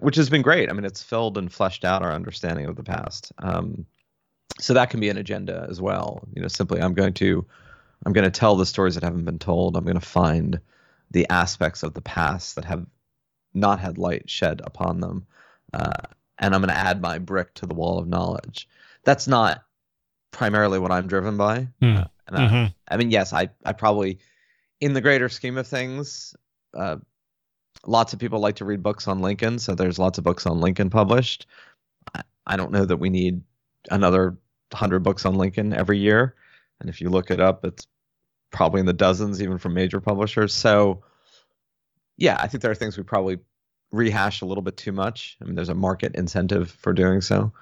which 0.00 0.16
has 0.16 0.28
been 0.28 0.42
great. 0.42 0.68
I 0.68 0.74
mean, 0.74 0.84
it's 0.84 1.02
filled 1.02 1.38
and 1.38 1.50
fleshed 1.50 1.82
out 1.82 2.02
our 2.02 2.12
understanding 2.12 2.66
of 2.66 2.76
the 2.76 2.82
past. 2.82 3.32
Um, 3.38 3.86
so 4.60 4.74
that 4.74 4.90
can 4.90 5.00
be 5.00 5.08
an 5.08 5.16
agenda 5.16 5.66
as 5.70 5.80
well. 5.80 6.28
You 6.34 6.42
know, 6.42 6.48
simply 6.48 6.80
I'm 6.80 6.92
going 6.92 7.14
to 7.14 7.46
I'm 8.04 8.12
going 8.12 8.24
to 8.24 8.30
tell 8.30 8.56
the 8.56 8.66
stories 8.66 8.94
that 8.94 9.02
haven't 9.04 9.24
been 9.24 9.38
told. 9.38 9.76
I'm 9.76 9.84
going 9.84 9.98
to 9.98 10.00
find 10.00 10.60
the 11.10 11.26
aspects 11.30 11.82
of 11.82 11.94
the 11.94 12.02
past 12.02 12.56
that 12.56 12.66
have 12.66 12.86
not 13.54 13.80
had 13.80 13.98
light 13.98 14.28
shed 14.28 14.60
upon 14.64 15.00
them, 15.00 15.26
uh, 15.72 16.02
and 16.38 16.54
I'm 16.54 16.60
going 16.60 16.68
to 16.68 16.76
add 16.76 17.00
my 17.00 17.18
brick 17.18 17.54
to 17.54 17.66
the 17.66 17.74
wall 17.74 17.98
of 17.98 18.08
knowledge. 18.08 18.68
That's 19.04 19.26
not 19.26 19.62
primarily 20.30 20.78
what 20.78 20.92
I'm 20.92 21.06
driven 21.06 21.36
by. 21.36 21.68
Mm. 21.82 22.00
Uh, 22.00 22.04
and 22.26 22.36
I, 22.36 22.40
mm-hmm. 22.40 22.72
I, 22.88 22.96
mean, 22.96 23.10
yes, 23.10 23.32
I, 23.32 23.48
I 23.64 23.72
probably, 23.72 24.18
in 24.80 24.92
the 24.92 25.00
greater 25.00 25.28
scheme 25.28 25.56
of 25.56 25.66
things, 25.66 26.36
uh, 26.74 26.96
lots 27.86 28.12
of 28.12 28.18
people 28.18 28.40
like 28.40 28.56
to 28.56 28.64
read 28.64 28.82
books 28.82 29.08
on 29.08 29.20
Lincoln, 29.20 29.58
so 29.58 29.74
there's 29.74 29.98
lots 29.98 30.18
of 30.18 30.24
books 30.24 30.46
on 30.46 30.60
Lincoln 30.60 30.90
published. 30.90 31.46
I, 32.14 32.22
I 32.46 32.56
don't 32.56 32.72
know 32.72 32.84
that 32.84 32.98
we 32.98 33.10
need 33.10 33.42
another 33.90 34.36
hundred 34.72 35.00
books 35.00 35.24
on 35.24 35.36
Lincoln 35.36 35.72
every 35.72 35.98
year, 35.98 36.34
and 36.80 36.88
if 36.88 37.00
you 37.00 37.08
look 37.08 37.30
it 37.30 37.40
up, 37.40 37.64
it's 37.64 37.86
probably 38.50 38.80
in 38.80 38.86
the 38.86 38.92
dozens, 38.92 39.42
even 39.42 39.58
from 39.58 39.74
major 39.74 40.00
publishers. 40.00 40.54
So, 40.54 41.02
yeah, 42.18 42.36
I 42.40 42.48
think 42.48 42.62
there 42.62 42.70
are 42.70 42.74
things 42.74 42.98
we 42.98 43.04
probably 43.04 43.38
rehash 43.90 44.42
a 44.42 44.44
little 44.44 44.62
bit 44.62 44.76
too 44.76 44.92
much. 44.92 45.38
I 45.40 45.44
mean, 45.46 45.54
there's 45.54 45.70
a 45.70 45.74
market 45.74 46.14
incentive 46.14 46.70
for 46.70 46.92
doing 46.92 47.22
so, 47.22 47.52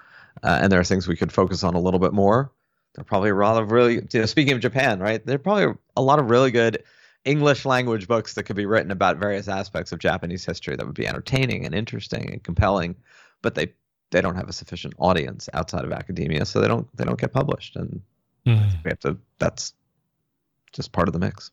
uh, 0.43 0.59
and 0.63 0.73
there 0.73 0.81
are 0.81 0.85
things 0.85 1.07
we 1.07 1.17
could 1.17 1.31
focus 1.31 1.63
on 1.63 1.75
a 1.75 1.81
little 1.81 2.01
bit 2.01 2.13
more. 2.13 2.51
There 2.95 3.03
are 3.03 3.05
probably 3.05 3.31
a 3.31 3.35
lot 3.35 3.63
of 3.63 3.71
really, 3.71 3.95
you 3.95 4.21
know, 4.21 4.27
speaking 4.27 4.55
of 4.55 4.61
Japan, 4.61 4.99
right? 4.99 5.25
There 5.25 5.37
are 5.37 5.39
probably 5.39 5.75
a 5.97 6.03
lot 6.03 6.19
of 6.19 6.31
really 6.31 6.51
good 6.51 6.83
English 7.25 7.65
language 7.65 8.09
books 8.09 8.35
that 8.35 8.45
could 8.45 8.57
be 8.57 8.67
written 8.67 8.91
about 8.91 9.19
various 9.19 9.49
aspects 9.49 9.93
of 9.93 9.99
Japanese 9.99 10.45
history 10.45 10.75
that 10.75 10.87
would 10.87 10.97
be 10.97 11.07
entertaining 11.07 11.67
and 11.67 11.75
interesting 11.75 12.33
and 12.33 12.43
compelling, 12.43 12.97
but 13.43 13.55
they 13.55 13.73
they 14.11 14.21
don't 14.21 14.37
have 14.37 14.49
a 14.49 14.53
sufficient 14.53 14.95
audience 14.99 15.49
outside 15.53 15.85
of 15.85 15.93
academia, 15.93 16.47
so 16.47 16.61
they 16.61 16.69
don't 16.69 16.89
they 16.97 17.05
don't 17.05 17.21
get 17.21 17.33
published, 17.33 17.77
and 17.77 18.01
mm. 18.47 18.85
we 18.85 18.89
have 18.89 19.01
to. 19.01 19.19
That's 19.39 19.75
just 20.73 20.93
part 20.93 21.09
of 21.09 21.13
the 21.13 21.19
mix. 21.19 21.51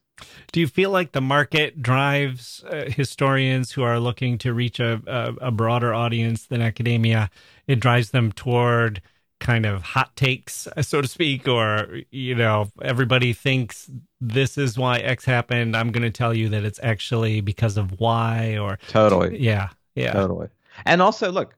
Do 0.51 0.59
you 0.59 0.67
feel 0.67 0.91
like 0.91 1.11
the 1.11 1.21
market 1.21 1.81
drives 1.81 2.63
uh, 2.69 2.85
historians 2.87 3.71
who 3.71 3.83
are 3.83 3.99
looking 3.99 4.37
to 4.39 4.53
reach 4.53 4.79
a, 4.79 5.01
a, 5.07 5.47
a 5.47 5.51
broader 5.51 5.93
audience 5.93 6.45
than 6.45 6.61
academia? 6.61 7.29
It 7.67 7.79
drives 7.79 8.11
them 8.11 8.31
toward 8.31 9.01
kind 9.39 9.65
of 9.65 9.81
hot 9.81 10.15
takes, 10.15 10.67
so 10.81 11.01
to 11.01 11.07
speak, 11.07 11.47
or, 11.47 12.01
you 12.11 12.35
know, 12.35 12.71
everybody 12.81 13.33
thinks 13.33 13.89
this 14.21 14.57
is 14.57 14.77
why 14.77 14.97
X 14.99 15.25
happened. 15.25 15.75
I'm 15.75 15.91
going 15.91 16.03
to 16.03 16.11
tell 16.11 16.33
you 16.33 16.49
that 16.49 16.63
it's 16.63 16.79
actually 16.81 17.41
because 17.41 17.77
of 17.77 17.99
Y 17.99 18.57
or. 18.57 18.79
Totally. 18.87 19.39
Yeah. 19.39 19.69
Yeah. 19.95 20.13
Totally. 20.13 20.47
And 20.85 21.01
also, 21.01 21.31
look, 21.31 21.53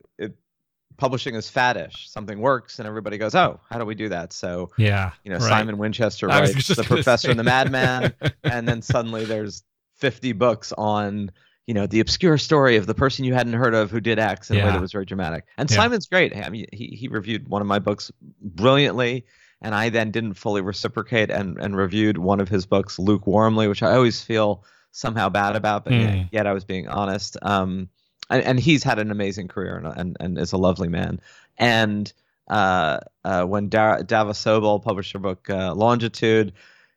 publishing 0.97 1.35
is 1.35 1.49
faddish. 1.49 2.07
Something 2.07 2.39
works, 2.39 2.79
and 2.79 2.87
everybody 2.87 3.17
goes, 3.17 3.35
"Oh, 3.35 3.59
how 3.69 3.77
do 3.77 3.85
we 3.85 3.95
do 3.95 4.09
that?" 4.09 4.33
So 4.33 4.71
yeah, 4.77 5.11
you 5.23 5.31
know, 5.31 5.37
right. 5.37 5.47
Simon 5.47 5.77
Winchester 5.77 6.27
writes 6.27 6.67
The 6.67 6.83
Professor 6.83 7.29
and 7.29 7.39
the 7.39 7.43
Madman, 7.43 8.13
and 8.43 8.67
then 8.67 8.81
suddenly 8.81 9.25
there's 9.25 9.63
50 9.97 10.33
books 10.33 10.73
on 10.77 11.31
you 11.67 11.73
know 11.73 11.87
the 11.87 11.99
obscure 11.99 12.37
story 12.37 12.75
of 12.77 12.85
the 12.85 12.93
person 12.93 13.25
you 13.25 13.33
hadn't 13.33 13.53
heard 13.53 13.73
of 13.73 13.91
who 13.91 13.99
did 13.99 14.19
X 14.19 14.49
in 14.49 14.57
yeah. 14.57 14.63
a 14.63 14.65
way 14.67 14.71
that 14.73 14.81
was 14.81 14.91
very 14.91 15.05
dramatic. 15.05 15.45
And 15.57 15.69
yeah. 15.69 15.75
Simon's 15.75 16.07
great. 16.07 16.35
I 16.35 16.49
mean, 16.49 16.67
he 16.71 16.87
he 16.87 17.07
reviewed 17.07 17.47
one 17.47 17.61
of 17.61 17.67
my 17.67 17.79
books 17.79 18.11
brilliantly. 18.41 19.25
And 19.61 19.73
I 19.73 19.89
then 19.89 20.11
didn't 20.11 20.33
fully 20.33 20.61
reciprocate 20.61 21.31
and, 21.31 21.57
and 21.57 21.75
reviewed 21.75 22.19
one 22.19 22.39
of 22.39 22.49
his 22.49 22.67
books 22.67 22.97
lukewarmly, 22.97 23.67
which 23.67 23.81
I 23.81 23.95
always 23.95 24.21
feel 24.21 24.63
somehow 24.95 25.27
bad 25.27 25.55
about, 25.55 25.83
but 25.83 25.93
mm. 25.93 26.01
yet, 26.01 26.27
yet 26.31 26.47
I 26.47 26.53
was 26.53 26.63
being 26.63 26.87
honest. 26.87 27.35
Um, 27.41 27.89
and, 28.29 28.43
and 28.43 28.59
he's 28.59 28.83
had 28.83 28.99
an 28.99 29.11
amazing 29.11 29.47
career 29.47 29.77
and, 29.77 29.87
and, 29.87 30.17
and 30.19 30.37
is 30.37 30.53
a 30.53 30.57
lovely 30.57 30.87
man. 30.87 31.19
And 31.57 32.11
uh, 32.47 32.99
uh, 33.23 33.43
when 33.45 33.69
da- 33.69 33.99
Dava 33.99 34.31
Sobel 34.31 34.83
published 34.83 35.13
her 35.13 35.19
book 35.19 35.49
uh, 35.49 35.73
Longitude, 35.73 36.53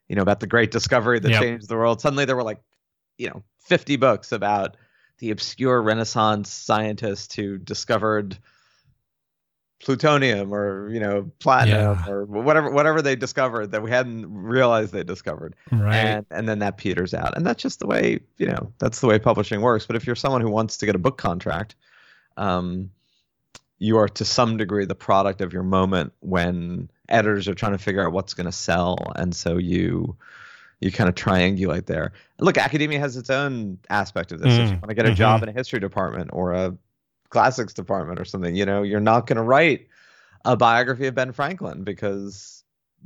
you 0.07 0.15
know 0.15 0.21
about 0.21 0.39
the 0.39 0.47
great 0.47 0.71
discovery 0.71 1.19
that 1.19 1.31
yep. 1.31 1.41
changed 1.41 1.69
the 1.69 1.75
world, 1.75 2.01
suddenly 2.01 2.25
there 2.25 2.35
were 2.35 2.43
like, 2.43 2.61
you 3.17 3.29
know, 3.29 3.43
50 3.59 3.97
books 3.97 4.31
about 4.31 4.77
the 5.19 5.31
obscure 5.31 5.81
Renaissance 5.81 6.49
scientist 6.49 7.35
who 7.35 7.57
discovered 7.57 8.37
plutonium 9.83 10.53
or 10.53 10.89
you 10.89 10.99
know 10.99 11.31
platinum 11.39 11.97
yeah. 12.05 12.11
or 12.11 12.25
whatever 12.25 12.69
whatever 12.69 13.01
they 13.01 13.15
discovered 13.15 13.71
that 13.71 13.81
we 13.81 13.89
hadn't 13.89 14.31
realized 14.31 14.91
they 14.91 15.03
discovered. 15.03 15.55
Right. 15.71 15.95
And 15.95 16.25
and 16.31 16.49
then 16.49 16.59
that 16.59 16.77
peters 16.77 17.13
out. 17.13 17.35
And 17.37 17.45
that's 17.45 17.61
just 17.61 17.79
the 17.79 17.87
way 17.87 18.19
you 18.37 18.47
know 18.47 18.73
that's 18.79 18.99
the 18.99 19.07
way 19.07 19.19
publishing 19.19 19.61
works. 19.61 19.85
But 19.85 19.95
if 19.95 20.05
you're 20.05 20.15
someone 20.15 20.41
who 20.41 20.49
wants 20.49 20.77
to 20.77 20.85
get 20.85 20.95
a 20.95 20.99
book 20.99 21.17
contract 21.17 21.75
um 22.37 22.91
you 23.79 23.97
are 23.97 24.09
to 24.09 24.25
some 24.25 24.57
degree 24.57 24.85
the 24.85 24.95
product 24.95 25.39
of 25.41 25.53
your 25.53 25.63
moment 25.63 26.11
when 26.19 26.89
editors 27.07 27.47
are 27.47 27.55
trying 27.55 27.71
to 27.71 27.77
figure 27.77 28.05
out 28.05 28.11
what's 28.11 28.33
going 28.33 28.45
to 28.45 28.51
sell. 28.51 28.97
And 29.15 29.35
so 29.35 29.57
you 29.57 30.17
you 30.81 30.91
kind 30.91 31.09
of 31.09 31.15
triangulate 31.15 31.85
there. 31.85 32.13
Look 32.39 32.57
academia 32.57 32.99
has 32.99 33.17
its 33.17 33.29
own 33.29 33.79
aspect 33.89 34.31
of 34.31 34.39
this. 34.39 34.53
Mm. 34.53 34.59
if 34.59 34.71
you 34.71 34.77
want 34.77 34.89
to 34.89 34.95
get 34.95 35.05
a 35.05 35.09
mm-hmm. 35.09 35.15
job 35.15 35.43
in 35.43 35.49
a 35.49 35.53
history 35.53 35.79
department 35.79 36.29
or 36.33 36.53
a 36.53 36.77
classics 37.29 37.73
department 37.73 38.19
or 38.19 38.25
something. 38.25 38.55
You 38.55 38.65
know, 38.65 38.83
you're 38.83 38.99
not 38.99 39.27
going 39.27 39.37
to 39.37 39.43
write 39.43 39.87
a 40.45 40.55
biography 40.55 41.07
of 41.07 41.15
Ben 41.15 41.31
Franklin 41.31 41.83
because 41.83 42.63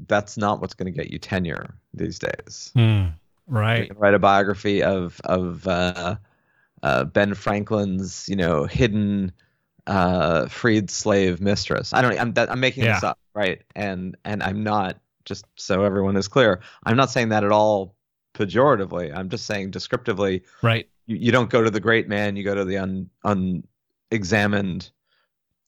that's 0.08 0.38
not 0.38 0.62
what's 0.62 0.74
going 0.74 0.92
to 0.92 0.98
get 0.98 1.12
you 1.12 1.20
tenure 1.20 1.76
these 1.94 2.20
days. 2.20 2.72
Mm, 2.76 3.14
right. 3.48 3.92
write 3.98 4.14
a 4.14 4.20
biography 4.20 4.84
of 4.84 5.20
of 5.26 5.68
uh, 5.68 6.16
uh, 6.82 7.04
Ben 7.06 7.34
Franklin's, 7.34 8.28
you 8.28 8.36
know, 8.36 8.66
hidden 8.66 9.32
uh, 9.88 10.48
freed 10.48 10.90
slave 10.90 11.42
mistress. 11.42 11.94
I 11.94 12.02
don't. 12.02 12.20
I'm 12.20 12.34
I'm 12.50 12.60
making 12.60 12.84
yeah. 12.84 12.96
this 12.96 13.04
up, 13.04 13.20
right? 13.34 13.62
And 13.76 14.18
and 14.24 14.42
I'm 14.42 14.64
not 14.64 14.98
just 15.26 15.46
so 15.56 15.84
everyone 15.84 16.18
is 16.18 16.28
clear. 16.28 16.62
I'm 16.84 16.98
not 16.98 17.10
saying 17.10 17.30
that 17.30 17.44
at 17.44 17.52
all 17.52 17.96
pejoratively. 18.34 19.16
I'm 19.16 19.30
just 19.30 19.46
saying 19.46 19.72
descriptively. 19.72 20.44
Right. 20.62 20.90
You, 21.06 21.18
you 21.18 21.32
don't 21.32 21.50
go 21.50 21.62
to 21.62 21.70
the 21.70 21.80
great 21.80 22.08
man. 22.08 22.36
You 22.36 22.44
go 22.44 22.56
to 22.56 22.66
the 22.66 22.78
un 22.78 23.10
un 23.24 23.64
examined 24.14 24.92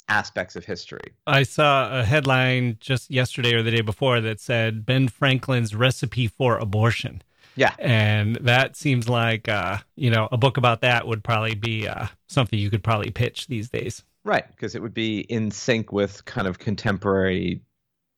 aspects 0.08 0.56
of 0.56 0.66
history. 0.66 1.14
I 1.26 1.44
saw 1.44 2.00
a 2.00 2.04
headline 2.04 2.78
just 2.80 3.10
yesterday 3.10 3.54
or 3.54 3.64
the 3.64 3.72
day 3.72 3.82
before 3.82 4.22
that 4.22 4.40
said 4.40 4.86
Ben 4.86 5.08
Franklin's 5.08 5.74
recipe 5.76 6.28
for 6.28 6.58
abortion. 6.58 7.22
Yeah. 7.56 7.74
And 7.80 8.36
that 8.38 8.76
seems 8.76 9.08
like, 9.08 9.48
uh, 9.48 9.78
you 9.96 10.10
know, 10.10 10.28
a 10.32 10.38
book 10.38 10.58
about 10.58 10.82
that 10.82 11.08
would 11.08 11.24
probably 11.24 11.56
be 11.56 11.88
uh, 11.88 12.08
something 12.28 12.60
you 12.60 12.70
could 12.70 12.84
probably 12.84 13.12
pitch 13.12 13.48
these 13.48 13.70
days. 13.70 14.04
Right. 14.24 14.46
Because 14.48 14.76
it 14.76 14.82
would 14.82 14.94
be 14.94 15.20
in 15.20 15.52
sync 15.52 15.92
with 15.92 16.26
kind 16.26 16.48
of 16.48 16.60
contemporary 16.60 17.62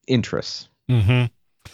interests. 0.08 0.70
Mm-hmm. 0.90 1.26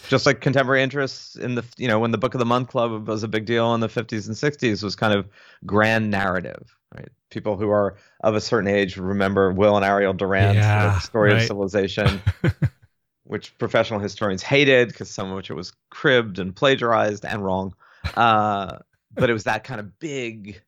Just 0.08 0.26
like 0.26 0.40
contemporary 0.40 0.82
interests 0.82 1.36
in 1.36 1.54
the, 1.54 1.64
you 1.78 1.88
know, 1.88 1.98
when 2.00 2.10
the 2.10 2.18
Book 2.18 2.34
of 2.34 2.40
the 2.40 2.44
Month 2.44 2.68
Club 2.68 3.08
was 3.08 3.22
a 3.22 3.28
big 3.28 3.46
deal 3.46 3.74
in 3.74 3.80
the 3.80 3.88
50s 3.88 4.26
and 4.26 4.36
60s 4.36 4.82
was 4.82 4.96
kind 4.96 5.14
of 5.14 5.26
grand 5.64 6.10
narrative 6.10 6.76
right? 6.94 7.08
People 7.30 7.56
who 7.56 7.70
are 7.70 7.96
of 8.20 8.34
a 8.34 8.40
certain 8.40 8.68
age 8.68 8.96
remember 8.96 9.52
Will 9.52 9.76
and 9.76 9.84
Ariel 9.84 10.12
Durant's 10.12 10.58
yeah, 10.58 10.98
story 11.00 11.32
right. 11.32 11.42
of 11.42 11.46
civilization, 11.46 12.22
which 13.24 13.56
professional 13.58 14.00
historians 14.00 14.42
hated 14.42 14.88
because 14.88 15.10
some 15.10 15.30
of 15.30 15.36
which 15.36 15.50
it 15.50 15.54
was 15.54 15.72
cribbed 15.90 16.38
and 16.38 16.54
plagiarized 16.54 17.24
and 17.24 17.44
wrong. 17.44 17.74
Uh, 18.14 18.78
but 19.12 19.30
it 19.30 19.32
was 19.32 19.44
that 19.44 19.64
kind 19.64 19.80
of 19.80 19.98
big 19.98 20.60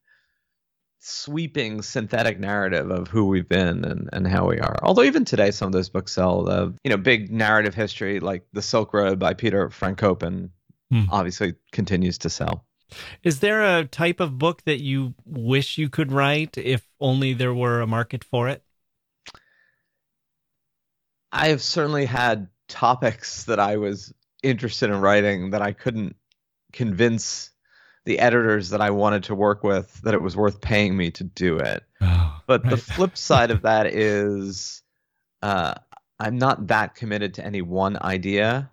sweeping 1.09 1.83
synthetic 1.83 2.41
narrative 2.41 2.91
of 2.91 3.07
who 3.07 3.27
we've 3.27 3.49
been 3.49 3.85
and, 3.85 4.11
and 4.13 4.27
how 4.27 4.49
we 4.49 4.59
are. 4.59 4.77
Although 4.83 5.05
even 5.05 5.25
today, 5.25 5.53
some 5.53 5.67
of 5.67 5.73
those 5.73 5.89
books 5.89 6.13
sell. 6.13 6.43
The 6.43 6.75
you 6.83 6.91
know 6.91 6.97
big 6.97 7.31
narrative 7.31 7.75
history 7.75 8.19
like 8.19 8.45
The 8.53 8.63
Silk 8.63 8.93
Road 8.93 9.19
by 9.19 9.35
Peter 9.35 9.69
Frankopan 9.69 10.51
hmm. 10.91 11.05
obviously 11.11 11.55
continues 11.71 12.19
to 12.19 12.31
sell. 12.31 12.65
Is 13.23 13.41
there 13.41 13.79
a 13.79 13.85
type 13.85 14.21
of 14.21 14.39
book 14.39 14.63
that 14.65 14.81
you 14.81 15.15
wish 15.25 15.79
you 15.79 15.89
could 15.89 16.13
write 16.13 16.57
if 16.57 16.87
only 17.01 17.33
there 17.33 17.55
were 17.55 17.81
a 17.81 17.87
market 17.87 18.23
for 18.25 18.49
it? 18.49 18.63
I 21.33 21.49
have 21.49 21.63
certainly 21.63 22.07
had 22.07 22.49
topics 22.69 23.45
that 23.45 23.61
I 23.61 23.77
was 23.77 24.13
interested 24.43 24.91
in 24.91 25.01
writing 25.01 25.51
that 25.51 25.63
I 25.63 25.73
couldn't 25.73 26.17
convince 26.73 27.51
the 28.05 28.19
editors 28.21 28.71
that 28.71 28.81
I 28.81 28.91
wanted 28.91 29.25
to 29.25 29.35
work 29.35 29.65
with 29.65 30.01
that 30.03 30.15
it 30.15 30.23
was 30.23 30.37
worth 30.37 30.61
paying 30.61 30.97
me 30.97 31.11
to 31.11 31.25
do 31.25 31.59
it. 31.59 31.83
Oh, 32.01 32.41
but 32.47 32.63
right. 32.63 32.71
the 32.71 32.77
flip 32.77 33.17
side 33.17 33.51
of 33.51 33.63
that 33.63 33.87
is 33.87 34.83
uh, 35.43 35.75
I'm 36.19 36.39
not 36.39 36.69
that 36.69 36.95
committed 36.95 37.35
to 37.35 37.45
any 37.45 37.63
one 37.63 37.99
idea. 38.01 38.71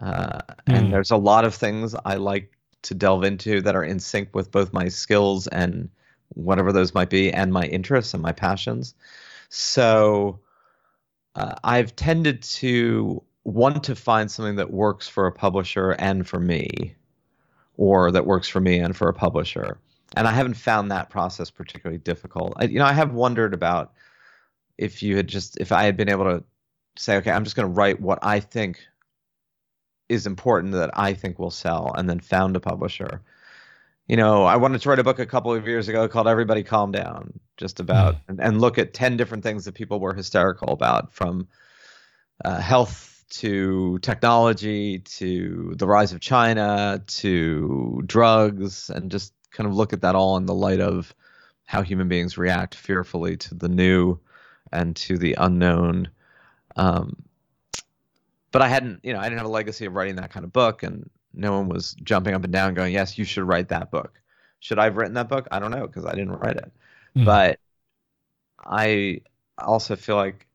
Uh, 0.00 0.38
mm. 0.38 0.42
And 0.66 0.86
hmm. 0.86 0.92
there's 0.92 1.10
a 1.10 1.16
lot 1.16 1.44
of 1.44 1.54
things 1.54 1.94
I 2.04 2.16
like 2.16 2.55
to 2.86 2.94
delve 2.94 3.24
into 3.24 3.60
that 3.62 3.76
are 3.76 3.84
in 3.84 4.00
sync 4.00 4.34
with 4.34 4.50
both 4.50 4.72
my 4.72 4.88
skills 4.88 5.46
and 5.46 5.88
whatever 6.30 6.72
those 6.72 6.94
might 6.94 7.10
be, 7.10 7.32
and 7.32 7.52
my 7.52 7.62
interests 7.62 8.14
and 8.14 8.22
my 8.22 8.32
passions. 8.32 8.94
So 9.48 10.40
uh, 11.34 11.54
I've 11.62 11.94
tended 11.94 12.42
to 12.42 13.22
want 13.44 13.84
to 13.84 13.94
find 13.94 14.30
something 14.30 14.56
that 14.56 14.72
works 14.72 15.06
for 15.06 15.26
a 15.26 15.32
publisher 15.32 15.92
and 15.92 16.26
for 16.26 16.40
me 16.40 16.96
or 17.76 18.10
that 18.10 18.26
works 18.26 18.48
for 18.48 18.60
me 18.60 18.78
and 18.78 18.96
for 18.96 19.08
a 19.08 19.14
publisher. 19.14 19.78
And 20.16 20.26
I 20.26 20.32
haven't 20.32 20.54
found 20.54 20.90
that 20.90 21.10
process 21.10 21.50
particularly 21.50 21.98
difficult. 21.98 22.54
I, 22.56 22.64
you 22.64 22.78
know, 22.78 22.84
I 22.84 22.92
have 22.92 23.12
wondered 23.12 23.54
about 23.54 23.92
if 24.78 25.02
you 25.02 25.16
had 25.16 25.28
just 25.28 25.58
if 25.58 25.72
I 25.72 25.84
had 25.84 25.96
been 25.96 26.08
able 26.08 26.24
to 26.24 26.44
say, 26.96 27.16
okay, 27.16 27.30
I'm 27.30 27.44
just 27.44 27.56
going 27.56 27.68
to 27.68 27.74
write 27.74 28.00
what 28.00 28.18
I 28.22 28.40
think 28.40 28.80
is 30.08 30.26
important 30.26 30.72
that 30.74 30.90
I 30.94 31.14
think 31.14 31.38
will 31.38 31.50
sell, 31.50 31.92
and 31.96 32.08
then 32.08 32.20
found 32.20 32.56
a 32.56 32.60
publisher. 32.60 33.22
You 34.06 34.16
know, 34.16 34.44
I 34.44 34.56
wanted 34.56 34.80
to 34.82 34.88
write 34.88 35.00
a 35.00 35.04
book 35.04 35.18
a 35.18 35.26
couple 35.26 35.52
of 35.52 35.66
years 35.66 35.88
ago 35.88 36.08
called 36.08 36.28
"Everybody 36.28 36.62
Calm 36.62 36.92
Down," 36.92 37.40
just 37.56 37.80
about 37.80 38.14
mm. 38.14 38.20
and, 38.28 38.40
and, 38.40 38.60
look 38.60 38.78
at 38.78 38.94
ten 38.94 39.16
different 39.16 39.42
things 39.42 39.64
that 39.64 39.74
people 39.74 40.00
were 40.00 40.14
hysterical 40.14 40.72
about, 40.72 41.12
from 41.12 41.48
uh, 42.44 42.60
health 42.60 43.24
to 43.28 43.98
technology 43.98 45.00
to 45.00 45.74
the 45.76 45.86
rise 45.86 46.12
of 46.12 46.20
China 46.20 47.02
to 47.06 48.02
drugs 48.06 48.90
and 48.90 49.10
just 49.10 49.32
kind 49.50 49.68
of 49.68 49.74
look 49.74 49.92
at 49.92 50.02
that 50.02 50.14
all 50.14 50.36
in 50.36 50.46
the 50.46 50.54
light 50.54 50.80
of 50.80 51.12
how 51.64 51.82
human 51.82 52.08
beings 52.08 52.38
react 52.38 52.74
fearfully 52.74 53.36
to 53.36 53.54
the 53.54 53.68
new 53.68 54.18
and 54.72 54.94
to 54.94 55.18
the 55.18 55.34
unknown. 55.38 56.08
Um, 56.76 57.16
but 58.52 58.62
I 58.62 58.68
hadn't, 58.68 59.00
you 59.02 59.12
know, 59.12 59.18
I 59.18 59.24
didn't 59.24 59.38
have 59.38 59.46
a 59.46 59.50
legacy 59.50 59.86
of 59.86 59.94
writing 59.94 60.16
that 60.16 60.30
kind 60.30 60.44
of 60.44 60.52
book, 60.52 60.82
and 60.82 61.08
no 61.34 61.52
one 61.52 61.68
was 61.68 61.94
jumping 62.02 62.34
up 62.34 62.44
and 62.44 62.52
down 62.52 62.74
going, 62.74 62.92
"Yes, 62.92 63.18
you 63.18 63.24
should 63.24 63.44
write 63.44 63.68
that 63.68 63.90
book." 63.90 64.20
Should 64.60 64.78
I 64.78 64.84
have 64.84 64.96
written 64.96 65.14
that 65.14 65.28
book? 65.28 65.46
I 65.50 65.58
don't 65.58 65.70
know 65.70 65.86
because 65.86 66.06
I 66.06 66.14
didn't 66.14 66.38
write 66.38 66.56
it. 66.56 66.72
Mm-hmm. 67.14 67.24
But 67.24 67.60
I 68.64 69.20
also 69.58 69.96
feel 69.96 70.16
like 70.16 70.46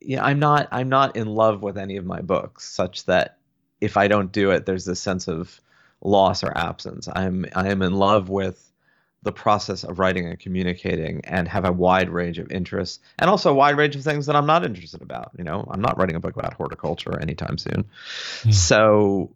yeah, 0.00 0.24
I'm 0.24 0.38
not 0.38 0.68
I'm 0.70 0.88
not 0.88 1.16
in 1.16 1.26
love 1.26 1.62
with 1.62 1.78
any 1.78 1.96
of 1.96 2.06
my 2.06 2.20
books, 2.20 2.68
such 2.68 3.04
that 3.06 3.38
if 3.80 3.96
I 3.96 4.08
don't 4.08 4.32
do 4.32 4.50
it, 4.50 4.66
there's 4.66 4.84
this 4.84 5.00
sense 5.00 5.28
of 5.28 5.60
loss 6.02 6.44
or 6.44 6.56
absence. 6.56 7.08
I'm 7.12 7.46
I 7.54 7.68
am 7.68 7.82
in 7.82 7.92
love 7.92 8.28
with 8.28 8.67
the 9.28 9.32
process 9.32 9.84
of 9.84 9.98
writing 9.98 10.26
and 10.26 10.38
communicating 10.38 11.20
and 11.24 11.46
have 11.46 11.66
a 11.66 11.72
wide 11.72 12.08
range 12.08 12.38
of 12.38 12.50
interests 12.50 12.98
and 13.18 13.28
also 13.28 13.50
a 13.50 13.54
wide 13.54 13.76
range 13.76 13.94
of 13.94 14.02
things 14.02 14.24
that 14.24 14.34
I'm 14.34 14.46
not 14.46 14.64
interested 14.64 15.02
about. 15.02 15.32
You 15.36 15.44
know, 15.44 15.68
I'm 15.70 15.82
not 15.82 15.98
writing 15.98 16.16
a 16.16 16.20
book 16.20 16.34
about 16.34 16.54
horticulture 16.54 17.20
anytime 17.20 17.58
soon. 17.58 17.84
Mm. 18.44 18.54
So 18.54 19.34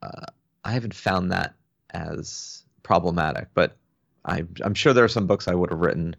uh, 0.00 0.24
I 0.64 0.72
haven't 0.72 0.94
found 0.94 1.32
that 1.32 1.54
as 1.90 2.62
problematic, 2.82 3.48
but 3.52 3.76
I, 4.24 4.44
I'm 4.64 4.72
sure 4.72 4.94
there 4.94 5.04
are 5.04 5.08
some 5.08 5.26
books 5.26 5.48
I 5.48 5.54
would 5.54 5.68
have 5.68 5.80
written 5.80 6.16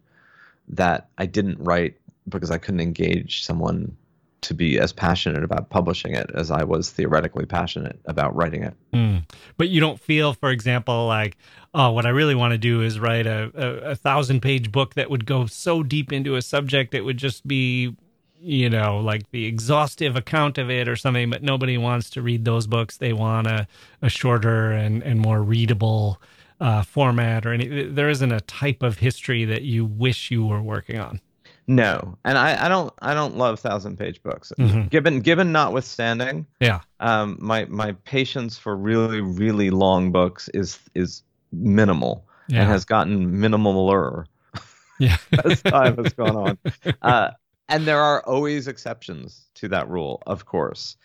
that 0.68 1.10
I 1.18 1.26
didn't 1.26 1.58
write 1.60 1.98
because 2.30 2.52
I 2.52 2.60
couldn't 2.60 2.82
engage 2.82 3.44
someone 3.44 3.98
to 4.42 4.54
be 4.54 4.80
as 4.80 4.94
passionate 4.94 5.44
about 5.44 5.70
publishing 5.70 6.14
it 6.14 6.30
as 6.34 6.52
I 6.52 6.64
was 6.64 6.92
theoretically 6.92 7.46
passionate 7.46 8.00
about 8.06 8.36
writing 8.36 8.64
it. 8.64 8.74
Mm. 8.94 9.24
But 9.58 9.70
you 9.70 9.80
don't 9.80 10.00
feel, 10.00 10.34
for 10.34 10.52
example, 10.52 11.08
like, 11.08 11.38
oh, 11.74 11.92
what 11.92 12.06
I 12.06 12.10
really 12.10 12.36
want 12.36 12.52
to 12.52 12.58
do 12.58 12.82
is 12.82 13.00
write 13.00 13.26
a, 13.26 13.52
a, 13.56 13.92
a 13.92 13.96
thousand 13.96 14.42
page 14.42 14.72
book 14.72 14.94
that 14.94 15.10
would 15.10 15.26
go 15.26 15.48
so 15.48 15.84
deep 15.84 16.12
into 16.12 16.36
a 16.36 16.42
subject 16.42 16.94
it 16.94 17.02
would 17.02 17.18
just 17.18 17.48
be, 17.48 17.96
you 18.40 18.70
know, 18.70 19.00
like 19.00 19.30
the 19.32 19.46
exhaustive 19.46 20.16
account 20.16 20.58
of 20.58 20.70
it 20.70 20.88
or 20.88 20.96
something. 20.96 21.30
But 21.30 21.42
nobody 21.42 21.78
wants 21.78 22.10
to 22.12 22.22
read 22.22 22.46
those 22.46 22.68
books. 22.68 22.98
They 22.98 23.14
want 23.14 23.48
a, 23.48 23.68
a 24.02 24.10
shorter 24.10 24.72
and, 24.72 25.02
and 25.02 25.20
more 25.20 25.42
readable 25.42 26.22
uh, 26.60 26.84
format 26.84 27.46
or 27.46 27.54
any. 27.54 27.88
There 27.88 28.10
isn't 28.10 28.32
a 28.32 28.42
type 28.42 28.84
of 28.84 29.00
history 29.00 29.46
that 29.46 29.64
you 29.64 29.86
wish 29.86 30.32
you 30.32 30.46
were 30.46 30.62
working 30.62 31.00
on. 31.00 31.22
No, 31.68 32.18
and 32.24 32.38
I, 32.38 32.66
I 32.66 32.70
don't 32.70 32.94
I 33.02 33.14
don't 33.14 33.38
love 33.38 33.60
thousand 33.60 33.98
page 33.98 34.24
books. 34.24 34.54
Mm-hmm. 34.58 34.88
Given 34.88 35.20
Gibbon 35.20 35.52
notwithstanding, 35.52 36.48
yeah, 36.62 36.80
um, 37.02 37.38
my 37.42 37.66
my 37.66 37.92
patience 38.06 38.58
for 38.58 38.76
really 38.76 39.20
really 39.20 39.70
long 39.70 40.14
books 40.14 40.48
is 40.54 40.80
is 40.96 41.24
minimal 41.52 42.26
yeah. 42.48 42.62
and 42.62 42.70
has 42.70 42.86
gotten 42.86 43.34
minimaler 43.34 44.26
yeah. 45.00 45.18
as 45.46 45.62
time 45.62 45.98
has 45.98 46.14
gone 46.14 46.36
on. 46.38 46.58
Uh, 47.02 47.32
and 47.68 47.86
there 47.86 48.00
are 48.00 48.26
always 48.26 48.68
exceptions 48.70 49.50
to 49.56 49.68
that 49.68 49.90
rule, 49.90 50.24
of 50.26 50.46
course, 50.46 50.96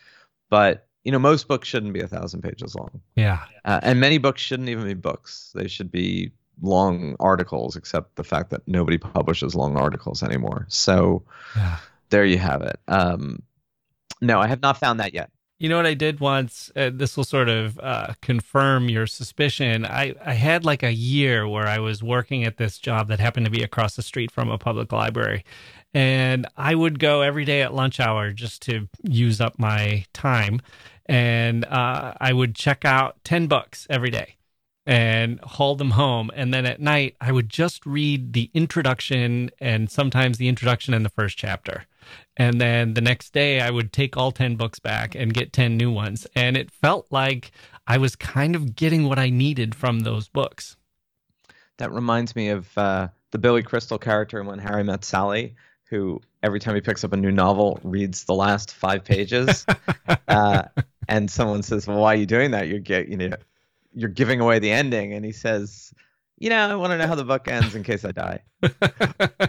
but 0.48 0.86
you 1.02 1.10
know 1.10 1.18
most 1.18 1.48
books 1.48 1.66
shouldn't 1.66 1.92
be 1.92 2.00
a 2.00 2.08
thousand 2.08 2.42
pages 2.42 2.76
long. 2.76 3.00
Yeah, 3.16 3.40
uh, 3.64 3.80
and 3.82 3.98
many 3.98 4.18
books 4.18 4.40
shouldn't 4.40 4.68
even 4.68 4.84
be 4.84 4.94
books. 4.94 5.50
They 5.56 5.66
should 5.66 5.90
be 5.90 6.30
long 6.60 7.16
articles, 7.18 7.76
except 7.76 8.16
the 8.16 8.24
fact 8.24 8.50
that 8.50 8.66
nobody 8.66 8.98
publishes 8.98 9.54
long 9.54 9.76
articles 9.76 10.22
anymore. 10.22 10.66
So 10.68 11.24
yeah. 11.56 11.78
there 12.10 12.24
you 12.24 12.38
have 12.38 12.62
it. 12.62 12.78
Um, 12.88 13.42
no, 14.20 14.40
I 14.40 14.46
have 14.46 14.62
not 14.62 14.78
found 14.78 15.00
that 15.00 15.14
yet. 15.14 15.30
You 15.58 15.68
know 15.68 15.76
what 15.76 15.86
I 15.86 15.94
did 15.94 16.18
once? 16.18 16.72
Uh, 16.74 16.90
this 16.92 17.16
will 17.16 17.24
sort 17.24 17.48
of 17.48 17.78
uh, 17.78 18.14
confirm 18.20 18.88
your 18.88 19.06
suspicion. 19.06 19.86
I, 19.86 20.14
I 20.24 20.34
had 20.34 20.64
like 20.64 20.82
a 20.82 20.92
year 20.92 21.46
where 21.46 21.68
I 21.68 21.78
was 21.78 22.02
working 22.02 22.42
at 22.42 22.56
this 22.56 22.78
job 22.78 23.06
that 23.08 23.20
happened 23.20 23.46
to 23.46 23.52
be 23.52 23.62
across 23.62 23.94
the 23.94 24.02
street 24.02 24.32
from 24.32 24.50
a 24.50 24.58
public 24.58 24.90
library. 24.90 25.44
And 25.94 26.48
I 26.56 26.74
would 26.74 26.98
go 26.98 27.20
every 27.20 27.44
day 27.44 27.62
at 27.62 27.74
lunch 27.74 28.00
hour 28.00 28.32
just 28.32 28.62
to 28.62 28.88
use 29.04 29.40
up 29.40 29.56
my 29.56 30.04
time. 30.12 30.60
And 31.06 31.64
uh, 31.64 32.14
I 32.20 32.32
would 32.32 32.56
check 32.56 32.84
out 32.84 33.22
10 33.22 33.46
books 33.46 33.86
every 33.88 34.10
day 34.10 34.36
and 34.86 35.38
haul 35.40 35.76
them 35.76 35.92
home. 35.92 36.30
And 36.34 36.52
then 36.52 36.66
at 36.66 36.80
night, 36.80 37.16
I 37.20 37.32
would 37.32 37.48
just 37.48 37.86
read 37.86 38.32
the 38.32 38.50
introduction 38.54 39.50
and 39.60 39.90
sometimes 39.90 40.38
the 40.38 40.48
introduction 40.48 40.94
and 40.94 41.04
the 41.04 41.10
first 41.10 41.38
chapter. 41.38 41.84
And 42.36 42.60
then 42.60 42.94
the 42.94 43.00
next 43.00 43.32
day, 43.32 43.60
I 43.60 43.70
would 43.70 43.92
take 43.92 44.16
all 44.16 44.32
10 44.32 44.56
books 44.56 44.78
back 44.78 45.14
and 45.14 45.32
get 45.32 45.52
10 45.52 45.76
new 45.76 45.90
ones. 45.90 46.26
And 46.34 46.56
it 46.56 46.70
felt 46.70 47.06
like 47.10 47.52
I 47.86 47.98
was 47.98 48.16
kind 48.16 48.56
of 48.56 48.74
getting 48.74 49.04
what 49.08 49.18
I 49.18 49.30
needed 49.30 49.74
from 49.74 50.00
those 50.00 50.28
books. 50.28 50.76
That 51.78 51.92
reminds 51.92 52.34
me 52.34 52.48
of 52.48 52.76
uh, 52.76 53.08
the 53.30 53.38
Billy 53.38 53.62
Crystal 53.62 53.98
character 53.98 54.40
in 54.40 54.46
When 54.46 54.58
Harry 54.58 54.84
Met 54.84 55.04
Sally, 55.04 55.54
who 55.88 56.20
every 56.42 56.58
time 56.58 56.74
he 56.74 56.80
picks 56.80 57.04
up 57.04 57.12
a 57.12 57.16
new 57.16 57.30
novel 57.30 57.78
reads 57.82 58.24
the 58.24 58.34
last 58.34 58.72
five 58.72 59.04
pages. 59.04 59.64
uh, 60.28 60.62
and 61.08 61.30
someone 61.30 61.62
says, 61.62 61.86
"Well, 61.86 61.98
why 61.98 62.14
are 62.14 62.16
you 62.16 62.26
doing 62.26 62.52
that? 62.52 62.68
You're 62.68 62.78
get 62.78 63.08
you 63.08 63.16
know 63.16 63.30
you're 63.94 64.08
giving 64.08 64.40
away 64.40 64.58
the 64.58 64.70
ending 64.70 65.12
and 65.12 65.24
he 65.24 65.32
says 65.32 65.92
you 66.38 66.48
know 66.48 66.70
i 66.70 66.74
want 66.74 66.90
to 66.90 66.98
know 66.98 67.06
how 67.06 67.14
the 67.14 67.24
book 67.24 67.48
ends 67.48 67.74
in 67.74 67.82
case 67.82 68.04
i 68.04 68.12
die. 68.12 68.40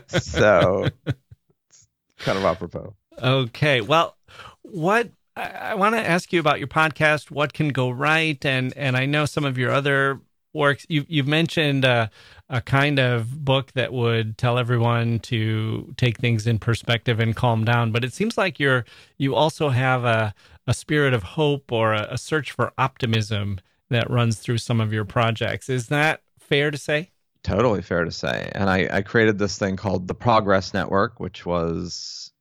So 0.07 0.87
it's 1.05 1.87
kind 2.19 2.37
of 2.37 2.45
apropos. 2.45 2.95
Okay 3.21 3.81
well 3.81 4.17
what 4.61 5.09
I, 5.35 5.49
I 5.49 5.75
want 5.75 5.95
to 5.95 6.07
ask 6.07 6.31
you 6.33 6.39
about 6.39 6.59
your 6.59 6.67
podcast 6.67 7.31
what 7.31 7.53
can 7.53 7.69
go 7.69 7.89
right? 7.89 8.43
And 8.45 8.73
and 8.75 8.97
i 8.97 9.05
know 9.05 9.25
some 9.25 9.45
of 9.45 9.57
your 9.57 9.71
other 9.71 10.19
works. 10.53 10.85
You, 10.87 11.05
you've 11.07 11.27
mentioned 11.27 11.83
uh, 11.83 12.07
a 12.49 12.61
kind 12.61 12.99
of 12.99 13.43
book 13.43 13.71
that 13.73 13.91
would 13.91 14.37
tell 14.37 14.57
everyone 14.57 15.19
to 15.19 15.93
take 15.97 16.19
things 16.19 16.45
in 16.45 16.59
perspective 16.59 17.19
and 17.19 17.35
calm 17.35 17.65
down 17.65 17.91
but 17.91 18.03
it 18.03 18.13
seems 18.13 18.37
like 18.37 18.59
you're 18.59 18.85
you 19.17 19.33
also 19.33 19.69
have 19.69 20.03
a, 20.05 20.33
a 20.67 20.73
spirit 20.73 21.13
of 21.13 21.23
hope 21.23 21.71
or 21.71 21.93
a, 21.93 22.07
a 22.11 22.17
search 22.17 22.51
for 22.51 22.71
optimism 22.77 23.59
that 23.93 24.09
runs 24.09 24.37
through 24.37 24.59
some 24.59 24.79
of 24.79 24.93
your 24.93 25.05
projects. 25.05 25.69
Is 25.69 25.87
that 25.87 26.21
fair 26.39 26.71
to 26.71 26.77
say? 26.77 27.11
Totally 27.43 27.81
fair 27.81 28.05
to 28.05 28.11
say. 28.11 28.51
And 28.53 28.69
I, 28.69 28.87
I 28.91 29.01
created 29.01 29.37
this 29.37 29.57
thing 29.57 29.75
called 29.75 30.07
the 30.07 30.13
Progress 30.13 30.73
Network, 30.73 31.19
which 31.19 31.45
was 31.45 32.31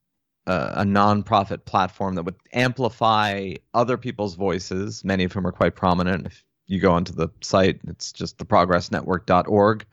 a, 0.46 0.72
a 0.76 0.84
nonprofit 0.84 1.64
platform 1.64 2.14
that 2.16 2.24
would 2.24 2.36
amplify 2.52 3.54
other 3.74 3.96
people's 3.96 4.34
voices, 4.34 5.04
many 5.04 5.24
of 5.24 5.32
whom 5.32 5.46
are 5.46 5.52
quite 5.52 5.74
prominent. 5.74 6.26
If 6.26 6.44
you 6.66 6.80
go 6.80 6.92
onto 6.92 7.12
the 7.12 7.28
site, 7.40 7.80
it's 7.88 8.12
just 8.12 8.38
theprogressnetwork.org. 8.38 9.86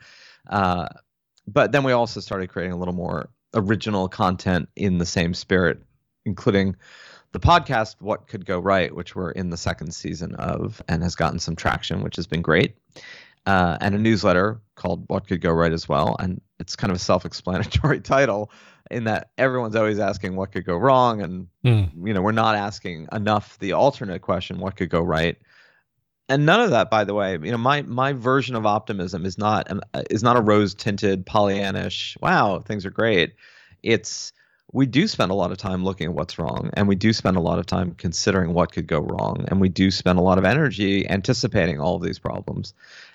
Uh, 0.48 0.88
but 1.48 1.72
then 1.72 1.84
we 1.84 1.92
also 1.92 2.20
started 2.20 2.50
creating 2.50 2.74
a 2.74 2.78
little 2.78 2.94
more 2.94 3.30
original 3.54 4.08
content 4.08 4.70
in 4.76 5.00
the 5.00 5.06
same 5.06 5.34
spirit, 5.34 5.82
including 6.26 6.76
the 7.32 7.40
podcast 7.40 7.96
what 8.00 8.28
could 8.28 8.46
go 8.46 8.60
right 8.60 8.94
which 8.96 9.16
we're 9.16 9.32
in 9.32 9.50
the 9.50 9.58
second 9.58 9.94
season 9.94 10.36
of 10.36 10.82
and 10.88 11.04
has 11.04 11.16
gotten 11.16 11.40
some 11.40 11.56
traction 11.56 12.02
which 12.02 12.16
has 12.16 12.28
been 12.28 12.42
great 12.42 12.76
uh, 13.46 13.78
and 13.82 13.96
a 13.96 13.98
newsletter 13.98 14.62
called 14.76 15.06
what 15.08 15.28
could 15.28 15.42
go 15.42 15.52
right 15.52 15.72
as 15.72 15.90
well. 15.90 16.16
And 16.20 16.40
it's 16.60 16.76
kind 16.76 16.92
of 16.92 16.98
a 16.98 17.00
self-explanatory 17.00 18.00
title 18.02 18.52
in 18.92 19.06
that 19.06 19.32
everyone's 19.38 19.76
always 19.76 20.00
asking 20.00 20.36
what 20.36 20.52
could 20.52 20.66
go 20.66 20.78
wrong. 20.78 21.22
And 21.22 21.48
mm. 21.66 21.90
you 22.08 22.14
know 22.14 22.22
we're 22.22 22.32
not 22.32 22.56
asking 22.56 23.08
enough 23.12 23.58
the 23.60 23.74
alternate 23.74 24.22
question 24.22 24.60
what 24.60 24.76
could 24.76 24.90
go 24.90 25.02
right? 25.02 25.38
And 26.28 26.46
none 26.46 26.62
of 26.62 26.70
that 26.72 26.92
by 26.92 27.06
the 27.06 27.16
way 27.16 27.34
you 27.42 27.52
know 27.52 27.58
my 27.58 27.82
my 27.84 28.14
version 28.14 28.56
of 28.56 28.68
optimism 28.68 29.26
is 29.26 29.38
not 29.38 29.68
is 30.12 30.22
not 30.22 30.38
a 30.38 30.42
rose 30.42 30.76
tinted 30.76 31.26
pollyannish 31.26 32.22
wow 32.22 32.60
things 32.60 32.86
are 32.86 32.92
great. 32.92 33.34
It's 33.82 34.32
we 34.72 34.86
do 34.86 35.08
spend 35.08 35.32
a 35.32 35.36
lot 35.36 35.52
of 35.52 35.58
time 35.58 35.84
looking 35.84 36.08
at 36.08 36.14
what's 36.14 36.38
wrong 36.38 36.70
and 36.74 36.88
we 36.88 36.96
do 36.96 37.12
spend 37.12 37.38
a 37.38 37.42
lot 37.42 37.58
of 37.58 37.66
time 37.66 37.96
considering 37.96 38.54
what 38.54 38.72
could 38.72 38.86
go 38.86 39.00
wrong 39.00 39.46
and 39.48 39.60
we 39.60 39.70
do 39.70 39.90
spend 39.90 40.20
a 40.20 40.22
lot 40.22 40.38
of 40.38 40.46
energy 40.46 41.10
anticipating 41.10 41.80
all 41.80 41.96
of 41.96 42.04
these 42.04 42.20
problems. 42.20 42.74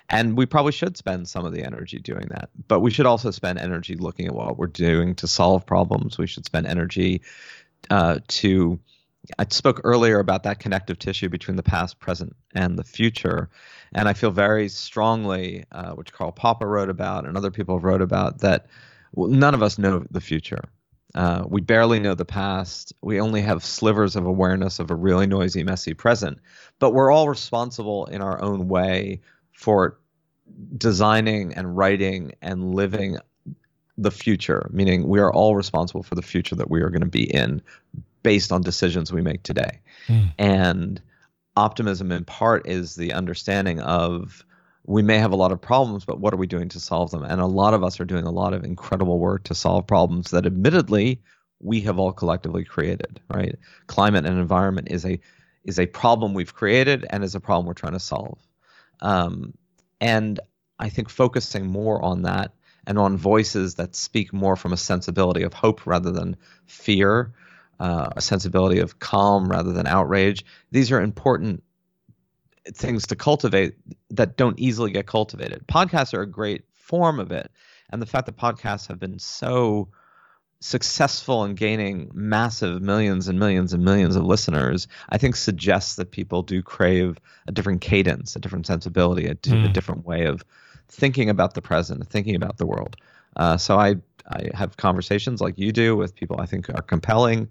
And 0.09 0.37
we 0.37 0.45
probably 0.45 0.73
should 0.73 0.97
spend 0.97 1.27
some 1.27 1.45
of 1.45 1.53
the 1.53 1.63
energy 1.63 1.99
doing 1.99 2.27
that. 2.29 2.49
But 2.67 2.81
we 2.81 2.91
should 2.91 3.05
also 3.05 3.31
spend 3.31 3.57
energy 3.57 3.95
looking 3.95 4.27
at 4.27 4.35
what 4.35 4.57
we're 4.57 4.67
doing 4.67 5.15
to 5.15 5.27
solve 5.27 5.65
problems. 5.65 6.17
We 6.17 6.27
should 6.27 6.45
spend 6.45 6.67
energy 6.67 7.21
uh, 7.89 8.19
to 8.27 8.79
i 9.39 9.45
spoke 9.49 9.81
earlier 9.83 10.19
about 10.19 10.43
that 10.43 10.59
connective 10.59 10.99
tissue 10.99 11.29
between 11.29 11.57
the 11.57 11.63
past 11.63 11.99
present 11.99 12.35
and 12.53 12.77
the 12.77 12.83
future. 12.83 13.49
And 13.93 14.09
i 14.09 14.13
feel 14.13 14.31
very 14.31 14.67
strongly 14.67 15.63
uh, 15.71 15.91
which 15.91 16.11
karl 16.11 16.33
popper 16.33 16.67
wrote 16.67 16.89
about 16.89 17.25
and 17.25 17.37
other 17.37 17.51
people 17.51 17.77
have 17.77 17.85
wrote 17.85 18.01
about 18.01 18.39
that 18.39 18.67
none 19.15 19.53
of 19.53 19.63
us 19.63 19.77
know 19.77 20.05
the 20.11 20.21
future 20.21 20.65
uh, 21.15 21.45
we 21.47 21.61
barely 21.61 21.99
know 21.99 22.13
the 22.13 22.25
past. 22.25 22.93
We 23.01 23.21
only 23.21 23.41
have 23.41 23.63
slivers 23.63 24.17
of 24.17 24.25
awareness 24.25 24.79
of 24.79 24.91
a 24.91 24.95
really 24.95 25.25
noisy, 25.25 25.63
messy 25.63 25.93
present. 25.93 26.39
But 26.77 26.91
we're 26.91 27.09
all 27.09 27.29
responsible 27.29 28.05
in 28.07 28.21
our 28.21 28.39
own 28.41 28.67
way 28.67 29.21
for 29.53 29.97
designing 30.77 31.53
and 31.53 31.75
writing 31.75 32.33
and 32.41 32.75
living 32.75 33.17
the 33.97 34.11
future, 34.11 34.69
meaning 34.71 35.07
we 35.07 35.19
are 35.19 35.31
all 35.31 35.55
responsible 35.55 36.03
for 36.03 36.15
the 36.15 36.21
future 36.21 36.55
that 36.55 36.69
we 36.69 36.81
are 36.81 36.89
going 36.89 37.01
to 37.01 37.07
be 37.07 37.33
in 37.33 37.61
based 38.21 38.51
on 38.51 38.61
decisions 38.61 39.13
we 39.13 39.21
make 39.21 39.41
today. 39.43 39.79
Mm. 40.07 40.33
And 40.37 41.01
optimism, 41.55 42.11
in 42.11 42.25
part, 42.25 42.67
is 42.67 42.95
the 42.95 43.13
understanding 43.13 43.79
of 43.79 44.45
we 44.87 45.01
may 45.01 45.17
have 45.17 45.31
a 45.31 45.35
lot 45.35 45.51
of 45.51 45.59
problems, 45.59 46.05
but 46.05 46.19
what 46.19 46.33
are 46.33 46.37
we 46.37 46.47
doing 46.47 46.69
to 46.69 46.79
solve 46.79 47.11
them? 47.11 47.23
And 47.23 47.41
a 47.41 47.45
lot 47.45 47.73
of 47.73 47.83
us 47.83 47.99
are 47.99 48.05
doing 48.05 48.25
a 48.25 48.31
lot 48.31 48.53
of 48.53 48.63
incredible 48.63 49.19
work 49.19 49.43
to 49.45 49.55
solve 49.55 49.87
problems 49.87 50.31
that 50.31 50.45
admittedly 50.45 51.21
we 51.59 51.81
have 51.81 51.97
all 51.97 52.11
collectively 52.11 52.63
created, 52.63 53.19
right? 53.33 53.55
Climate 53.87 54.25
and 54.25 54.37
environment 54.37 54.89
is 54.91 55.05
a 55.05 55.19
is 55.63 55.79
a 55.79 55.87
problem 55.87 56.35
we've 56.35 56.53
created 56.53 57.07
and 57.09 57.23
is 57.23 57.33
a 57.33 57.39
problem 57.39 57.65
we're 57.65 57.73
trying 57.73 57.93
to 57.93 57.99
solve. 57.99 58.37
Um, 59.01 59.55
and 59.99 60.39
I 60.77 60.89
think 60.89 61.09
focusing 61.09 61.65
more 61.65 61.99
on 62.03 62.21
that 62.23 62.53
and 62.85 62.99
on 62.99 63.17
voices 63.17 63.75
that 63.75 63.95
speak 63.95 64.31
more 64.31 64.55
from 64.55 64.73
a 64.73 64.77
sensibility 64.77 65.41
of 65.41 65.53
hope 65.53 65.87
rather 65.87 66.11
than 66.11 66.37
fear, 66.67 67.33
uh, 67.79 68.09
a 68.15 68.21
sensibility 68.21 68.79
of 68.79 68.99
calm 68.99 69.49
rather 69.49 69.73
than 69.73 69.87
outrage. 69.87 70.45
These 70.69 70.91
are 70.91 71.01
important 71.01 71.63
things 72.73 73.07
to 73.07 73.15
cultivate 73.15 73.75
that 74.09 74.37
don't 74.37 74.59
easily 74.59 74.91
get 74.91 75.05
cultivated. 75.05 75.65
Podcasts 75.67 76.13
are 76.13 76.21
a 76.21 76.27
great 76.27 76.63
form 76.73 77.19
of 77.19 77.31
it. 77.31 77.51
And 77.89 78.01
the 78.01 78.05
fact 78.05 78.25
that 78.25 78.37
podcasts 78.37 78.87
have 78.87 78.99
been 78.99 79.19
so 79.19 79.89
successful 80.59 81.43
in 81.43 81.53
gaining 81.53 82.09
massive 82.13 82.81
millions 82.81 83.27
and 83.27 83.37
millions 83.37 83.73
and 83.73 83.83
millions 83.83 84.15
of 84.15 84.23
listeners, 84.23 84.87
I 85.09 85.17
think 85.17 85.35
suggests 85.35 85.95
that 85.95 86.11
people 86.11 86.41
do 86.41 86.63
crave 86.63 87.19
a 87.47 87.51
different 87.51 87.81
cadence, 87.81 88.35
a 88.35 88.39
different 88.39 88.65
sensibility, 88.65 89.27
a, 89.27 89.35
mm. 89.35 89.69
a 89.69 89.69
different 89.69 90.05
way 90.05 90.25
of 90.25 90.43
thinking 90.87 91.29
about 91.29 91.53
the 91.53 91.61
present, 91.61 92.07
thinking 92.07 92.35
about 92.35 92.57
the 92.57 92.65
world. 92.65 92.95
Uh, 93.35 93.57
so 93.57 93.77
I 93.77 93.95
I 94.27 94.49
have 94.55 94.75
conversations 94.75 95.39
like 95.39 95.59
you 95.59 95.71
do 95.71 95.95
with 95.95 96.15
people 96.15 96.41
I 96.41 96.47
think 96.47 96.69
are 96.69 96.81
compelling 96.81 97.49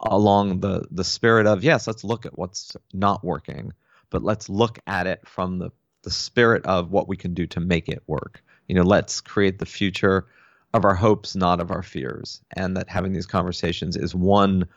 along 0.00 0.60
the 0.60 0.84
the 0.90 1.04
spirit 1.04 1.46
of 1.46 1.62
yes, 1.62 1.86
let's 1.86 2.02
look 2.02 2.26
at 2.26 2.36
what's 2.36 2.76
not 2.92 3.24
working 3.24 3.72
but 4.10 4.22
let's 4.22 4.48
look 4.48 4.78
at 4.86 5.06
it 5.06 5.26
from 5.26 5.58
the, 5.58 5.70
the 6.02 6.10
spirit 6.10 6.64
of 6.66 6.90
what 6.90 7.08
we 7.08 7.16
can 7.16 7.34
do 7.34 7.46
to 7.48 7.60
make 7.60 7.88
it 7.88 8.02
work. 8.06 8.42
You 8.66 8.74
know, 8.74 8.82
let's 8.82 9.20
create 9.20 9.58
the 9.58 9.66
future 9.66 10.26
of 10.74 10.84
our 10.84 10.94
hopes, 10.94 11.34
not 11.34 11.60
of 11.60 11.70
our 11.70 11.82
fears. 11.82 12.40
And 12.56 12.76
that 12.76 12.88
having 12.88 13.12
these 13.12 13.26
conversations 13.26 13.96
is 13.96 14.14
one 14.14 14.68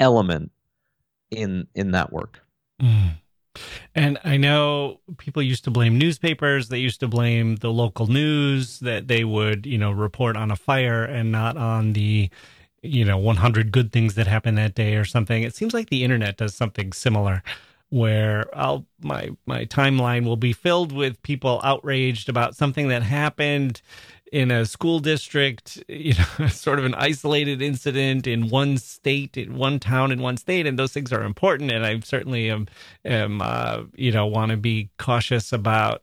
element 0.00 0.50
in 1.30 1.66
in 1.74 1.92
that 1.92 2.12
work. 2.12 2.40
Mm. 2.80 3.18
And 3.94 4.18
I 4.24 4.36
know 4.36 5.00
people 5.16 5.42
used 5.42 5.64
to 5.64 5.70
blame 5.70 5.96
newspapers. 5.98 6.68
They 6.68 6.78
used 6.78 7.00
to 7.00 7.08
blame 7.08 7.56
the 7.56 7.72
local 7.72 8.06
news 8.06 8.80
that 8.80 9.08
they 9.08 9.24
would, 9.24 9.64
you 9.64 9.78
know, 9.78 9.90
report 9.90 10.36
on 10.36 10.50
a 10.50 10.56
fire 10.56 11.04
and 11.04 11.32
not 11.32 11.56
on 11.56 11.94
the, 11.94 12.28
you 12.82 13.04
know, 13.04 13.16
100 13.16 13.72
good 13.72 13.92
things 13.92 14.14
that 14.14 14.26
happened 14.26 14.58
that 14.58 14.74
day 14.74 14.96
or 14.96 15.06
something. 15.06 15.42
It 15.42 15.54
seems 15.54 15.72
like 15.72 15.88
the 15.88 16.04
internet 16.04 16.36
does 16.36 16.54
something 16.54 16.92
similar 16.92 17.42
where 17.90 18.46
I'll 18.56 18.86
my 19.00 19.30
my 19.46 19.64
timeline 19.64 20.24
will 20.24 20.36
be 20.36 20.52
filled 20.52 20.92
with 20.92 21.22
people 21.22 21.60
outraged 21.62 22.28
about 22.28 22.56
something 22.56 22.88
that 22.88 23.02
happened 23.02 23.80
in 24.32 24.50
a 24.50 24.66
school 24.66 24.98
district, 24.98 25.82
you 25.88 26.14
know, 26.14 26.46
sort 26.48 26.78
of 26.78 26.84
an 26.84 26.94
isolated 26.94 27.62
incident 27.62 28.26
in 28.26 28.48
one 28.48 28.76
state, 28.78 29.36
in 29.36 29.56
one 29.56 29.78
town, 29.78 30.10
in 30.10 30.20
one 30.20 30.36
state, 30.36 30.66
and 30.66 30.78
those 30.78 30.92
things 30.92 31.12
are 31.12 31.22
important. 31.22 31.70
And 31.70 31.86
I 31.86 32.00
certainly 32.00 32.50
am, 32.50 32.66
am 33.04 33.40
uh, 33.40 33.82
you 33.94 34.12
know, 34.12 34.26
want 34.26 34.50
to 34.50 34.56
be 34.56 34.90
cautious 34.98 35.52
about 35.52 36.02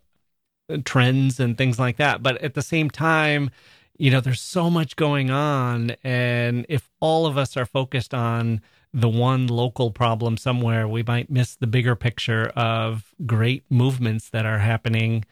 trends 0.85 1.39
and 1.39 1.57
things 1.57 1.79
like 1.79 1.97
that. 1.97 2.23
But 2.23 2.41
at 2.41 2.53
the 2.53 2.61
same 2.61 2.89
time, 2.89 3.51
you 3.97 4.09
know, 4.09 4.21
there's 4.21 4.41
so 4.41 4.69
much 4.69 4.95
going 4.95 5.29
on, 5.29 5.95
and 6.03 6.65
if 6.69 6.89
all 6.99 7.25
of 7.25 7.37
us 7.37 7.55
are 7.55 7.65
focused 7.65 8.13
on 8.13 8.61
the 8.93 9.09
one 9.09 9.47
local 9.47 9.91
problem 9.91 10.37
somewhere, 10.37 10.87
we 10.87 11.03
might 11.03 11.29
miss 11.29 11.55
the 11.55 11.67
bigger 11.67 11.95
picture 11.95 12.51
of 12.55 13.13
great 13.25 13.63
movements 13.69 14.29
that 14.29 14.45
are 14.45 14.59
happening, 14.59 15.25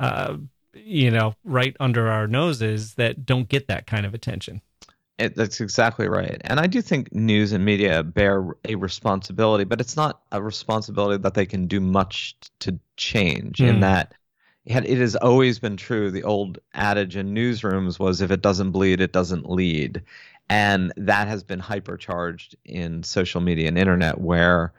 uh, 0.00 0.36
you 0.74 1.10
know, 1.10 1.34
right 1.44 1.76
under 1.78 2.08
our 2.08 2.26
noses 2.26 2.94
that 2.94 3.24
don't 3.24 3.48
get 3.48 3.68
that 3.68 3.86
kind 3.86 4.04
of 4.04 4.14
attention. 4.14 4.60
It, 5.18 5.34
that's 5.34 5.60
exactly 5.60 6.08
right. 6.08 6.38
And 6.44 6.60
I 6.60 6.66
do 6.66 6.82
think 6.82 7.14
news 7.14 7.52
and 7.52 7.64
media 7.64 8.02
bear 8.02 8.54
a 8.68 8.74
responsibility, 8.74 9.64
but 9.64 9.80
it's 9.80 9.96
not 9.96 10.20
a 10.32 10.42
responsibility 10.42 11.22
that 11.22 11.34
they 11.34 11.46
can 11.46 11.66
do 11.66 11.80
much 11.80 12.36
to 12.60 12.78
change 12.96 13.58
mm. 13.58 13.68
in 13.68 13.74
hmm. 13.76 13.80
that 13.82 14.12
it 14.66 14.98
has 14.98 15.14
always 15.14 15.60
been 15.60 15.76
true. 15.76 16.10
The 16.10 16.24
old 16.24 16.58
adage 16.74 17.16
in 17.16 17.32
newsrooms 17.32 18.00
was 18.00 18.20
if 18.20 18.32
it 18.32 18.42
doesn't 18.42 18.72
bleed, 18.72 19.00
it 19.00 19.12
doesn't 19.12 19.48
lead 19.48 20.02
and 20.48 20.92
that 20.96 21.28
has 21.28 21.42
been 21.42 21.60
hypercharged 21.60 22.54
in 22.64 23.02
social 23.02 23.40
media 23.40 23.68
and 23.68 23.78
internet 23.78 24.20
where 24.20 24.72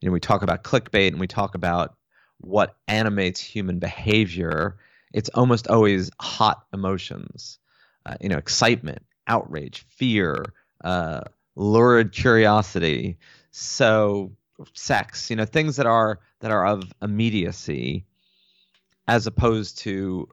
you 0.00 0.08
know 0.08 0.12
we 0.12 0.20
talk 0.20 0.42
about 0.42 0.62
clickbait 0.62 1.08
and 1.08 1.20
we 1.20 1.26
talk 1.26 1.54
about 1.54 1.96
what 2.40 2.76
animates 2.86 3.40
human 3.40 3.78
behavior. 3.78 4.76
It's 5.12 5.28
almost 5.30 5.66
always 5.68 6.10
hot 6.20 6.64
emotions 6.72 7.58
uh, 8.06 8.14
you 8.20 8.28
know 8.28 8.38
excitement 8.38 9.02
outrage 9.26 9.84
fear 9.88 10.44
uh, 10.84 11.20
lurid 11.56 12.12
curiosity. 12.12 13.18
So 13.50 14.32
sex 14.72 15.30
you 15.30 15.36
know 15.36 15.44
things 15.44 15.76
that 15.76 15.86
are 15.86 16.20
that 16.40 16.50
are 16.50 16.66
of 16.66 16.92
immediacy 17.02 18.04
as 19.06 19.26
opposed 19.26 19.78
to 19.78 20.28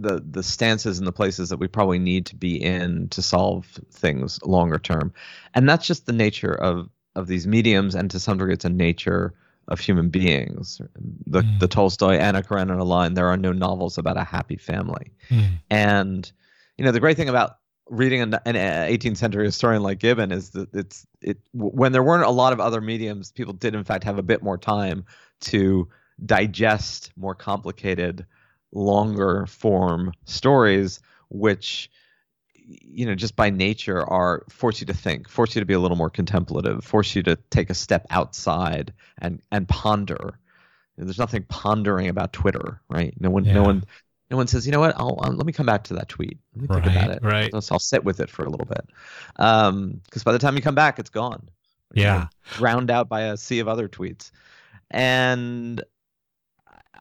the 0.00 0.22
the 0.30 0.42
stances 0.42 0.98
and 0.98 1.06
the 1.06 1.12
places 1.12 1.48
that 1.48 1.58
we 1.58 1.68
probably 1.68 1.98
need 1.98 2.26
to 2.26 2.36
be 2.36 2.60
in 2.62 3.08
to 3.08 3.22
solve 3.22 3.66
things 3.90 4.40
longer 4.42 4.78
term 4.78 5.12
and 5.54 5.68
that's 5.68 5.86
just 5.86 6.06
the 6.06 6.12
nature 6.12 6.52
of 6.52 6.88
of 7.14 7.26
these 7.26 7.46
mediums 7.46 7.94
and 7.94 8.10
to 8.10 8.20
some 8.20 8.38
degree 8.38 8.52
it's 8.52 8.64
a 8.64 8.70
nature 8.70 9.34
of 9.68 9.80
human 9.80 10.08
beings 10.08 10.80
the 11.26 11.42
mm. 11.42 11.60
the 11.60 11.68
tolstoy 11.68 12.14
anna 12.14 12.42
karenina 12.42 12.84
line 12.84 13.14
there 13.14 13.28
are 13.28 13.36
no 13.36 13.52
novels 13.52 13.98
about 13.98 14.16
a 14.16 14.24
happy 14.24 14.56
family 14.56 15.12
mm. 15.28 15.58
and 15.70 16.32
you 16.76 16.84
know 16.84 16.92
the 16.92 17.00
great 17.00 17.16
thing 17.16 17.28
about 17.28 17.58
reading 17.90 18.20
an, 18.20 18.34
an 18.44 18.54
18th 18.54 19.16
century 19.16 19.46
historian 19.46 19.82
like 19.82 19.98
gibbon 19.98 20.30
is 20.30 20.50
that 20.50 20.72
it's 20.74 21.06
it 21.20 21.38
when 21.52 21.92
there 21.92 22.02
weren't 22.02 22.24
a 22.24 22.30
lot 22.30 22.52
of 22.52 22.60
other 22.60 22.80
mediums 22.80 23.32
people 23.32 23.54
did 23.54 23.74
in 23.74 23.84
fact 23.84 24.04
have 24.04 24.18
a 24.18 24.22
bit 24.22 24.42
more 24.42 24.58
time 24.58 25.04
to 25.40 25.88
digest 26.24 27.10
more 27.16 27.34
complicated 27.34 28.26
longer 28.72 29.46
form 29.46 30.12
stories, 30.24 31.00
which 31.28 31.90
you 32.54 33.06
know 33.06 33.14
just 33.14 33.34
by 33.34 33.50
nature 33.50 34.02
are 34.02 34.44
force 34.48 34.80
you 34.80 34.86
to 34.86 34.94
think, 34.94 35.28
force 35.28 35.54
you 35.54 35.60
to 35.60 35.66
be 35.66 35.74
a 35.74 35.78
little 35.78 35.96
more 35.96 36.10
contemplative, 36.10 36.84
force 36.84 37.14
you 37.14 37.22
to 37.22 37.36
take 37.50 37.70
a 37.70 37.74
step 37.74 38.06
outside 38.10 38.92
and 39.18 39.40
and 39.50 39.68
ponder. 39.68 40.38
There's 40.98 41.18
nothing 41.18 41.44
pondering 41.44 42.08
about 42.08 42.32
Twitter, 42.32 42.80
right? 42.88 43.14
No 43.20 43.30
one, 43.30 43.44
yeah. 43.44 43.54
no 43.54 43.62
one, 43.62 43.84
no 44.30 44.36
one 44.36 44.48
says, 44.48 44.66
you 44.66 44.72
know 44.72 44.80
what, 44.80 44.96
I'll, 44.96 45.18
I'll 45.22 45.32
let 45.32 45.46
me 45.46 45.52
come 45.52 45.66
back 45.66 45.84
to 45.84 45.94
that 45.94 46.08
tweet. 46.08 46.38
Let 46.56 46.62
me 46.62 46.68
think 46.68 46.86
right, 46.86 46.96
about 46.96 47.16
it. 47.16 47.22
Right. 47.22 47.50
I'll, 47.54 47.62
I'll 47.70 47.78
sit 47.78 48.04
with 48.04 48.20
it 48.20 48.28
for 48.28 48.44
a 48.44 48.50
little 48.50 48.66
bit. 48.66 48.84
Because 49.36 49.68
um, 49.68 50.02
by 50.24 50.32
the 50.32 50.40
time 50.40 50.56
you 50.56 50.62
come 50.62 50.74
back, 50.74 50.98
it's 50.98 51.10
gone. 51.10 51.48
Yeah. 51.94 52.26
Drowned 52.54 52.90
out 52.90 53.08
by 53.08 53.22
a 53.22 53.36
sea 53.36 53.60
of 53.60 53.68
other 53.68 53.88
tweets. 53.88 54.32
And 54.90 55.82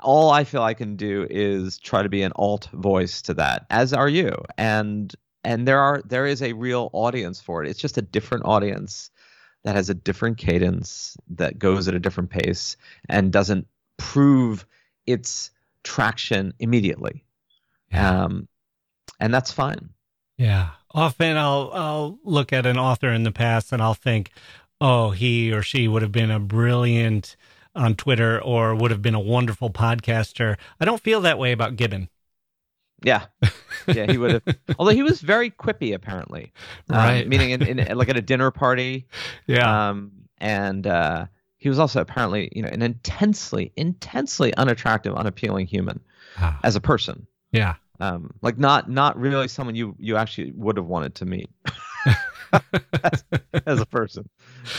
all 0.01 0.29
I 0.29 0.43
feel 0.43 0.61
I 0.61 0.73
can 0.73 0.95
do 0.95 1.27
is 1.29 1.77
try 1.77 2.03
to 2.03 2.09
be 2.09 2.21
an 2.21 2.31
alt 2.35 2.69
voice 2.73 3.21
to 3.23 3.33
that, 3.35 3.65
as 3.69 3.93
are 3.93 4.09
you. 4.09 4.35
And 4.57 5.13
and 5.43 5.67
there 5.67 5.79
are 5.79 6.01
there 6.05 6.25
is 6.25 6.41
a 6.41 6.53
real 6.53 6.89
audience 6.93 7.41
for 7.41 7.63
it. 7.63 7.69
It's 7.69 7.79
just 7.79 7.97
a 7.97 8.01
different 8.01 8.45
audience 8.45 9.11
that 9.63 9.75
has 9.75 9.89
a 9.89 9.93
different 9.93 10.37
cadence 10.37 11.17
that 11.29 11.59
goes 11.59 11.87
at 11.87 11.95
a 11.95 11.99
different 11.99 12.29
pace 12.29 12.77
and 13.09 13.31
doesn't 13.31 13.67
prove 13.97 14.65
its 15.05 15.51
traction 15.83 16.53
immediately. 16.59 17.23
Yeah. 17.91 18.23
Um, 18.23 18.47
and 19.19 19.33
that's 19.33 19.51
fine. 19.51 19.89
Yeah. 20.37 20.69
Often 20.91 21.37
I'll 21.37 21.71
I'll 21.73 22.19
look 22.23 22.53
at 22.53 22.65
an 22.65 22.77
author 22.77 23.11
in 23.11 23.23
the 23.23 23.31
past 23.31 23.71
and 23.71 23.81
I'll 23.81 23.93
think, 23.93 24.31
oh, 24.79 25.11
he 25.11 25.51
or 25.51 25.61
she 25.61 25.87
would 25.87 26.01
have 26.01 26.11
been 26.11 26.31
a 26.31 26.39
brilliant 26.39 27.35
on 27.77 27.95
Twitter 27.95 28.41
or 28.41 28.75
would 28.75 28.91
have 28.91 29.01
been 29.01 29.15
a 29.15 29.19
wonderful 29.19 29.69
podcaster. 29.69 30.57
I 30.79 30.85
don't 30.85 31.01
feel 31.01 31.21
that 31.21 31.39
way 31.39 31.51
about 31.51 31.75
Gibbon. 31.75 32.09
Yeah, 33.03 33.25
yeah, 33.87 34.11
he 34.11 34.17
would 34.17 34.31
have. 34.31 34.57
although 34.79 34.91
he 34.91 35.03
was 35.03 35.21
very 35.21 35.51
quippy, 35.51 35.93
apparently, 35.93 36.51
um, 36.89 36.97
right? 36.97 37.27
Meaning 37.27 37.51
in, 37.51 37.61
in, 37.61 37.97
like 37.97 38.09
at 38.09 38.17
a 38.17 38.21
dinner 38.21 38.51
party. 38.51 39.07
Yeah, 39.45 39.89
um, 39.89 40.11
and 40.39 40.85
uh, 40.87 41.27
he 41.57 41.69
was 41.69 41.79
also 41.79 42.01
apparently, 42.01 42.49
you 42.53 42.63
know, 42.63 42.69
an 42.69 42.81
intensely, 42.81 43.71
intensely 43.75 44.53
unattractive, 44.55 45.13
unappealing 45.15 45.67
human 45.67 46.01
ah. 46.37 46.59
as 46.63 46.75
a 46.75 46.81
person. 46.81 47.27
Yeah, 47.51 47.75
um, 47.99 48.33
like 48.41 48.57
not 48.57 48.89
not 48.89 49.17
really 49.17 49.47
someone 49.47 49.75
you 49.75 49.95
you 49.99 50.17
actually 50.17 50.51
would 50.53 50.77
have 50.77 50.87
wanted 50.87 51.15
to 51.15 51.25
meet. 51.25 51.49
as, 52.03 53.23
as, 53.65 53.81
a 53.81 53.85
person. 53.85 54.29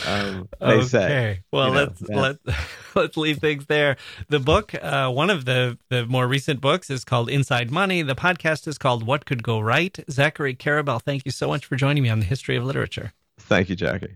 Um, 0.07 0.49
they 0.59 0.65
okay. 0.65 0.85
say. 0.85 1.39
Well, 1.51 1.69
let's 1.71 2.01
let's 2.01 2.39
let's 2.95 3.17
leave 3.17 3.39
things 3.39 3.65
there. 3.67 3.97
The 4.29 4.39
book, 4.39 4.73
uh, 4.75 5.09
one 5.11 5.29
of 5.29 5.45
the 5.45 5.77
the 5.89 6.05
more 6.05 6.27
recent 6.27 6.61
books, 6.61 6.89
is 6.89 7.03
called 7.03 7.29
Inside 7.29 7.71
Money. 7.71 8.01
The 8.01 8.15
podcast 8.15 8.67
is 8.67 8.77
called 8.77 9.05
What 9.05 9.25
Could 9.25 9.43
Go 9.43 9.59
Right. 9.59 9.97
Zachary 10.09 10.55
Karabell, 10.55 11.01
thank 11.01 11.25
you 11.25 11.31
so 11.31 11.47
much 11.47 11.65
for 11.65 11.75
joining 11.75 12.03
me 12.03 12.09
on 12.09 12.19
the 12.19 12.25
history 12.25 12.55
of 12.55 12.63
literature. 12.63 13.13
Thank 13.37 13.69
you, 13.69 13.75
Jacke. 13.75 14.15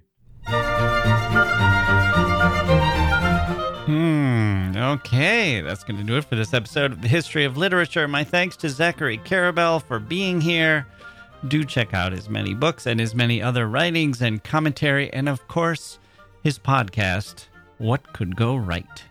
Hmm. 3.85 4.75
Okay, 4.75 5.61
that's 5.61 5.83
going 5.83 5.97
to 5.97 6.03
do 6.03 6.17
it 6.17 6.25
for 6.25 6.35
this 6.35 6.53
episode 6.53 6.91
of 6.91 7.01
the 7.01 7.07
History 7.07 7.45
of 7.45 7.57
Literature. 7.57 8.07
My 8.07 8.23
thanks 8.23 8.55
to 8.57 8.69
Zachary 8.69 9.17
Karabell 9.17 9.81
for 9.81 9.99
being 9.99 10.41
here 10.41 10.85
do 11.47 11.63
check 11.63 11.93
out 11.93 12.11
his 12.11 12.29
many 12.29 12.53
books 12.53 12.85
and 12.85 12.99
his 12.99 13.15
many 13.15 13.41
other 13.41 13.67
writings 13.67 14.21
and 14.21 14.43
commentary, 14.43 15.11
and 15.11 15.27
of 15.27 15.47
course, 15.47 15.99
his 16.43 16.59
podcast, 16.59 17.47
What 17.77 18.13
Could 18.13 18.35
Go 18.35 18.55
Right. 18.55 19.03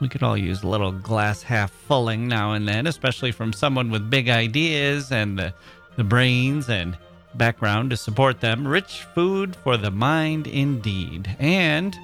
We 0.00 0.08
could 0.08 0.22
all 0.22 0.36
use 0.36 0.62
a 0.62 0.68
little 0.68 0.92
glass 0.92 1.42
half 1.42 1.70
fulling 1.70 2.26
now 2.26 2.52
and 2.52 2.66
then, 2.66 2.86
especially 2.86 3.30
from 3.30 3.52
someone 3.52 3.90
with 3.90 4.10
big 4.10 4.28
ideas 4.28 5.12
and 5.12 5.38
the, 5.38 5.54
the 5.96 6.04
brains 6.04 6.68
and 6.68 6.96
background 7.34 7.90
to 7.90 7.96
support 7.96 8.40
them. 8.40 8.66
Rich 8.66 9.04
food 9.14 9.54
for 9.54 9.76
the 9.76 9.92
mind, 9.92 10.46
indeed. 10.48 11.36
And 11.38 11.96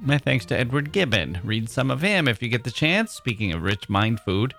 my 0.00 0.18
thanks 0.18 0.44
to 0.46 0.58
Edward 0.58 0.92
Gibbon. 0.92 1.38
Read 1.44 1.68
some 1.68 1.90
of 1.90 2.02
him 2.02 2.26
if 2.26 2.42
you 2.42 2.48
get 2.48 2.64
the 2.64 2.70
chance. 2.70 3.12
Speaking 3.12 3.52
of 3.52 3.62
rich 3.62 3.88
mind 3.88 4.20
food, 4.20 4.54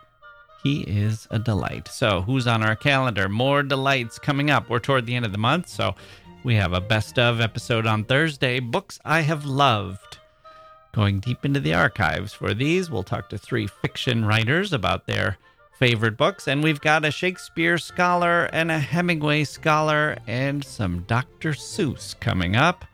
he 0.63 0.81
is 0.81 1.27
a 1.31 1.39
delight. 1.39 1.87
So, 1.87 2.21
who's 2.21 2.47
on 2.47 2.63
our 2.63 2.75
calendar? 2.75 3.27
More 3.27 3.63
delights 3.63 4.19
coming 4.19 4.49
up. 4.49 4.69
We're 4.69 4.79
toward 4.79 5.05
the 5.05 5.15
end 5.15 5.25
of 5.25 5.31
the 5.31 5.37
month, 5.37 5.67
so 5.67 5.95
we 6.43 6.55
have 6.55 6.73
a 6.73 6.81
best 6.81 7.17
of 7.17 7.41
episode 7.41 7.85
on 7.85 8.03
Thursday 8.03 8.59
Books 8.59 8.99
I 9.05 9.21
Have 9.21 9.45
Loved. 9.45 10.19
Going 10.93 11.19
deep 11.19 11.45
into 11.45 11.59
the 11.59 11.73
archives 11.73 12.33
for 12.33 12.53
these, 12.53 12.91
we'll 12.91 13.03
talk 13.03 13.29
to 13.29 13.37
three 13.37 13.67
fiction 13.67 14.25
writers 14.25 14.73
about 14.73 15.07
their 15.07 15.37
favorite 15.79 16.17
books, 16.17 16.47
and 16.47 16.63
we've 16.63 16.81
got 16.81 17.05
a 17.05 17.11
Shakespeare 17.11 17.77
scholar 17.77 18.45
and 18.53 18.69
a 18.69 18.77
Hemingway 18.77 19.45
scholar 19.45 20.17
and 20.27 20.63
some 20.63 21.05
Dr. 21.07 21.53
Seuss 21.53 22.19
coming 22.19 22.55
up. 22.55 22.85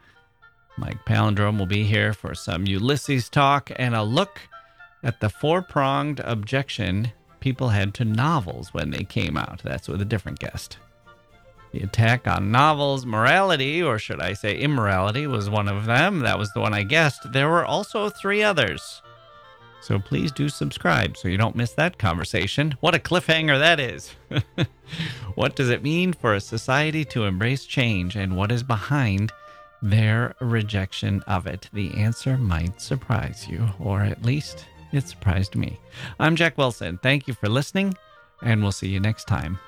Mike 0.78 1.04
Palindrome 1.06 1.58
will 1.58 1.66
be 1.66 1.84
here 1.84 2.14
for 2.14 2.36
some 2.36 2.68
Ulysses 2.68 3.30
talk 3.30 3.72
and 3.76 3.96
a 3.96 4.04
look 4.04 4.42
at 5.04 5.20
the 5.20 5.30
four 5.30 5.62
pronged 5.62 6.22
objection 6.22 7.12
people 7.48 7.70
had 7.70 7.94
to 7.94 8.04
novels 8.04 8.74
when 8.74 8.90
they 8.90 9.06
came 9.06 9.38
out. 9.38 9.62
That's 9.64 9.88
with 9.88 10.02
a 10.02 10.12
different 10.14 10.40
guest. 10.40 10.80
The 11.72 11.80
attack 11.80 12.28
on 12.28 12.52
novels, 12.52 13.06
morality, 13.06 13.82
or 13.82 13.98
should 13.98 14.22
I 14.22 14.34
say 14.34 14.58
immorality, 14.58 15.28
was 15.28 15.50
one 15.50 15.70
of 15.70 15.86
them. 15.86 16.20
That 16.20 16.38
was 16.38 16.52
the 16.52 16.60
one 16.60 16.74
I 16.74 16.84
guessed. 16.84 17.32
There 17.32 17.48
were 17.48 17.64
also 17.64 18.10
three 18.10 18.44
others. 18.44 19.02
So 19.80 19.98
please 19.98 20.34
do 20.34 20.50
subscribe 20.50 21.16
so 21.16 21.30
you 21.30 21.38
don't 21.38 21.56
miss 21.56 21.72
that 21.76 21.98
conversation. 21.98 22.76
What 22.82 22.96
a 22.96 23.00
cliffhanger 23.00 23.58
that 23.58 23.80
is. 23.80 24.14
what 25.36 25.56
does 25.56 25.70
it 25.70 25.82
mean 25.82 26.12
for 26.12 26.34
a 26.34 26.42
society 26.42 27.06
to 27.06 27.24
embrace 27.24 27.64
change 27.64 28.18
and 28.18 28.36
what 28.36 28.52
is 28.52 28.62
behind 28.62 29.32
their 29.82 30.36
rejection 30.42 31.24
of 31.28 31.48
it? 31.48 31.70
The 31.72 31.94
answer 31.94 32.38
might 32.38 32.82
surprise 32.82 33.48
you, 33.48 33.70
or 33.80 34.02
at 34.02 34.26
least 34.26 34.66
it 34.92 35.08
surprised 35.08 35.56
me. 35.56 35.80
I'm 36.20 36.36
Jacke 36.36 36.58
Wilson. 36.58 37.00
Thank 37.02 37.28
you 37.28 37.34
for 37.34 37.50
listening, 37.50 37.96
and 38.42 38.62
we'll 38.62 38.72
see 38.72 38.88
you 38.88 39.00
next 39.00 39.28
time. 39.28 39.60